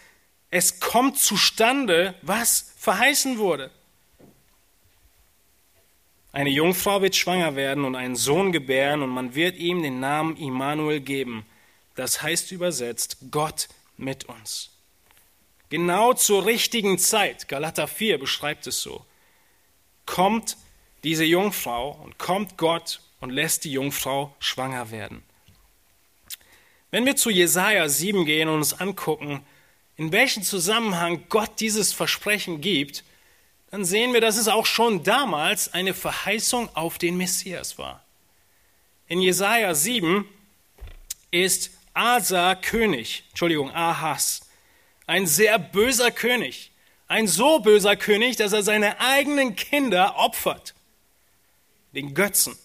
es 0.50 0.80
kommt 0.80 1.16
zustande, 1.16 2.16
was 2.22 2.72
verheißen 2.78 3.38
wurde. 3.38 3.70
Eine 6.32 6.50
Jungfrau 6.50 7.00
wird 7.00 7.14
schwanger 7.14 7.54
werden 7.54 7.84
und 7.84 7.94
einen 7.94 8.16
Sohn 8.16 8.50
gebären 8.50 9.02
und 9.02 9.10
man 9.10 9.36
wird 9.36 9.56
ihm 9.56 9.84
den 9.84 10.00
Namen 10.00 10.36
Immanuel 10.36 10.98
geben. 10.98 11.46
Das 11.94 12.22
heißt 12.22 12.50
übersetzt 12.50 13.18
Gott 13.30 13.68
mit 13.96 14.24
uns. 14.24 14.70
Genau 15.68 16.12
zur 16.14 16.44
richtigen 16.44 16.98
Zeit, 16.98 17.46
Galater 17.46 17.86
4 17.86 18.18
beschreibt 18.18 18.66
es 18.66 18.82
so, 18.82 19.06
kommt 20.06 20.56
diese 21.04 21.24
Jungfrau 21.24 21.92
und 22.02 22.18
kommt 22.18 22.58
Gott 22.58 23.00
und 23.20 23.30
lässt 23.30 23.62
die 23.62 23.70
Jungfrau 23.70 24.34
schwanger 24.40 24.90
werden. 24.90 25.22
Wenn 26.92 27.06
wir 27.06 27.16
zu 27.16 27.30
Jesaja 27.30 27.88
7 27.88 28.26
gehen 28.26 28.48
und 28.48 28.56
uns 28.56 28.78
angucken, 28.78 29.44
in 29.96 30.12
welchem 30.12 30.42
Zusammenhang 30.42 31.24
Gott 31.30 31.58
dieses 31.58 31.92
Versprechen 31.92 32.60
gibt, 32.60 33.02
dann 33.70 33.86
sehen 33.86 34.12
wir, 34.12 34.20
dass 34.20 34.36
es 34.36 34.46
auch 34.46 34.66
schon 34.66 35.02
damals 35.02 35.72
eine 35.72 35.94
Verheißung 35.94 36.68
auf 36.76 36.98
den 36.98 37.16
Messias 37.16 37.78
war. 37.78 38.04
In 39.08 39.22
Jesaja 39.22 39.74
7 39.74 40.28
ist 41.30 41.70
Asa 41.94 42.54
König, 42.54 43.24
Entschuldigung, 43.30 43.70
Ahas, 43.70 44.42
ein 45.06 45.26
sehr 45.26 45.58
böser 45.58 46.10
König, 46.10 46.72
Ein 47.08 47.28
so 47.28 47.58
böser 47.58 47.94
König, 47.94 48.36
dass 48.36 48.54
er 48.54 48.62
seine 48.62 48.98
eigenen 48.98 49.54
Kinder 49.54 50.16
opfert. 50.16 50.72
Den 51.94 52.14
Götzen. 52.14 52.56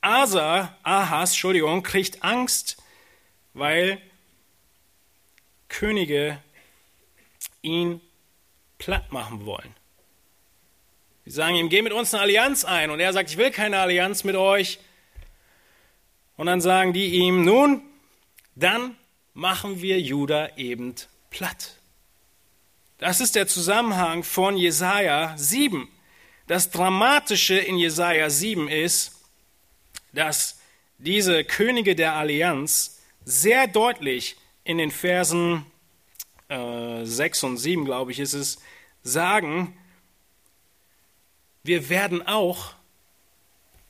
Asa, 0.00 0.76
Ahas, 0.82 1.30
Entschuldigung, 1.30 1.82
kriegt 1.82 2.22
Angst, 2.22 2.82
weil 3.54 4.00
Könige 5.68 6.42
ihn 7.62 8.00
platt 8.78 9.12
machen 9.12 9.44
wollen. 9.46 9.74
Sie 11.24 11.32
sagen 11.32 11.54
ihm, 11.54 11.68
geh 11.68 11.82
mit 11.82 11.92
uns 11.92 12.12
eine 12.12 12.22
Allianz 12.22 12.64
ein. 12.64 12.90
Und 12.90 12.98
er 12.98 13.12
sagt, 13.12 13.30
ich 13.30 13.36
will 13.36 13.50
keine 13.50 13.78
Allianz 13.78 14.24
mit 14.24 14.36
euch. 14.36 14.80
Und 16.36 16.46
dann 16.46 16.60
sagen 16.60 16.92
die 16.92 17.06
ihm, 17.06 17.44
nun, 17.44 17.82
dann 18.56 18.96
machen 19.34 19.80
wir 19.80 20.00
Juda 20.00 20.56
eben 20.56 20.94
platt. 21.30 21.76
Das 22.98 23.20
ist 23.20 23.36
der 23.36 23.46
Zusammenhang 23.46 24.24
von 24.24 24.56
Jesaja 24.56 25.34
7. 25.36 25.88
Das 26.46 26.70
Dramatische 26.70 27.58
in 27.58 27.76
Jesaja 27.76 28.28
7 28.28 28.68
ist, 28.68 29.19
dass 30.12 30.60
diese 30.98 31.44
Könige 31.44 31.94
der 31.94 32.14
Allianz 32.14 33.00
sehr 33.24 33.66
deutlich 33.66 34.36
in 34.64 34.78
den 34.78 34.90
Versen 34.90 35.64
äh, 36.48 37.04
6 37.04 37.44
und 37.44 37.56
7, 37.56 37.84
glaube 37.84 38.12
ich, 38.12 38.20
ist 38.20 38.34
es, 38.34 38.58
sagen, 39.02 39.76
wir 41.62 41.88
werden 41.88 42.26
auch 42.26 42.74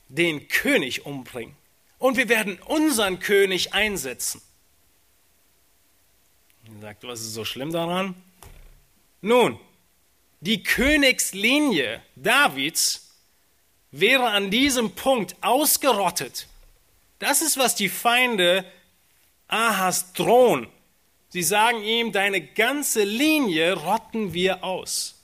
den 0.08 0.48
König 0.48 1.06
umbringen 1.06 1.56
und 1.98 2.16
wir 2.16 2.28
werden 2.28 2.58
unseren 2.62 3.18
König 3.20 3.74
einsetzen. 3.74 4.42
Er 6.64 6.80
sagt, 6.80 7.04
was 7.04 7.20
ist 7.20 7.34
so 7.34 7.44
schlimm 7.44 7.72
daran? 7.72 8.14
Nun, 9.20 9.58
die 10.40 10.62
Königslinie 10.62 12.02
Davids 12.16 13.09
wäre 13.92 14.28
an 14.30 14.50
diesem 14.50 14.92
Punkt 14.92 15.36
ausgerottet. 15.40 16.46
Das 17.18 17.42
ist, 17.42 17.58
was 17.58 17.74
die 17.74 17.88
Feinde 17.88 18.64
Ahas 19.48 20.12
drohen. 20.12 20.68
Sie 21.28 21.42
sagen 21.42 21.82
ihm, 21.82 22.12
deine 22.12 22.40
ganze 22.40 23.04
Linie 23.04 23.74
rotten 23.74 24.32
wir 24.32 24.64
aus. 24.64 25.16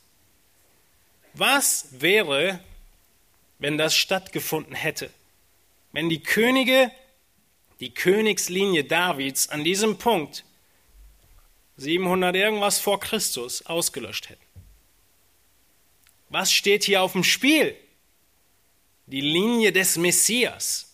Was 1.34 1.88
wäre, 2.00 2.60
wenn 3.58 3.78
das 3.78 3.94
stattgefunden 3.96 4.74
hätte? 4.74 5.10
Wenn 5.92 6.08
die 6.08 6.22
Könige, 6.22 6.90
die 7.80 7.92
Königslinie 7.92 8.84
Davids 8.84 9.48
an 9.48 9.64
diesem 9.64 9.98
Punkt 9.98 10.44
700 11.76 12.34
irgendwas 12.34 12.78
vor 12.78 13.00
Christus 13.00 13.66
ausgelöscht 13.66 14.30
hätten. 14.30 14.40
Was 16.28 16.52
steht 16.52 16.84
hier 16.84 17.02
auf 17.02 17.12
dem 17.12 17.24
Spiel? 17.24 17.76
Die 19.06 19.20
Linie 19.20 19.72
des 19.72 19.96
Messias. 19.96 20.92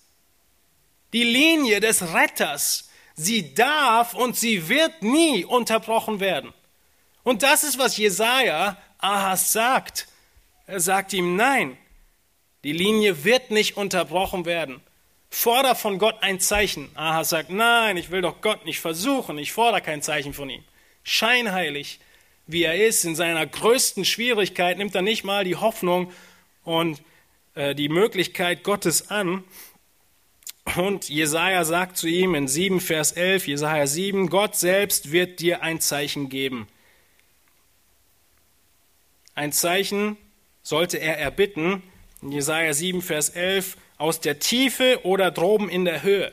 Die 1.12 1.24
Linie 1.24 1.80
des 1.80 2.14
Retters. 2.14 2.90
Sie 3.14 3.54
darf 3.54 4.14
und 4.14 4.36
sie 4.36 4.68
wird 4.68 5.02
nie 5.02 5.44
unterbrochen 5.44 6.20
werden. 6.20 6.52
Und 7.22 7.42
das 7.42 7.62
ist, 7.62 7.78
was 7.78 7.96
Jesaja 7.96 8.76
Ahas 8.98 9.52
sagt. 9.52 10.08
Er 10.66 10.80
sagt 10.80 11.12
ihm, 11.12 11.36
nein, 11.36 11.76
die 12.64 12.72
Linie 12.72 13.24
wird 13.24 13.50
nicht 13.50 13.76
unterbrochen 13.76 14.44
werden. 14.44 14.80
Forder 15.30 15.74
von 15.74 15.98
Gott 15.98 16.22
ein 16.22 16.40
Zeichen. 16.40 16.90
Ahas 16.94 17.30
sagt, 17.30 17.50
nein, 17.50 17.96
ich 17.96 18.10
will 18.10 18.20
doch 18.20 18.40
Gott 18.40 18.64
nicht 18.64 18.80
versuchen, 18.80 19.38
ich 19.38 19.52
fordere 19.52 19.80
kein 19.80 20.02
Zeichen 20.02 20.34
von 20.34 20.48
ihm. 20.50 20.62
Scheinheilig, 21.02 22.00
wie 22.46 22.62
er 22.62 22.86
ist, 22.86 23.04
in 23.04 23.16
seiner 23.16 23.46
größten 23.46 24.04
Schwierigkeit, 24.04 24.78
nimmt 24.78 24.94
er 24.94 25.02
nicht 25.02 25.24
mal 25.24 25.44
die 25.44 25.56
Hoffnung 25.56 26.12
und 26.64 27.02
äh, 27.55 27.74
die 27.74 27.88
Möglichkeit 27.88 28.64
Gottes 28.64 29.11
an. 29.11 29.44
Und 30.76 31.09
Jesaja 31.09 31.64
sagt 31.64 31.96
zu 31.96 32.07
ihm 32.07 32.34
in 32.34 32.48
7, 32.48 32.80
Vers 32.80 33.12
11, 33.12 33.48
Jesaja 33.48 33.86
7, 33.86 34.28
Gott 34.28 34.57
selbst 34.57 35.12
wird 35.12 35.40
dir 35.40 35.62
ein 35.62 35.80
Zeichen 35.80 36.28
geben. 36.28 36.68
Ein 39.34 39.53
Zeichen, 39.53 40.16
sollte 40.62 40.98
er 40.98 41.18
erbitten, 41.18 41.82
in 42.22 42.32
Jesaja 42.32 42.72
7, 42.72 43.03
Vers 43.03 43.30
11, 43.30 43.76
aus 43.98 44.20
der 44.20 44.38
Tiefe 44.38 45.00
oder 45.05 45.30
droben 45.30 45.68
in 45.68 45.84
der 45.84 46.03
Höhe. 46.03 46.32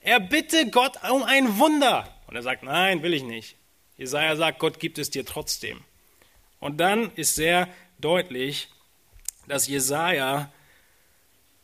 Er 0.00 0.20
bitte 0.20 0.70
Gott 0.70 0.98
um 1.10 1.22
ein 1.22 1.58
Wunder. 1.58 2.08
Und 2.26 2.36
er 2.36 2.42
sagt, 2.42 2.62
nein, 2.62 3.02
will 3.02 3.14
ich 3.14 3.22
nicht. 3.22 3.56
Jesaja 3.96 4.36
sagt, 4.36 4.58
Gott 4.58 4.80
gibt 4.80 4.98
es 4.98 5.10
dir 5.10 5.24
trotzdem. 5.24 5.80
Und 6.60 6.78
dann 6.78 7.12
ist 7.14 7.34
sehr 7.34 7.68
deutlich, 7.98 8.68
dass 9.46 9.66
Jesaja 9.66 10.50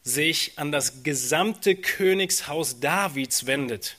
sich 0.03 0.59
an 0.59 0.73
das 0.73 1.03
gesamte 1.03 1.77
Königshaus 1.77 2.81
Davids 2.81 3.47
wendet. 3.47 3.97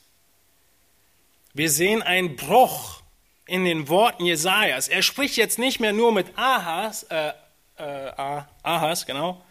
Wir 1.53 1.69
sehen 1.69 2.01
einen 2.01 2.35
Bruch 2.35 3.01
in 3.45 3.65
den 3.65 3.89
Worten 3.89 4.25
Jesajas. 4.25 4.87
Er 4.87 5.01
spricht 5.01 5.35
jetzt 5.35 5.59
nicht 5.59 5.79
mehr 5.79 5.93
nur 5.93 6.11
mit 6.11 6.37
Ahas, 6.37 7.03
äh, 7.03 7.33
äh, 7.77 8.43
Ahas, 8.63 9.05
genau, 9.05 9.43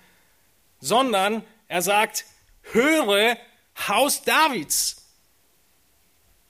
sondern 0.80 1.44
er 1.68 1.82
sagt, 1.82 2.24
höre 2.72 3.36
Haus 3.88 4.22
Davids. 4.22 4.96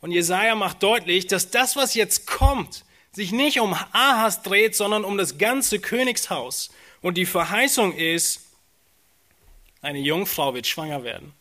Und 0.01 0.13
Jesaja 0.13 0.55
macht 0.55 0.83
deutlich, 0.83 1.27
dass 1.27 1.51
das, 1.51 1.77
was 1.77 1.95
jetzt 1.95 2.27
kommt, 2.27 2.85
sich 3.13 3.33
nicht 3.33 3.61
um 3.61 3.75
Ahas 3.93 4.43
dreht, 4.43 4.77
sondern 4.77 5.05
um 5.05 5.19
das 5.19 5.37
ganze 5.37 5.81
Königshaus. 5.81 6.71
Und 7.03 7.17
die 7.17 7.27
Verheißung 7.27 7.95
ist, 7.95 8.47
eine 9.83 9.99
Jungfrau 9.99 10.55
wird 10.55 10.67
schwanger 10.67 11.03
werden. 11.05 11.33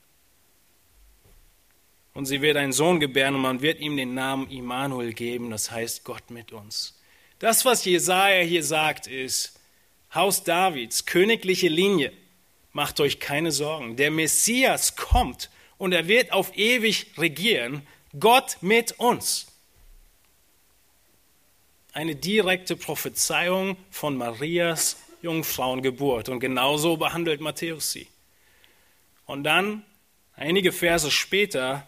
Und 2.13 2.25
sie 2.25 2.41
wird 2.41 2.57
einen 2.57 2.73
Sohn 2.73 2.99
gebären 2.99 3.35
und 3.35 3.41
man 3.41 3.61
wird 3.61 3.79
ihm 3.79 3.95
den 3.97 4.13
Namen 4.13 4.49
Immanuel 4.49 5.13
geben, 5.13 5.51
das 5.51 5.71
heißt 5.71 6.03
Gott 6.03 6.31
mit 6.31 6.51
uns. 6.51 6.99
Das, 7.39 7.63
was 7.65 7.85
Jesaja 7.85 8.43
hier 8.43 8.63
sagt, 8.63 9.07
ist, 9.07 9.59
Haus 10.13 10.43
Davids, 10.43 11.05
königliche 11.05 11.67
Linie, 11.69 12.11
macht 12.73 12.99
euch 12.99 13.19
keine 13.19 13.51
Sorgen. 13.51 13.95
Der 13.95 14.11
Messias 14.11 14.95
kommt 14.95 15.49
und 15.77 15.93
er 15.93 16.07
wird 16.07 16.33
auf 16.33 16.55
ewig 16.57 17.07
regieren. 17.17 17.85
Gott 18.19 18.57
mit 18.61 18.93
uns. 18.99 19.47
Eine 21.93 22.15
direkte 22.15 22.75
Prophezeiung 22.75 23.77
von 23.91 24.17
Marias 24.17 24.97
Jungfrauengeburt 25.21 26.29
und 26.29 26.39
genauso 26.39 26.97
behandelt 26.97 27.41
Matthäus 27.41 27.91
sie. 27.91 28.07
Und 29.25 29.43
dann, 29.43 29.83
einige 30.35 30.71
Verse 30.71 31.11
später, 31.11 31.87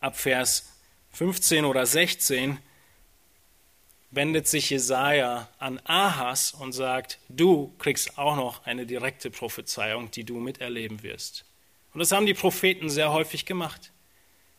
ab 0.00 0.16
Vers 0.16 0.72
15 1.12 1.64
oder 1.64 1.84
16, 1.86 2.58
wendet 4.10 4.48
sich 4.48 4.70
Jesaja 4.70 5.48
an 5.58 5.80
Ahas 5.84 6.52
und 6.52 6.72
sagt: 6.72 7.18
Du 7.28 7.74
kriegst 7.78 8.18
auch 8.18 8.36
noch 8.36 8.64
eine 8.66 8.86
direkte 8.86 9.30
Prophezeiung, 9.30 10.10
die 10.10 10.24
du 10.24 10.38
miterleben 10.38 11.02
wirst. 11.02 11.44
Und 11.92 12.00
das 12.00 12.12
haben 12.12 12.26
die 12.26 12.34
Propheten 12.34 12.90
sehr 12.90 13.12
häufig 13.12 13.44
gemacht. 13.44 13.90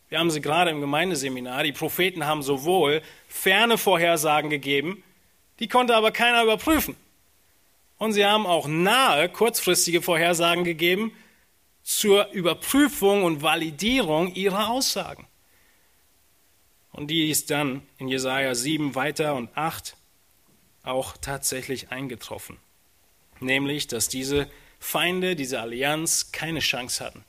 Wir 0.09 0.19
haben 0.19 0.31
sie 0.31 0.41
gerade 0.41 0.71
im 0.71 0.81
Gemeindeseminar. 0.81 1.63
Die 1.63 1.71
Propheten 1.71 2.25
haben 2.25 2.41
sowohl 2.41 3.01
ferne 3.27 3.77
Vorhersagen 3.77 4.49
gegeben, 4.49 5.03
die 5.59 5.67
konnte 5.67 5.95
aber 5.95 6.11
keiner 6.11 6.43
überprüfen. 6.43 6.95
Und 7.99 8.13
sie 8.13 8.25
haben 8.25 8.47
auch 8.47 8.67
nahe, 8.67 9.29
kurzfristige 9.29 10.01
Vorhersagen 10.01 10.63
gegeben 10.63 11.11
zur 11.83 12.31
Überprüfung 12.31 13.23
und 13.23 13.43
Validierung 13.43 14.33
ihrer 14.33 14.69
Aussagen. 14.69 15.27
Und 16.91 17.07
die 17.07 17.29
ist 17.29 17.51
dann 17.51 17.83
in 17.97 18.07
Jesaja 18.07 18.55
7 18.55 18.95
weiter 18.95 19.35
und 19.35 19.55
8 19.55 19.95
auch 20.83 21.17
tatsächlich 21.17 21.91
eingetroffen. 21.91 22.57
Nämlich, 23.41 23.87
dass 23.87 24.07
diese 24.07 24.49
Feinde, 24.79 25.35
diese 25.35 25.59
Allianz 25.59 26.31
keine 26.31 26.59
Chance 26.59 27.03
hatten. 27.03 27.25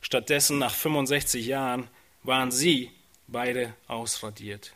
Stattdessen, 0.00 0.58
nach 0.58 0.74
65 0.74 1.46
Jahren, 1.46 1.88
waren 2.22 2.50
sie 2.50 2.90
beide 3.26 3.74
ausradiert. 3.86 4.74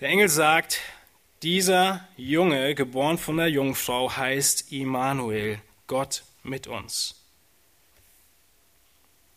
Der 0.00 0.08
Engel 0.08 0.28
sagt, 0.28 0.80
dieser 1.42 2.08
Junge, 2.16 2.74
geboren 2.74 3.18
von 3.18 3.36
der 3.36 3.48
Jungfrau, 3.48 4.16
heißt 4.16 4.72
Immanuel, 4.72 5.60
Gott 5.86 6.24
mit 6.42 6.66
uns. 6.66 7.14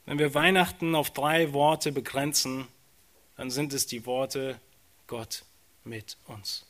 Wenn 0.05 0.19
wir 0.19 0.33
Weihnachten 0.33 0.95
auf 0.95 1.11
drei 1.11 1.53
Worte 1.53 1.91
begrenzen, 1.91 2.67
dann 3.37 3.51
sind 3.51 3.73
es 3.73 3.87
die 3.87 4.05
Worte 4.05 4.59
Gott 5.07 5.43
mit 5.83 6.17
uns. 6.27 6.65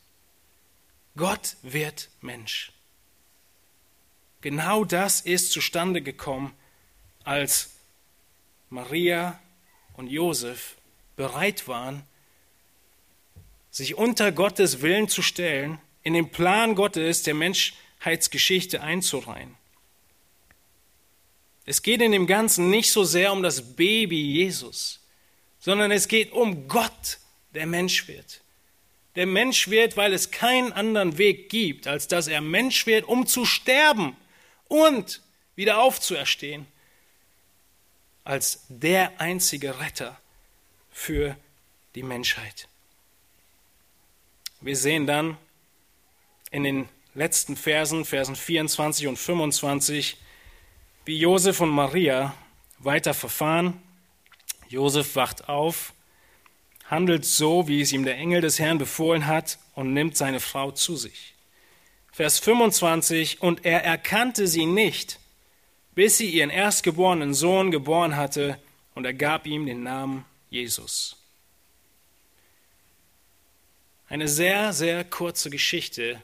Gott 1.16 1.56
wird 1.62 2.10
Mensch. 2.22 2.72
Genau 4.42 4.86
das 4.86 5.22
ist 5.22 5.52
zustande 5.52 6.02
gekommen, 6.02 6.54
als 7.24 7.72
Maria 8.70 9.40
und 9.94 10.08
Josef 10.08 10.78
bereit 11.16 11.68
waren, 11.68 12.04
sich 13.72 13.96
unter 13.96 14.32
Gottes 14.32 14.82
Willen 14.82 15.08
zu 15.08 15.22
stellen, 15.22 15.80
in 16.04 16.14
den 16.14 16.30
Plan 16.30 16.76
Gottes 16.76 17.24
der 17.24 17.34
Menschheitsgeschichte 17.34 18.82
einzureihen. 18.82 19.56
Es 21.66 21.82
geht 21.82 22.02
in 22.02 22.12
dem 22.12 22.28
Ganzen 22.28 22.70
nicht 22.70 22.92
so 22.92 23.04
sehr 23.04 23.32
um 23.32 23.44
das 23.44 23.76
Baby 23.76 24.22
Jesus, 24.22 25.00
sondern 25.60 25.92
es 25.92 26.08
geht 26.08 26.32
um 26.32 26.68
Gott, 26.68 27.20
der 27.54 27.66
Mensch 27.66 28.08
wird. 28.08 28.42
Der 29.16 29.26
Mensch 29.26 29.70
wird, 29.70 29.98
weil 29.98 30.14
es 30.14 30.32
keinen 30.32 30.74
anderen 30.74 31.18
Weg 31.18 31.50
gibt, 31.50 31.88
als 31.88 32.08
dass 32.08 32.28
er 32.28 32.42
Mensch 32.42 32.86
wird, 32.86 33.06
um 33.06 33.28
zu 33.28 33.46
sterben 33.46 34.18
und 34.68 35.22
wieder 35.56 35.80
aufzuerstehen, 35.80 36.66
als 38.24 38.64
der 38.70 39.20
einzige 39.20 39.80
Retter 39.80 40.20
für 40.92 41.36
die 41.96 42.04
Menschheit. 42.04 42.68
Wir 44.64 44.76
sehen 44.76 45.08
dann 45.08 45.38
in 46.52 46.64
den 46.64 46.88
letzten 47.16 47.56
Versen, 47.56 48.06
Versen 48.06 48.36
24 48.36 49.08
und 49.08 49.18
25, 49.18 50.18
wie 51.04 51.18
Josef 51.18 51.62
und 51.62 51.70
Maria 51.70 52.36
weiter 52.78 53.16
verfahren. 53.16 53.82
Josef 54.70 55.16
wacht 55.16 55.50
auf, 55.50 55.94
handelt 56.86 57.26
so, 57.26 57.68
wie 57.68 57.82
es 57.82 57.92
ihm 57.92 58.06
der 58.06 58.18
Engel 58.18 58.42
des 58.42 58.60
Herrn 58.60 58.78
befohlen 58.78 59.26
hat, 59.26 59.58
und 59.74 59.94
nimmt 59.94 60.16
seine 60.16 60.40
Frau 60.40 60.70
zu 60.70 60.96
sich. 60.96 61.34
Vers 62.12 62.38
25, 62.38 63.42
und 63.42 63.66
er 63.66 63.84
erkannte 63.84 64.46
sie 64.46 64.68
nicht, 64.68 65.20
bis 65.96 66.18
sie 66.18 66.30
ihren 66.30 66.52
erstgeborenen 66.52 67.34
Sohn 67.34 67.72
geboren 67.72 68.16
hatte, 68.16 68.60
und 68.94 69.06
er 69.06 69.14
gab 69.16 69.48
ihm 69.48 69.66
den 69.66 69.82
Namen 69.82 70.24
Jesus. 70.52 71.21
Eine 74.12 74.28
sehr, 74.28 74.74
sehr 74.74 75.06
kurze 75.06 75.50
Geschichte 75.50 76.22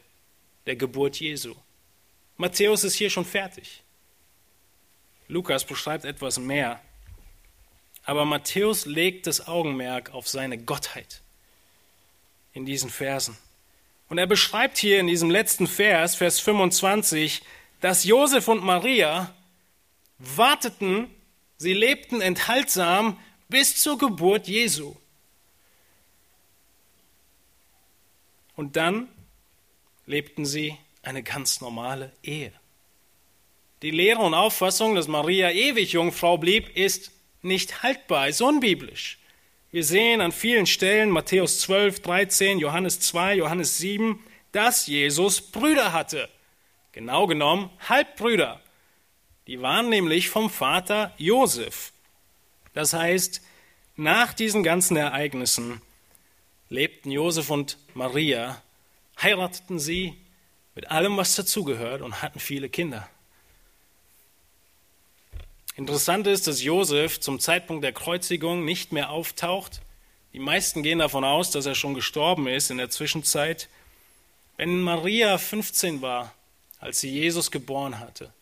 der 0.65 0.75
Geburt 0.75 1.21
Jesu. 1.21 1.55
Matthäus 2.35 2.83
ist 2.83 2.95
hier 2.95 3.09
schon 3.09 3.23
fertig. 3.23 3.81
Lukas 5.29 5.63
beschreibt 5.63 6.03
etwas 6.03 6.37
mehr. 6.37 6.81
Aber 8.03 8.25
Matthäus 8.25 8.85
legt 8.85 9.25
das 9.25 9.47
Augenmerk 9.47 10.13
auf 10.13 10.27
seine 10.27 10.57
Gottheit 10.57 11.21
in 12.51 12.65
diesen 12.65 12.89
Versen. 12.89 13.37
Und 14.09 14.17
er 14.17 14.27
beschreibt 14.27 14.77
hier 14.77 14.99
in 14.99 15.07
diesem 15.07 15.29
letzten 15.29 15.65
Vers, 15.65 16.15
Vers 16.15 16.41
25, 16.41 17.41
dass 17.79 18.03
Josef 18.03 18.49
und 18.49 18.65
Maria 18.65 19.33
warteten, 20.17 21.09
sie 21.55 21.73
lebten 21.73 22.19
enthaltsam 22.19 23.17
bis 23.47 23.81
zur 23.81 23.97
Geburt 23.97 24.49
Jesu. 24.49 24.97
Und 28.57 28.75
dann 28.75 29.07
lebten 30.07 30.45
sie 30.45 30.77
eine 31.03 31.23
ganz 31.23 31.61
normale 31.61 32.11
Ehe. 32.23 32.51
Die 33.83 33.91
Lehre 33.91 34.21
und 34.21 34.33
Auffassung, 34.33 34.95
dass 34.95 35.07
Maria 35.07 35.51
ewig 35.51 35.93
Jungfrau 35.93 36.39
blieb, 36.39 36.75
ist 36.75 37.11
nicht 37.43 37.83
haltbar, 37.83 38.27
ist 38.27 38.41
unbiblisch. 38.41 39.19
Wir 39.71 39.83
sehen 39.83 40.21
an 40.21 40.31
vielen 40.31 40.65
Stellen, 40.65 41.11
Matthäus 41.11 41.59
12, 41.59 42.01
13, 42.01 42.57
Johannes 42.57 42.99
2, 42.99 43.35
Johannes 43.35 43.77
7, 43.77 44.23
dass 44.51 44.87
Jesus 44.87 45.39
Brüder 45.39 45.93
hatte. 45.93 46.27
Genau 46.93 47.27
genommen 47.27 47.69
Halbbrüder. 47.87 48.59
Die 49.45 49.61
waren 49.61 49.89
nämlich 49.89 50.29
vom 50.29 50.49
Vater 50.49 51.13
Josef. 51.17 51.93
Das 52.73 52.93
heißt, 52.93 53.41
nach 53.95 54.33
diesen 54.33 54.63
ganzen 54.63 54.97
Ereignissen 54.97 55.81
lebten 56.69 57.11
Josef 57.11 57.49
und 57.49 57.77
Maria, 57.93 58.61
heirateten 59.21 59.79
sie 59.79 60.17
mit 60.75 60.91
allem, 60.91 61.17
was 61.17 61.35
dazugehört 61.35 62.01
und 62.01 62.21
hatten 62.21 62.39
viele 62.39 62.69
Kinder. 62.69 63.09
Interessant 65.75 66.25
ist, 66.27 66.47
dass 66.47 66.63
Josef 66.63 67.19
zum 67.19 67.39
Zeitpunkt 67.39 67.83
der 67.83 67.93
Kreuzigung 67.93 68.65
nicht 68.65 68.91
mehr 68.91 69.11
auftaucht. 69.11 69.81
Die 70.33 70.39
meisten 70.39 70.83
gehen 70.83 70.99
davon 70.99 71.23
aus, 71.23 71.51
dass 71.51 71.65
er 71.65 71.75
schon 71.75 71.93
gestorben 71.93 72.47
ist 72.47 72.71
in 72.71 72.77
der 72.77 72.89
Zwischenzeit. 72.89 73.69
Wenn 74.57 74.81
Maria 74.81 75.37
15 75.37 76.01
war, 76.01 76.33
als 76.79 76.99
sie 76.99 77.11
Jesus 77.11 77.51
geboren 77.51 77.99
hatte, 77.99 78.33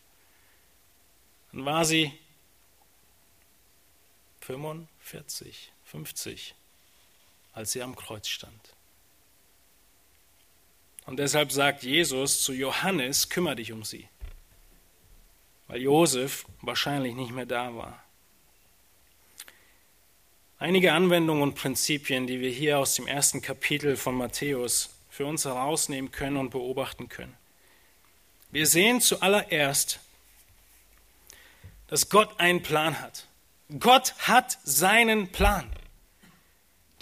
dann 1.52 1.66
war 1.66 1.86
sie 1.86 2.12
45, 4.42 5.72
50, 5.86 6.56
als 7.56 7.72
sie 7.72 7.82
am 7.82 7.96
Kreuz 7.96 8.28
stand. 8.28 8.76
Und 11.08 11.18
deshalb 11.18 11.52
sagt 11.52 11.82
Jesus 11.82 12.44
zu 12.44 12.54
Johannes, 12.54 13.30
kümmere 13.30 13.56
dich 13.56 13.72
um 13.72 13.84
sie 13.84 14.08
weil 15.68 15.82
Josef 15.82 16.46
wahrscheinlich 16.62 17.16
nicht 17.16 17.32
mehr 17.32 17.46
da 17.46 17.76
war. 17.76 18.02
Einige 20.58 20.94
Anwendungen 20.94 21.44
und 21.44 21.56
Prinzipien, 21.56 22.28
die 22.28 22.40
wir 22.40 22.50
hier 22.50 22.80
aus 22.80 22.96
dem 22.96 23.08
ersten 23.08 23.42
Kapitel 23.42 23.98
von 23.98 24.16
Matthäus 24.16 24.92
für 25.10 25.26
uns 25.26 25.46
herausnehmen 25.46 26.12
können 26.12 26.38
und 26.38 26.52
beobachten 26.52 27.10
können. 27.10 27.36
Wir 28.52 28.68
sehen 28.68 29.02
zuallererst, 29.02 30.00
dass 31.88 32.10
Gott 32.10 32.40
einen 32.40 32.64
Plan 32.64 33.00
hat. 33.02 33.28
Gott 33.80 34.14
hat 34.20 34.58
seinen 34.64 35.32
Plan. 35.32 35.70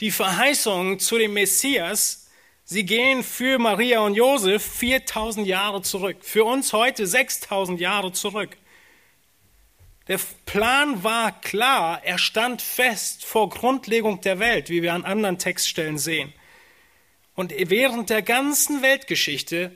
Die 0.04 0.12
Verheißungen 0.12 1.00
zu 1.00 1.18
dem 1.18 1.32
Messias, 1.32 2.30
sie 2.66 2.84
gehen 2.84 3.24
für 3.24 3.58
Maria 3.58 4.02
und 4.02 4.16
Josef 4.16 4.62
4000 4.62 5.48
Jahre 5.48 5.82
zurück, 5.82 6.18
für 6.20 6.44
uns 6.44 6.74
heute 6.74 7.08
6000 7.08 7.80
Jahre 7.80 8.12
zurück. 8.12 8.58
Der 10.10 10.20
Plan 10.46 11.06
war 11.06 11.40
klar, 11.40 12.04
er 12.04 12.18
stand 12.18 12.62
fest 12.62 13.24
vor 13.24 13.48
Grundlegung 13.48 14.20
der 14.20 14.40
Welt, 14.40 14.70
wie 14.70 14.82
wir 14.82 14.94
an 14.94 15.06
anderen 15.06 15.38
Textstellen 15.38 15.98
sehen. 15.98 16.34
Und 17.34 17.54
während 17.58 18.10
der 18.10 18.24
ganzen 18.24 18.82
Weltgeschichte 18.82 19.74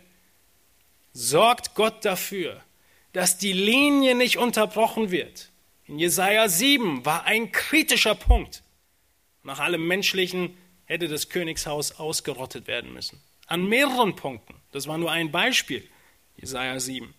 sorgt 1.13 1.73
Gott 1.73 2.03
dafür, 2.03 2.61
dass 3.13 3.37
die 3.37 3.53
Linie 3.53 4.13
nicht 4.13 4.35
unterbrochen 4.35 5.09
wird. 5.09 5.53
In 5.85 5.97
Jesaja 5.97 6.49
7 6.49 7.05
war 7.05 7.23
ein 7.23 7.53
kritischer 7.53 8.15
Punkt. 8.15 8.61
Nach 9.47 9.59
allem 9.59 9.87
Menschlichen 9.87 10.57
hätte 10.87 11.07
das 11.07 11.29
Königshaus 11.29 11.93
ausgerottet 11.93 12.67
werden 12.67 12.91
müssen. 12.91 13.21
An 13.45 13.65
mehreren 13.65 14.13
Punkten. 14.13 14.55
Das 14.73 14.87
war 14.87 14.97
nur 14.97 15.09
ein 15.09 15.31
Beispiel. 15.31 15.87
Jesaja 16.35 16.77
7. 16.81 17.13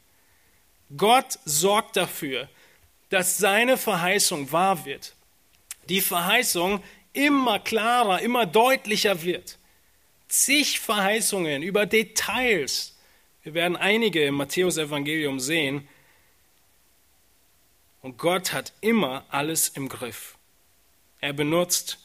Gott 0.94 1.38
sorgt 1.46 1.96
dafür, 1.96 2.50
dass 3.08 3.38
seine 3.38 3.78
Verheißung 3.78 4.52
wahr 4.52 4.84
wird. 4.84 5.14
Die 5.88 6.02
Verheißung 6.02 6.82
immer 7.14 7.60
klarer, 7.60 8.20
immer 8.20 8.44
deutlicher 8.44 9.22
wird. 9.22 9.56
Zig 10.28 10.80
Verheißungen 10.80 11.62
über 11.62 11.86
Details. 11.86 12.94
Wir 13.42 13.54
werden 13.54 13.78
einige 13.78 14.22
im 14.26 14.34
Matthäusevangelium 14.34 15.40
sehen. 15.40 15.88
Und 18.02 18.18
Gott 18.18 18.52
hat 18.52 18.74
immer 18.82 19.24
alles 19.30 19.70
im 19.70 19.88
Griff. 19.88 20.36
Er 21.22 21.32
benutzt 21.32 22.04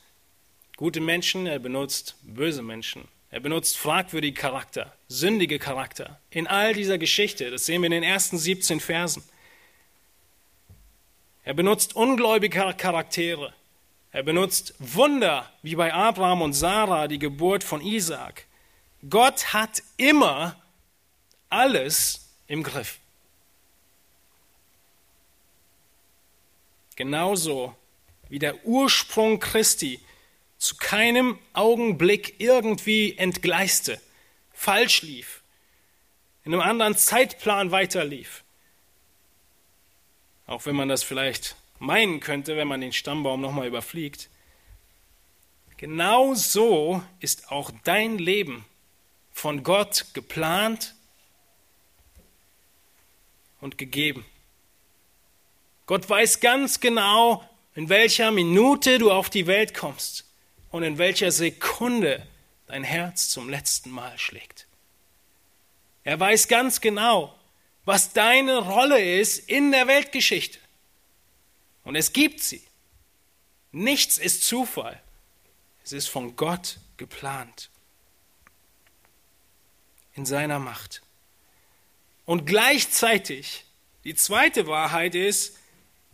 gute 0.78 1.02
Menschen, 1.02 1.46
er 1.48 1.60
benutzt 1.60 2.16
böse 2.24 2.62
Menschen. 2.62 3.08
Er 3.30 3.40
benutzt 3.40 3.78
fragwürdige 3.78 4.40
Charakter, 4.40 4.96
sündige 5.08 5.58
Charakter. 5.58 6.20
In 6.30 6.46
all 6.46 6.74
dieser 6.74 7.00
Geschichte, 7.00 7.50
das 7.50 7.66
sehen 7.66 7.82
wir 7.82 7.88
in 7.88 7.94
den 7.94 8.04
ersten 8.04 8.38
17 8.38 8.80
Versen. 8.80 9.24
Er 11.44 11.54
benutzt 11.54 11.96
ungläubige 11.96 12.74
Charaktere. 12.76 13.54
Er 14.12 14.22
benutzt 14.22 14.76
Wunder, 14.78 15.52
wie 15.64 15.76
bei 15.76 15.92
Abraham 15.92 16.44
und 16.44 16.54
Sarah, 16.54 17.08
die 17.08 17.18
Geburt 17.18 17.64
von 17.64 17.82
Isaak. 17.82 18.46
Gott 19.10 19.54
hat 19.54 19.82
immer 19.98 20.56
alles 21.50 22.30
im 22.46 22.62
Griff. 22.62 23.00
Genauso 26.96 27.76
wie 28.30 28.38
der 28.40 28.64
Ursprung 28.66 29.40
Christi 29.40 30.00
zu 30.64 30.78
keinem 30.78 31.38
Augenblick 31.52 32.40
irgendwie 32.40 33.18
entgleiste, 33.18 34.00
falsch 34.54 35.02
lief, 35.02 35.42
in 36.46 36.54
einem 36.54 36.62
anderen 36.62 36.96
Zeitplan 36.96 37.72
weiterlief. 37.72 38.46
Auch 40.48 40.66
wenn 40.66 40.78
man 40.78 40.88
das 40.88 41.04
vielleicht 41.04 41.58
meinen 41.80 42.22
könnte, 42.22 42.56
wenn 42.56 42.70
man 42.70 42.80
den 42.80 42.94
Stammbaum 42.94 43.42
nochmal 43.42 43.68
überfliegt. 43.68 44.30
Genau 45.76 46.34
so 46.34 47.04
ist 47.20 47.52
auch 47.52 47.70
dein 47.84 48.18
Leben 48.18 48.64
von 49.34 49.64
Gott 49.64 50.06
geplant 50.14 50.96
und 53.60 53.78
gegeben. 53.78 54.26
Gott 55.88 56.10
weiß 56.10 56.40
ganz 56.40 56.80
genau, 56.80 57.44
in 57.76 57.90
welcher 57.90 58.32
Minute 58.32 58.98
du 58.98 59.12
auf 59.12 59.30
die 59.30 59.46
Welt 59.46 59.74
kommst 59.74 60.24
und 60.74 60.82
in 60.82 60.98
welcher 60.98 61.32
Sekunde 61.32 62.26
dein 62.66 62.84
Herz 62.84 63.30
zum 63.30 63.48
letzten 63.48 63.92
Mal 63.92 64.18
schlägt. 64.18 64.66
Er 66.04 66.20
weiß 66.20 66.48
ganz 66.48 66.82
genau, 66.82 67.38
was 67.86 68.12
deine 68.14 68.58
Rolle 68.58 69.20
ist 69.20 69.38
in 69.38 69.72
der 69.72 69.86
Weltgeschichte. 69.86 70.58
Und 71.84 71.96
es 71.96 72.12
gibt 72.12 72.42
sie. 72.42 72.64
Nichts 73.72 74.18
ist 74.18 74.48
Zufall. 74.48 75.00
Es 75.84 75.92
ist 75.92 76.08
von 76.08 76.36
Gott 76.36 76.80
geplant. 76.98 77.70
In 80.16 80.26
seiner 80.26 80.58
Macht. 80.58 81.04
Und 82.26 82.48
gleichzeitig, 82.48 83.66
die 84.06 84.16
zweite 84.16 84.66
Wahrheit 84.66 85.14
ist, 85.14 85.56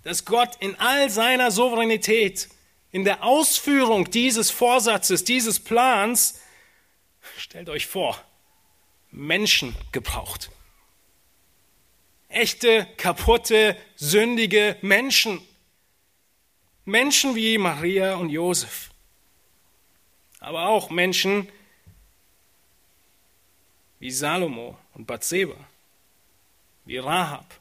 dass 0.04 0.26
Gott 0.26 0.58
in 0.60 0.76
all 0.76 1.10
seiner 1.10 1.50
Souveränität, 1.50 2.50
in 2.92 3.04
der 3.04 3.24
Ausführung 3.24 4.10
dieses 4.10 4.50
Vorsatzes, 4.52 5.24
dieses 5.24 5.60
Plans, 5.60 6.42
stellt 7.38 7.70
euch 7.70 7.86
vor, 7.88 8.20
Menschen 9.12 9.76
gebraucht. 9.92 10.50
Echte, 12.30 12.88
kaputte, 12.98 13.76
sündige 13.96 14.78
Menschen. 14.82 15.42
Menschen 16.86 17.36
wie 17.36 17.58
Maria 17.58 18.16
und 18.16 18.30
Josef. 18.30 18.90
Aber 20.40 20.68
auch 20.68 20.90
Menschen 20.90 21.50
wie 24.00 24.12
Salomo 24.12 24.78
und 24.94 25.06
Bathseba, 25.06 25.56
wie 26.86 26.98
Rahab. 26.98 27.60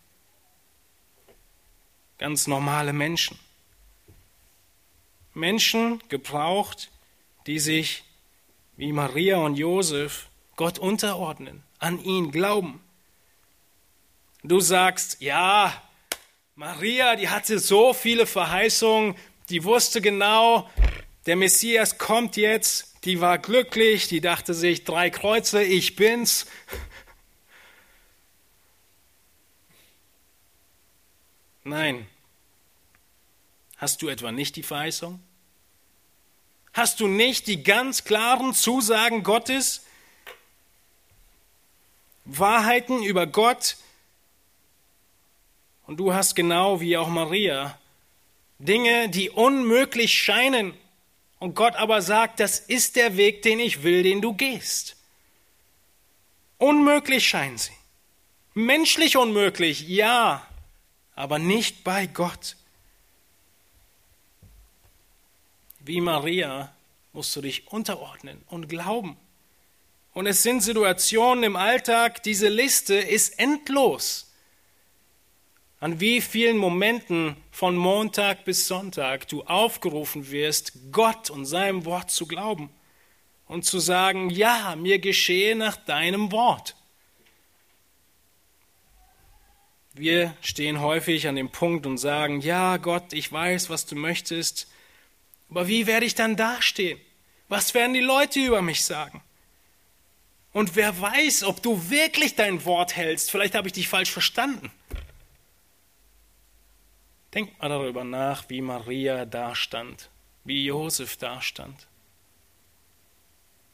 Ganz 2.18 2.46
normale 2.46 2.92
Menschen. 2.92 3.38
Menschen 5.38 6.02
gebraucht, 6.08 6.90
die 7.46 7.58
sich 7.58 8.04
wie 8.76 8.92
Maria 8.92 9.38
und 9.38 9.56
Josef 9.56 10.28
Gott 10.56 10.78
unterordnen, 10.78 11.62
an 11.78 12.02
ihn 12.02 12.30
glauben. 12.30 12.80
Du 14.42 14.60
sagst, 14.60 15.20
ja, 15.20 15.72
Maria, 16.54 17.16
die 17.16 17.28
hatte 17.28 17.58
so 17.58 17.92
viele 17.94 18.26
Verheißungen, 18.26 19.16
die 19.48 19.64
wusste 19.64 20.00
genau, 20.00 20.68
der 21.26 21.36
Messias 21.36 21.98
kommt 21.98 22.36
jetzt, 22.36 23.04
die 23.04 23.20
war 23.20 23.38
glücklich, 23.38 24.08
die 24.08 24.20
dachte 24.20 24.54
sich, 24.54 24.84
drei 24.84 25.10
Kreuze, 25.10 25.62
ich 25.62 25.96
bin's. 25.96 26.46
Nein. 31.64 32.06
Hast 33.76 34.02
du 34.02 34.08
etwa 34.08 34.32
nicht 34.32 34.56
die 34.56 34.62
Verheißung? 34.62 35.20
Hast 36.78 37.00
du 37.00 37.08
nicht 37.08 37.48
die 37.48 37.64
ganz 37.64 38.04
klaren 38.04 38.54
Zusagen 38.54 39.24
Gottes? 39.24 39.84
Wahrheiten 42.24 43.02
über 43.02 43.26
Gott? 43.26 43.76
Und 45.88 45.96
du 45.96 46.14
hast 46.14 46.36
genau 46.36 46.80
wie 46.80 46.96
auch 46.96 47.08
Maria 47.08 47.76
Dinge, 48.60 49.08
die 49.08 49.28
unmöglich 49.28 50.14
scheinen. 50.22 50.72
Und 51.40 51.56
Gott 51.56 51.74
aber 51.74 52.00
sagt, 52.00 52.38
das 52.38 52.60
ist 52.60 52.94
der 52.94 53.16
Weg, 53.16 53.42
den 53.42 53.58
ich 53.58 53.82
will, 53.82 54.04
den 54.04 54.20
du 54.20 54.34
gehst. 54.34 54.94
Unmöglich 56.58 57.26
scheinen 57.26 57.58
sie. 57.58 57.72
Menschlich 58.54 59.16
unmöglich, 59.16 59.80
ja, 59.88 60.46
aber 61.16 61.40
nicht 61.40 61.82
bei 61.82 62.06
Gott. 62.06 62.54
Wie 65.88 66.02
Maria 66.02 66.70
musst 67.14 67.34
du 67.34 67.40
dich 67.40 67.66
unterordnen 67.68 68.42
und 68.48 68.68
glauben. 68.68 69.16
Und 70.12 70.26
es 70.26 70.42
sind 70.42 70.60
Situationen 70.60 71.44
im 71.44 71.56
Alltag, 71.56 72.22
diese 72.22 72.48
Liste 72.48 72.94
ist 72.94 73.38
endlos 73.38 74.30
an 75.80 75.98
wie 75.98 76.20
vielen 76.20 76.58
Momenten 76.58 77.36
von 77.50 77.74
Montag 77.74 78.44
bis 78.44 78.68
Sonntag 78.68 79.28
du 79.28 79.44
aufgerufen 79.44 80.30
wirst, 80.30 80.72
Gott 80.92 81.30
und 81.30 81.46
seinem 81.46 81.86
Wort 81.86 82.10
zu 82.10 82.26
glauben 82.26 82.68
und 83.46 83.64
zu 83.64 83.78
sagen, 83.78 84.28
ja, 84.28 84.76
mir 84.76 84.98
geschehe 84.98 85.56
nach 85.56 85.76
deinem 85.76 86.32
Wort. 86.32 86.76
Wir 89.94 90.34
stehen 90.42 90.82
häufig 90.82 91.28
an 91.28 91.36
dem 91.36 91.48
Punkt 91.48 91.86
und 91.86 91.96
sagen, 91.96 92.42
ja, 92.42 92.76
Gott, 92.76 93.14
ich 93.14 93.32
weiß, 93.32 93.70
was 93.70 93.86
du 93.86 93.96
möchtest, 93.96 94.68
aber 95.50 95.68
wie 95.68 95.86
werde 95.86 96.06
ich 96.06 96.14
dann 96.14 96.36
dastehen? 96.36 97.00
Was 97.48 97.74
werden 97.74 97.94
die 97.94 98.00
Leute 98.00 98.40
über 98.40 98.62
mich 98.62 98.84
sagen? 98.84 99.22
Und 100.52 100.76
wer 100.76 101.00
weiß, 101.00 101.44
ob 101.44 101.62
du 101.62 101.90
wirklich 101.90 102.34
dein 102.34 102.64
Wort 102.64 102.96
hältst? 102.96 103.30
Vielleicht 103.30 103.54
habe 103.54 103.68
ich 103.68 103.72
dich 103.72 103.88
falsch 103.88 104.10
verstanden. 104.10 104.70
Denkt 107.34 107.60
mal 107.60 107.68
darüber 107.68 108.04
nach, 108.04 108.48
wie 108.48 108.60
Maria 108.60 109.24
dastand, 109.24 110.10
wie 110.44 110.64
Josef 110.64 111.16
dastand. 111.16 111.86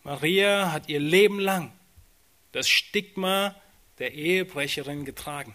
Maria 0.02 0.72
hat 0.72 0.88
ihr 0.88 1.00
Leben 1.00 1.38
lang 1.38 1.72
das 2.52 2.68
Stigma 2.68 3.54
der 3.98 4.12
Ehebrecherin 4.12 5.04
getragen. 5.04 5.54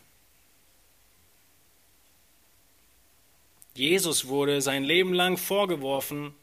Jesus 3.79 4.27
wurde 4.27 4.61
sein 4.61 4.83
Leben 4.83 5.13
lang 5.13 5.37
vorgeworfen, 5.37 6.35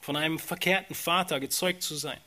von 0.00 0.14
einem 0.14 0.38
verkehrten 0.38 0.94
Vater 0.94 1.40
gezeugt 1.40 1.82
zu 1.82 1.96
sein. 1.96 2.20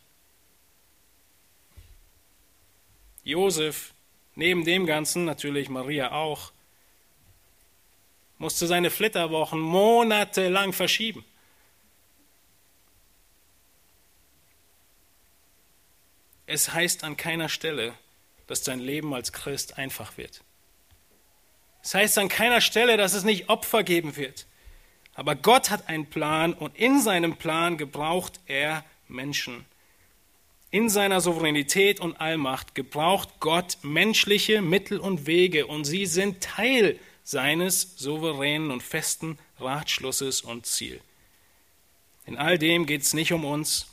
Josef, 3.23 3.93
neben 4.35 4.65
dem 4.65 4.85
Ganzen 4.85 5.23
natürlich 5.23 5.69
Maria 5.69 6.11
auch, 6.11 6.51
musste 8.37 8.67
seine 8.67 8.91
Flitterwochen 8.91 9.61
monatelang 9.61 10.73
verschieben. 10.73 11.23
Es 16.47 16.73
heißt 16.73 17.05
an 17.05 17.15
keiner 17.15 17.47
Stelle, 17.47 17.93
dass 18.47 18.61
dein 18.61 18.81
Leben 18.81 19.13
als 19.13 19.31
Christ 19.31 19.77
einfach 19.77 20.17
wird. 20.17 20.43
Es 21.83 21.93
heißt 21.93 22.17
an 22.17 22.29
keiner 22.29 22.61
Stelle, 22.61 22.95
dass 22.95 23.13
es 23.13 23.25
nicht 23.25 23.49
Opfer 23.49 23.83
geben 23.83 24.15
wird. 24.15 24.47
Aber 25.15 25.35
Gott 25.35 25.69
hat 25.69 25.89
einen 25.89 26.07
Plan 26.07 26.53
und 26.53 26.75
in 26.77 27.01
seinem 27.01 27.35
Plan 27.35 27.77
gebraucht 27.77 28.39
er 28.47 28.83
Menschen. 29.07 29.65
In 30.71 30.89
seiner 30.89 31.21
Souveränität 31.21 31.99
und 31.99 32.19
Allmacht 32.19 32.73
gebraucht 32.73 33.29
Gott 33.39 33.77
menschliche 33.83 34.61
Mittel 34.61 34.97
und 34.97 35.27
Wege 35.27 35.67
und 35.67 35.83
sie 35.85 36.07
sind 36.07 36.41
Teil 36.41 36.97
seines 37.23 37.95
souveränen 37.97 38.71
und 38.71 38.81
festen 38.81 39.37
Ratschlusses 39.59 40.41
und 40.41 40.65
Ziel. 40.65 40.99
In 42.25 42.37
all 42.37 42.57
dem 42.57 42.85
geht 42.85 43.01
es 43.01 43.13
nicht 43.13 43.33
um 43.33 43.45
uns, 43.45 43.87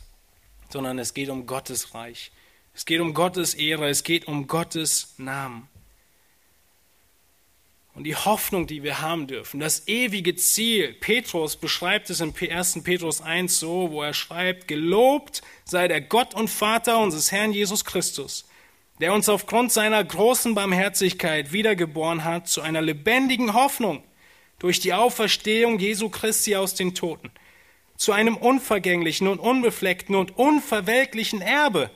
sondern 0.70 0.98
es 0.98 1.12
geht 1.12 1.28
um 1.28 1.46
Gottes 1.46 1.94
Reich. 1.94 2.30
Es 2.72 2.86
geht 2.86 3.00
um 3.00 3.12
Gottes 3.12 3.54
Ehre, 3.54 3.88
es 3.88 4.04
geht 4.04 4.26
um 4.26 4.46
Gottes 4.46 5.14
Namen. 5.18 5.68
Und 7.94 8.04
die 8.04 8.14
Hoffnung, 8.14 8.66
die 8.66 8.82
wir 8.82 9.00
haben 9.00 9.26
dürfen, 9.26 9.58
das 9.58 9.88
ewige 9.88 10.36
Ziel. 10.36 10.94
Petrus 10.94 11.56
beschreibt 11.56 12.08
es 12.08 12.20
in 12.20 12.32
1. 12.34 12.82
Petrus 12.84 13.20
1 13.20 13.58
so, 13.58 13.90
wo 13.90 14.02
er 14.02 14.14
schreibt, 14.14 14.68
gelobt 14.68 15.42
sei 15.64 15.88
der 15.88 16.00
Gott 16.00 16.34
und 16.34 16.48
Vater 16.48 16.98
unseres 16.98 17.32
Herrn 17.32 17.52
Jesus 17.52 17.84
Christus, 17.84 18.48
der 19.00 19.12
uns 19.12 19.28
aufgrund 19.28 19.72
seiner 19.72 20.02
großen 20.02 20.54
Barmherzigkeit 20.54 21.52
wiedergeboren 21.52 22.24
hat 22.24 22.48
zu 22.48 22.60
einer 22.60 22.80
lebendigen 22.80 23.54
Hoffnung 23.54 24.04
durch 24.60 24.78
die 24.78 24.94
Auferstehung 24.94 25.78
Jesu 25.80 26.10
Christi 26.10 26.54
aus 26.54 26.74
den 26.74 26.94
Toten, 26.94 27.30
zu 27.96 28.12
einem 28.12 28.36
unvergänglichen 28.36 29.26
und 29.26 29.40
unbefleckten 29.40 30.14
und 30.14 30.38
unverwelklichen 30.38 31.42
Erbe, 31.42 31.90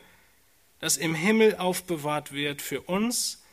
das 0.81 0.97
im 0.97 1.15
Himmel 1.15 1.57
aufbewahrt 1.57 2.33
wird 2.33 2.61
für 2.61 2.81
uns, 2.81 3.44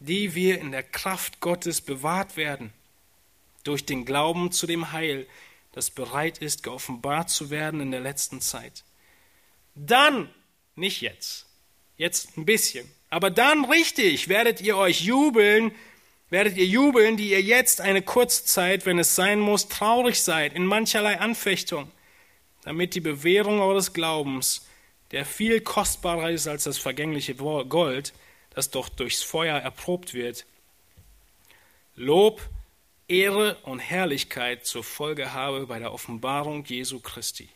die 0.00 0.34
wir 0.34 0.60
in 0.60 0.72
der 0.72 0.82
Kraft 0.82 1.40
Gottes 1.40 1.80
bewahrt 1.80 2.36
werden, 2.36 2.72
durch 3.64 3.84
den 3.84 4.04
Glauben 4.04 4.52
zu 4.52 4.66
dem 4.66 4.92
Heil, 4.92 5.26
das 5.72 5.90
bereit 5.90 6.38
ist, 6.38 6.62
geoffenbart 6.62 7.30
zu 7.30 7.50
werden 7.50 7.80
in 7.80 7.90
der 7.90 8.00
letzten 8.00 8.40
Zeit. 8.40 8.84
Dann, 9.74 10.28
nicht 10.74 11.00
jetzt, 11.00 11.48
Jetzt 11.98 12.36
ein 12.38 12.46
bisschen. 12.46 12.88
Aber 13.10 13.28
dann 13.28 13.64
richtig 13.64 14.28
werdet 14.28 14.60
ihr 14.60 14.76
euch 14.76 15.00
jubeln, 15.00 15.72
werdet 16.30 16.56
ihr 16.56 16.64
jubeln, 16.64 17.16
die 17.16 17.30
ihr 17.30 17.42
jetzt 17.42 17.80
eine 17.80 18.02
kurze 18.02 18.44
Zeit, 18.44 18.86
wenn 18.86 19.00
es 19.00 19.16
sein 19.16 19.40
muss, 19.40 19.68
traurig 19.68 20.22
seid 20.22 20.54
in 20.54 20.64
mancherlei 20.64 21.18
Anfechtung, 21.18 21.90
damit 22.62 22.94
die 22.94 23.00
Bewährung 23.00 23.60
eures 23.60 23.92
Glaubens, 23.92 24.66
der 25.10 25.24
viel 25.24 25.60
kostbarer 25.60 26.30
ist 26.30 26.46
als 26.46 26.64
das 26.64 26.78
vergängliche 26.78 27.34
Gold, 27.34 28.12
das 28.50 28.70
doch 28.70 28.88
durchs 28.88 29.22
Feuer 29.22 29.58
erprobt 29.58 30.14
wird, 30.14 30.46
Lob, 31.94 32.40
Ehre 33.08 33.56
und 33.62 33.80
Herrlichkeit 33.80 34.66
zur 34.66 34.84
Folge 34.84 35.32
habe 35.32 35.66
bei 35.66 35.78
der 35.78 35.92
Offenbarung 35.92 36.64
Jesu 36.64 37.00
Christi. 37.00 37.48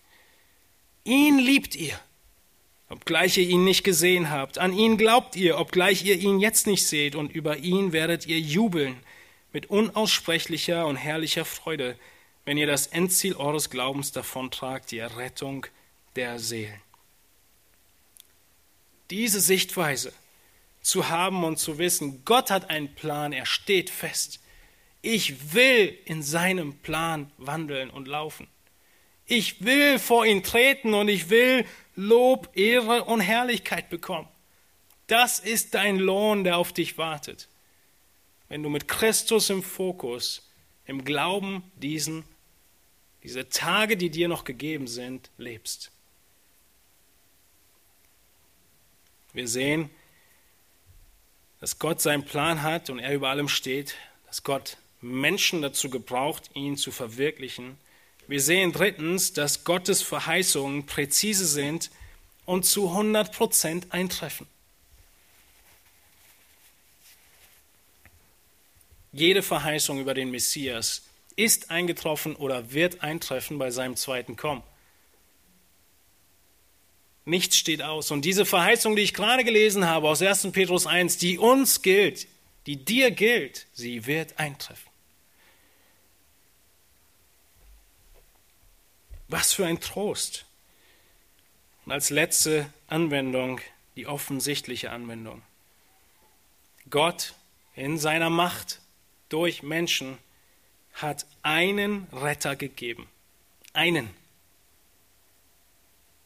Ihn 1.05 1.39
liebt 1.39 1.77
ihr 1.77 1.99
obgleich 2.93 3.39
ihr 3.39 3.49
ihn 3.49 3.65
nicht 3.65 3.85
gesehen 3.85 4.31
habt. 4.31 4.59
An 4.59 4.73
ihn 4.73 4.99
glaubt 4.99 5.35
ihr, 5.35 5.59
obgleich 5.59 6.05
ihr 6.05 6.17
ihn 6.17 6.39
jetzt 6.41 6.67
nicht 6.67 6.87
seht, 6.87 7.15
und 7.15 7.33
über 7.33 7.57
ihn 7.57 7.93
werdet 7.93 8.27
ihr 8.27 8.39
jubeln 8.39 8.97
mit 9.53 9.71
unaussprechlicher 9.71 10.87
und 10.87 10.97
herrlicher 10.97 11.45
Freude, 11.45 11.99
wenn 12.45 12.59
ihr 12.59 12.67
das 12.67 12.87
Endziel 12.87 13.35
eures 13.35 13.71
Glaubens 13.71 14.13
davontragt, 14.13 14.91
die 14.91 14.99
Errettung 14.99 15.67
der 16.17 16.39
Seelen. 16.39 16.81
Diese 19.11 19.41
Sichtweise 19.41 20.13
zu 20.83 21.09
haben 21.09 21.45
und 21.45 21.59
zu 21.59 21.79
wissen, 21.79 22.25
Gott 22.25 22.51
hat 22.51 22.69
einen 22.69 22.95
Plan, 22.95 23.33
er 23.33 23.47
steht 23.47 23.89
fest. 23.89 24.41
Ich 25.01 25.55
will 25.55 25.97
in 26.05 26.23
seinem 26.23 26.75
Plan 26.79 27.31
wandeln 27.39 27.91
und 27.91 28.07
laufen. 28.07 28.49
Ich 29.27 29.65
will 29.65 29.99
vor 29.99 30.27
ihn 30.27 30.43
treten 30.43 30.95
und 30.95 31.09
ich 31.09 31.31
will 31.31 31.65
Lob, 31.95 32.51
Ehre 32.57 33.05
und 33.05 33.21
Herrlichkeit 33.21 33.89
bekommen. 33.89 34.29
Das 35.07 35.39
ist 35.39 35.75
dein 35.75 35.99
Lohn, 35.99 36.45
der 36.45 36.59
auf 36.59 36.73
dich 36.73 36.99
wartet. 36.99 37.49
Wenn 38.49 38.63
du 38.63 38.69
mit 38.69 38.89
Christus 38.89 39.51
im 39.51 39.63
Fokus, 39.63 40.49
im 40.87 41.05
Glauben 41.05 41.63
diesen, 41.77 42.25
diese 43.23 43.49
Tage, 43.49 43.97
die 43.97 44.11
dir 44.11 44.29
noch 44.29 44.45
gegeben 44.45 44.87
sind, 44.87 45.31
lebst. 45.39 45.91
Wir 49.33 49.49
sehen, 49.49 49.91
dass 51.63 51.79
Gott 51.79 52.01
seinen 52.01 52.25
Plan 52.25 52.63
hat 52.63 52.91
und 52.91 52.99
er 52.99 53.15
über 53.15 53.29
allem 53.29 53.49
steht, 53.49 53.95
dass 54.27 54.43
Gott 54.43 54.79
Menschen 55.01 55.63
dazu 55.63 55.91
gebraucht, 55.91 56.51
ihn 56.55 56.77
zu 56.77 56.91
verwirklichen. 56.91 57.79
Wir 58.27 58.41
sehen 58.41 58.73
drittens, 58.73 59.33
dass 59.33 59.63
Gottes 59.63 60.03
Verheißungen 60.03 60.87
präzise 60.87 61.47
sind 61.47 61.93
und 62.47 62.65
zu 62.65 62.89
100 62.89 63.33
Prozent 63.33 63.93
eintreffen. 63.93 64.49
Jede 69.13 69.43
Verheißung 69.45 70.01
über 70.01 70.15
den 70.15 70.33
Messias 70.33 71.03
ist 71.37 71.71
eingetroffen 71.71 72.35
oder 72.35 72.73
wird 72.73 73.05
eintreffen 73.05 73.59
bei 73.59 73.71
seinem 73.71 73.95
zweiten 73.95 74.35
Kommen. 74.35 74.65
Nichts 77.25 77.57
steht 77.57 77.83
aus. 77.83 78.11
Und 78.11 78.25
diese 78.25 78.45
Verheißung, 78.45 78.97
die 78.97 79.03
ich 79.03 79.15
gerade 79.15 79.45
gelesen 79.45 79.87
habe 79.87 80.09
aus 80.09 80.23
1. 80.23 80.51
Petrus 80.53 80.87
1, 80.87 81.19
die 81.19 81.39
uns 81.39 81.83
gilt, 81.83 82.27
die 82.67 82.77
dir 82.77 83.11
gilt, 83.11 83.67
sie 83.73 84.07
wird 84.07 84.39
eintreffen. 84.39 84.91
Was 89.29 89.53
für 89.53 89.67
ein 89.67 89.81
Trost. 89.81 90.45
Und 91.87 91.93
als 91.93 92.11
letzte 92.11 92.73
Anwendung 92.89 93.61
die 93.97 94.07
offensichtliche 94.07 94.91
Anwendung. 94.91 95.43
Gott 96.91 97.35
in 97.75 97.99
seiner 97.99 98.31
Macht 98.31 98.81
durch 99.29 99.63
Menschen 99.63 100.19
hat 100.95 101.27
einen 101.43 102.07
Retter 102.13 102.57
gegeben. 102.57 103.09
Einen 103.73 104.11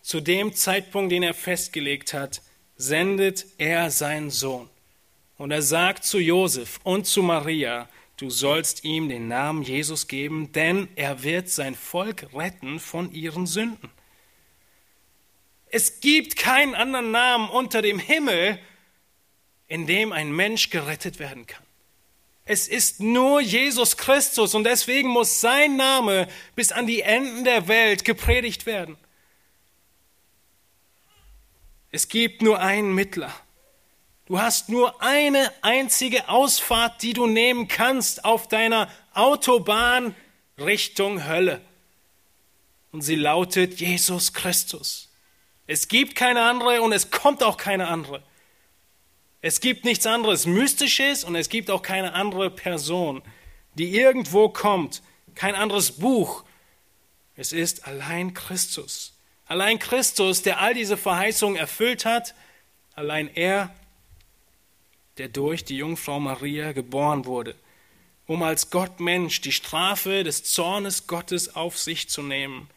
zu 0.06 0.20
dem 0.20 0.54
Zeitpunkt, 0.54 1.10
den 1.10 1.24
er 1.24 1.34
festgelegt 1.34 2.14
hat, 2.14 2.40
sendet 2.76 3.44
er 3.58 3.90
seinen 3.90 4.30
Sohn. 4.30 4.70
Und 5.36 5.50
er 5.50 5.62
sagt 5.62 6.04
zu 6.04 6.20
Josef 6.20 6.78
und 6.84 7.08
zu 7.08 7.24
Maria, 7.24 7.88
du 8.16 8.30
sollst 8.30 8.84
ihm 8.84 9.08
den 9.08 9.26
Namen 9.26 9.64
Jesus 9.64 10.06
geben, 10.06 10.52
denn 10.52 10.86
er 10.94 11.24
wird 11.24 11.48
sein 11.48 11.74
Volk 11.74 12.28
retten 12.32 12.78
von 12.78 13.12
ihren 13.12 13.48
Sünden. 13.48 13.90
Es 15.70 15.98
gibt 15.98 16.36
keinen 16.36 16.76
anderen 16.76 17.10
Namen 17.10 17.48
unter 17.48 17.82
dem 17.82 17.98
Himmel, 17.98 18.60
in 19.66 19.88
dem 19.88 20.12
ein 20.12 20.30
Mensch 20.30 20.70
gerettet 20.70 21.18
werden 21.18 21.48
kann. 21.48 21.64
Es 22.44 22.68
ist 22.68 23.00
nur 23.00 23.40
Jesus 23.40 23.96
Christus 23.96 24.54
und 24.54 24.62
deswegen 24.62 25.08
muss 25.08 25.40
sein 25.40 25.74
Name 25.74 26.28
bis 26.54 26.70
an 26.70 26.86
die 26.86 27.00
Enden 27.00 27.42
der 27.42 27.66
Welt 27.66 28.04
gepredigt 28.04 28.66
werden. 28.66 28.96
Es 31.90 32.08
gibt 32.08 32.42
nur 32.42 32.60
einen 32.60 32.94
Mittler. 32.94 33.32
Du 34.26 34.40
hast 34.40 34.68
nur 34.68 35.02
eine 35.02 35.52
einzige 35.62 36.28
Ausfahrt, 36.28 37.02
die 37.02 37.12
du 37.12 37.26
nehmen 37.26 37.68
kannst 37.68 38.24
auf 38.24 38.48
deiner 38.48 38.90
Autobahn 39.14 40.14
Richtung 40.58 41.26
Hölle. 41.26 41.60
Und 42.90 43.02
sie 43.02 43.14
lautet 43.14 43.80
Jesus 43.80 44.32
Christus. 44.32 45.12
Es 45.66 45.88
gibt 45.88 46.14
keine 46.14 46.42
andere 46.42 46.82
und 46.82 46.92
es 46.92 47.10
kommt 47.10 47.42
auch 47.42 47.56
keine 47.56 47.88
andere. 47.88 48.22
Es 49.42 49.60
gibt 49.60 49.84
nichts 49.84 50.06
anderes 50.06 50.46
Mystisches 50.46 51.22
und 51.22 51.36
es 51.36 51.48
gibt 51.48 51.70
auch 51.70 51.82
keine 51.82 52.14
andere 52.14 52.50
Person, 52.50 53.22
die 53.74 53.94
irgendwo 53.94 54.48
kommt, 54.48 55.02
kein 55.34 55.54
anderes 55.54 55.92
Buch. 55.92 56.44
Es 57.36 57.52
ist 57.52 57.86
allein 57.86 58.34
Christus. 58.34 59.15
Allein 59.46 59.78
Christus, 59.78 60.42
der 60.42 60.60
all 60.60 60.74
diese 60.74 60.96
Verheißungen 60.96 61.56
erfüllt 61.56 62.04
hat, 62.04 62.34
allein 62.94 63.28
er, 63.34 63.74
der 65.18 65.28
durch 65.28 65.64
die 65.64 65.76
Jungfrau 65.76 66.18
Maria 66.18 66.72
geboren 66.72 67.24
wurde, 67.24 67.54
um 68.26 68.42
als 68.42 68.70
Gott 68.70 68.98
Mensch 68.98 69.40
die 69.40 69.52
Strafe 69.52 70.24
des 70.24 70.42
Zornes 70.42 71.06
Gottes 71.06 71.54
auf 71.54 71.78
sich 71.78 72.08
zu 72.08 72.22
nehmen, 72.22 72.68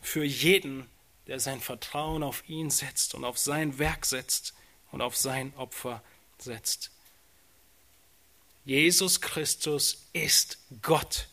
für 0.00 0.24
jeden, 0.24 0.86
der 1.26 1.38
sein 1.38 1.60
Vertrauen 1.60 2.22
auf 2.22 2.48
ihn 2.48 2.70
setzt 2.70 3.14
und 3.14 3.24
auf 3.24 3.36
sein 3.36 3.78
Werk 3.78 4.06
setzt 4.06 4.54
und 4.90 5.02
auf 5.02 5.16
sein 5.16 5.52
Opfer 5.56 6.02
setzt. 6.38 6.90
Jesus 8.64 9.20
Christus 9.20 10.06
ist 10.14 10.58
Gott, 10.80 11.28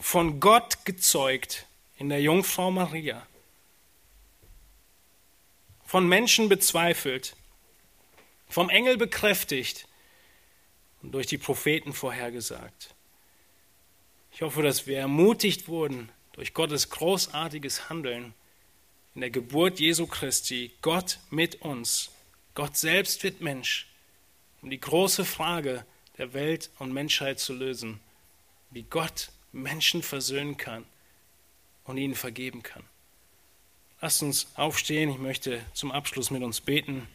von 0.00 0.40
Gott 0.40 0.84
gezeugt 0.84 1.66
in 2.00 2.08
der 2.08 2.22
Jungfrau 2.22 2.70
Maria, 2.70 3.26
von 5.84 6.08
Menschen 6.08 6.48
bezweifelt, 6.48 7.36
vom 8.48 8.70
Engel 8.70 8.96
bekräftigt 8.96 9.86
und 11.02 11.12
durch 11.12 11.26
die 11.26 11.36
Propheten 11.36 11.92
vorhergesagt. 11.92 12.94
Ich 14.32 14.40
hoffe, 14.40 14.62
dass 14.62 14.86
wir 14.86 14.98
ermutigt 14.98 15.68
wurden 15.68 16.08
durch 16.32 16.54
Gottes 16.54 16.88
großartiges 16.88 17.90
Handeln 17.90 18.32
in 19.14 19.20
der 19.20 19.30
Geburt 19.30 19.78
Jesu 19.78 20.06
Christi, 20.06 20.72
Gott 20.80 21.18
mit 21.28 21.60
uns. 21.60 22.12
Gott 22.54 22.78
selbst 22.78 23.22
wird 23.24 23.42
Mensch, 23.42 23.88
um 24.62 24.70
die 24.70 24.80
große 24.80 25.26
Frage 25.26 25.84
der 26.16 26.32
Welt 26.32 26.70
und 26.78 26.94
Menschheit 26.94 27.38
zu 27.38 27.52
lösen, 27.52 28.00
wie 28.70 28.84
Gott 28.84 29.32
Menschen 29.52 30.02
versöhnen 30.02 30.56
kann 30.56 30.86
und 31.90 31.98
ihnen 31.98 32.14
vergeben 32.14 32.62
kann. 32.62 32.84
Lasst 34.00 34.22
uns 34.22 34.46
aufstehen. 34.54 35.10
Ich 35.10 35.18
möchte 35.18 35.60
zum 35.74 35.92
Abschluss 35.92 36.30
mit 36.30 36.42
uns 36.42 36.60
beten. 36.60 37.06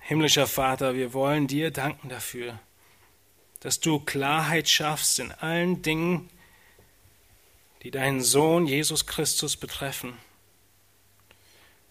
Himmlischer 0.00 0.46
Vater, 0.46 0.94
wir 0.94 1.12
wollen 1.14 1.48
dir 1.48 1.72
danken 1.72 2.08
dafür, 2.08 2.60
dass 3.66 3.80
du 3.80 3.98
Klarheit 3.98 4.68
schaffst 4.68 5.18
in 5.18 5.32
allen 5.32 5.82
Dingen, 5.82 6.30
die 7.82 7.90
deinen 7.90 8.22
Sohn 8.22 8.68
Jesus 8.68 9.06
Christus 9.06 9.56
betreffen. 9.56 10.16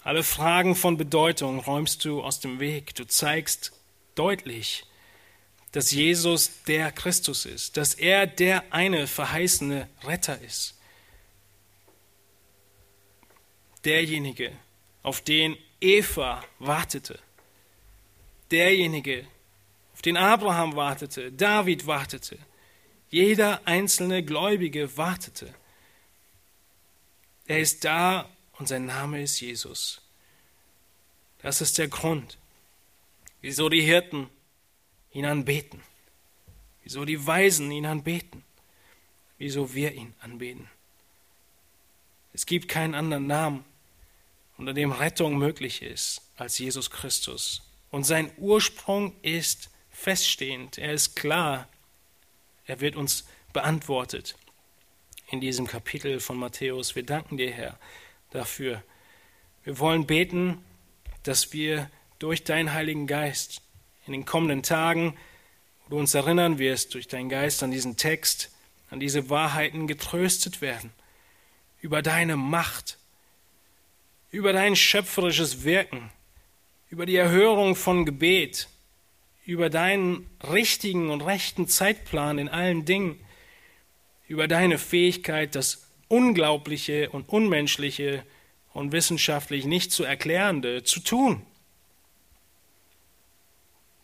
Alle 0.01 0.23
Fragen 0.23 0.77
von 0.77 0.95
Bedeutung 0.95 1.59
räumst 1.59 2.05
du 2.05 2.23
aus 2.23 2.39
dem 2.39 2.61
Weg. 2.61 2.95
Du 2.95 3.05
zeigst 3.05 3.73
deutlich, 4.15 4.85
dass 5.73 5.91
Jesus 5.91 6.63
der 6.63 6.93
Christus 6.93 7.45
ist, 7.45 7.75
dass 7.75 7.93
er 7.93 8.25
der 8.25 8.71
eine 8.71 9.05
verheißene 9.05 9.89
Retter 10.05 10.39
ist. 10.39 10.75
Derjenige, 13.83 14.53
auf 15.03 15.19
den 15.19 15.57
Eva 15.81 16.41
wartete. 16.57 17.19
Derjenige, 18.49 19.27
den 20.05 20.17
Abraham 20.17 20.75
wartete, 20.75 21.31
David 21.31 21.87
wartete, 21.87 22.37
jeder 23.09 23.65
einzelne 23.67 24.23
Gläubige 24.23 24.97
wartete. 24.97 25.53
Er 27.47 27.59
ist 27.59 27.83
da 27.83 28.29
und 28.53 28.67
sein 28.67 28.85
Name 28.85 29.21
ist 29.21 29.39
Jesus. 29.39 30.01
Das 31.41 31.61
ist 31.61 31.77
der 31.77 31.87
Grund, 31.87 32.37
wieso 33.41 33.69
die 33.69 33.81
Hirten 33.81 34.29
ihn 35.11 35.25
anbeten, 35.25 35.81
wieso 36.83 37.05
die 37.05 37.25
Weisen 37.25 37.71
ihn 37.71 37.85
anbeten, 37.85 38.43
wieso 39.37 39.73
wir 39.73 39.93
ihn 39.93 40.13
anbeten. 40.19 40.69
Es 42.33 42.45
gibt 42.45 42.67
keinen 42.67 42.95
anderen 42.95 43.27
Namen, 43.27 43.65
unter 44.57 44.73
dem 44.73 44.91
Rettung 44.91 45.37
möglich 45.37 45.81
ist, 45.81 46.21
als 46.37 46.57
Jesus 46.59 46.89
Christus. 46.89 47.61
Und 47.91 48.05
sein 48.05 48.31
Ursprung 48.37 49.15
ist 49.21 49.69
feststehend, 49.95 50.77
er 50.77 50.93
ist 50.93 51.15
klar, 51.15 51.67
er 52.65 52.81
wird 52.81 52.95
uns 52.95 53.25
beantwortet 53.53 54.35
in 55.31 55.41
diesem 55.41 55.65
Kapitel 55.65 56.19
von 56.19 56.37
Matthäus. 56.37 56.95
Wir 56.95 57.03
danken 57.03 57.37
dir, 57.37 57.51
Herr, 57.51 57.79
dafür. 58.29 58.83
Wir 59.63 59.79
wollen 59.79 60.05
beten, 60.05 60.63
dass 61.23 61.53
wir 61.53 61.89
durch 62.19 62.43
deinen 62.43 62.73
Heiligen 62.73 63.07
Geist 63.07 63.61
in 64.05 64.13
den 64.13 64.25
kommenden 64.25 64.61
Tagen, 64.61 65.17
wo 65.85 65.91
du 65.91 65.99
uns 65.99 66.13
erinnern 66.13 66.59
wirst, 66.59 66.93
durch 66.93 67.07
deinen 67.07 67.29
Geist 67.29 67.63
an 67.63 67.71
diesen 67.71 67.97
Text, 67.97 68.51
an 68.89 68.99
diese 68.99 69.29
Wahrheiten 69.29 69.87
getröstet 69.87 70.61
werden, 70.61 70.91
über 71.81 72.01
deine 72.01 72.35
Macht, 72.35 72.97
über 74.29 74.53
dein 74.53 74.75
schöpferisches 74.75 75.63
Wirken, 75.63 76.11
über 76.89 77.05
die 77.05 77.15
Erhörung 77.15 77.75
von 77.75 78.05
Gebet, 78.05 78.67
über 79.45 79.69
deinen 79.69 80.29
richtigen 80.43 81.09
und 81.09 81.21
rechten 81.21 81.67
Zeitplan 81.67 82.39
in 82.39 82.49
allen 82.49 82.85
Dingen, 82.85 83.19
über 84.27 84.47
deine 84.47 84.77
Fähigkeit, 84.77 85.55
das 85.55 85.85
Unglaubliche 86.07 87.09
und 87.11 87.29
Unmenschliche 87.29 88.23
und 88.73 88.91
wissenschaftlich 88.91 89.65
nicht 89.65 89.91
zu 89.91 90.03
erklärende 90.03 90.83
zu 90.83 90.99
tun, 90.99 91.45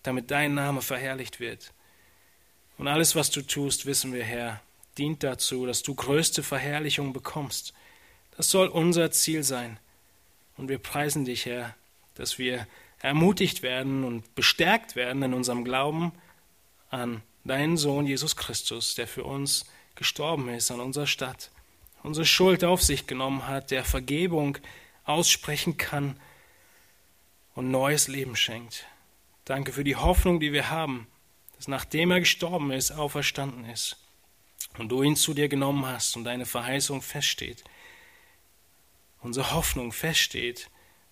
damit 0.03 0.31
dein 0.31 0.53
Name 0.53 0.81
verherrlicht 0.81 1.39
wird. 1.39 1.73
Und 2.77 2.87
alles, 2.87 3.15
was 3.15 3.29
du 3.29 3.41
tust, 3.41 3.85
wissen 3.85 4.13
wir, 4.13 4.23
Herr, 4.23 4.61
dient 4.97 5.23
dazu, 5.23 5.65
dass 5.65 5.83
du 5.83 5.95
größte 5.95 6.43
Verherrlichung 6.43 7.13
bekommst. 7.13 7.73
Das 8.37 8.49
soll 8.49 8.67
unser 8.67 9.11
Ziel 9.11 9.43
sein. 9.43 9.79
Und 10.57 10.69
wir 10.69 10.79
preisen 10.79 11.25
dich, 11.25 11.45
Herr, 11.45 11.75
dass 12.15 12.37
wir 12.37 12.67
ermutigt 13.01 13.63
werden 13.63 14.03
und 14.03 14.35
bestärkt 14.35 14.95
werden 14.95 15.23
in 15.23 15.33
unserem 15.33 15.63
Glauben 15.63 16.11
an 16.89 17.21
deinen 17.43 17.77
Sohn 17.77 18.05
Jesus 18.05 18.35
Christus, 18.35 18.95
der 18.95 19.07
für 19.07 19.23
uns 19.23 19.65
gestorben 19.95 20.49
ist 20.49 20.71
an 20.71 20.79
unserer 20.79 21.07
Stadt, 21.07 21.51
unsere 22.03 22.25
Schuld 22.25 22.63
auf 22.63 22.81
sich 22.81 23.07
genommen 23.07 23.47
hat, 23.47 23.71
der 23.71 23.83
Vergebung 23.83 24.57
aussprechen 25.03 25.77
kann 25.77 26.19
und 27.55 27.71
neues 27.71 28.07
Leben 28.07 28.35
schenkt. 28.35 28.85
Danke 29.45 29.73
für 29.73 29.83
die 29.83 29.95
Hoffnung, 29.95 30.39
die 30.39 30.53
wir 30.53 30.69
haben, 30.69 31.07
dass 31.55 31.67
nachdem 31.67 32.11
er 32.11 32.19
gestorben 32.19 32.71
ist, 32.71 32.91
auferstanden 32.91 33.65
ist 33.65 33.97
und 34.77 34.89
du 34.89 35.01
ihn 35.01 35.15
zu 35.15 35.33
dir 35.33 35.49
genommen 35.49 35.85
hast 35.85 36.15
und 36.15 36.23
deine 36.23 36.45
Verheißung 36.45 37.01
feststeht. 37.01 37.63
Unsere 39.19 39.51
Hoffnung 39.53 39.91
feststeht, 39.91 40.69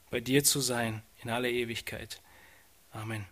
bei 0.09 0.19
dir 0.19 0.43
zu 0.43 0.59
sein 0.59 1.03
in 1.23 1.29
alle 1.29 1.51
Ewigkeit. 1.51 2.21
Amen. 2.91 3.25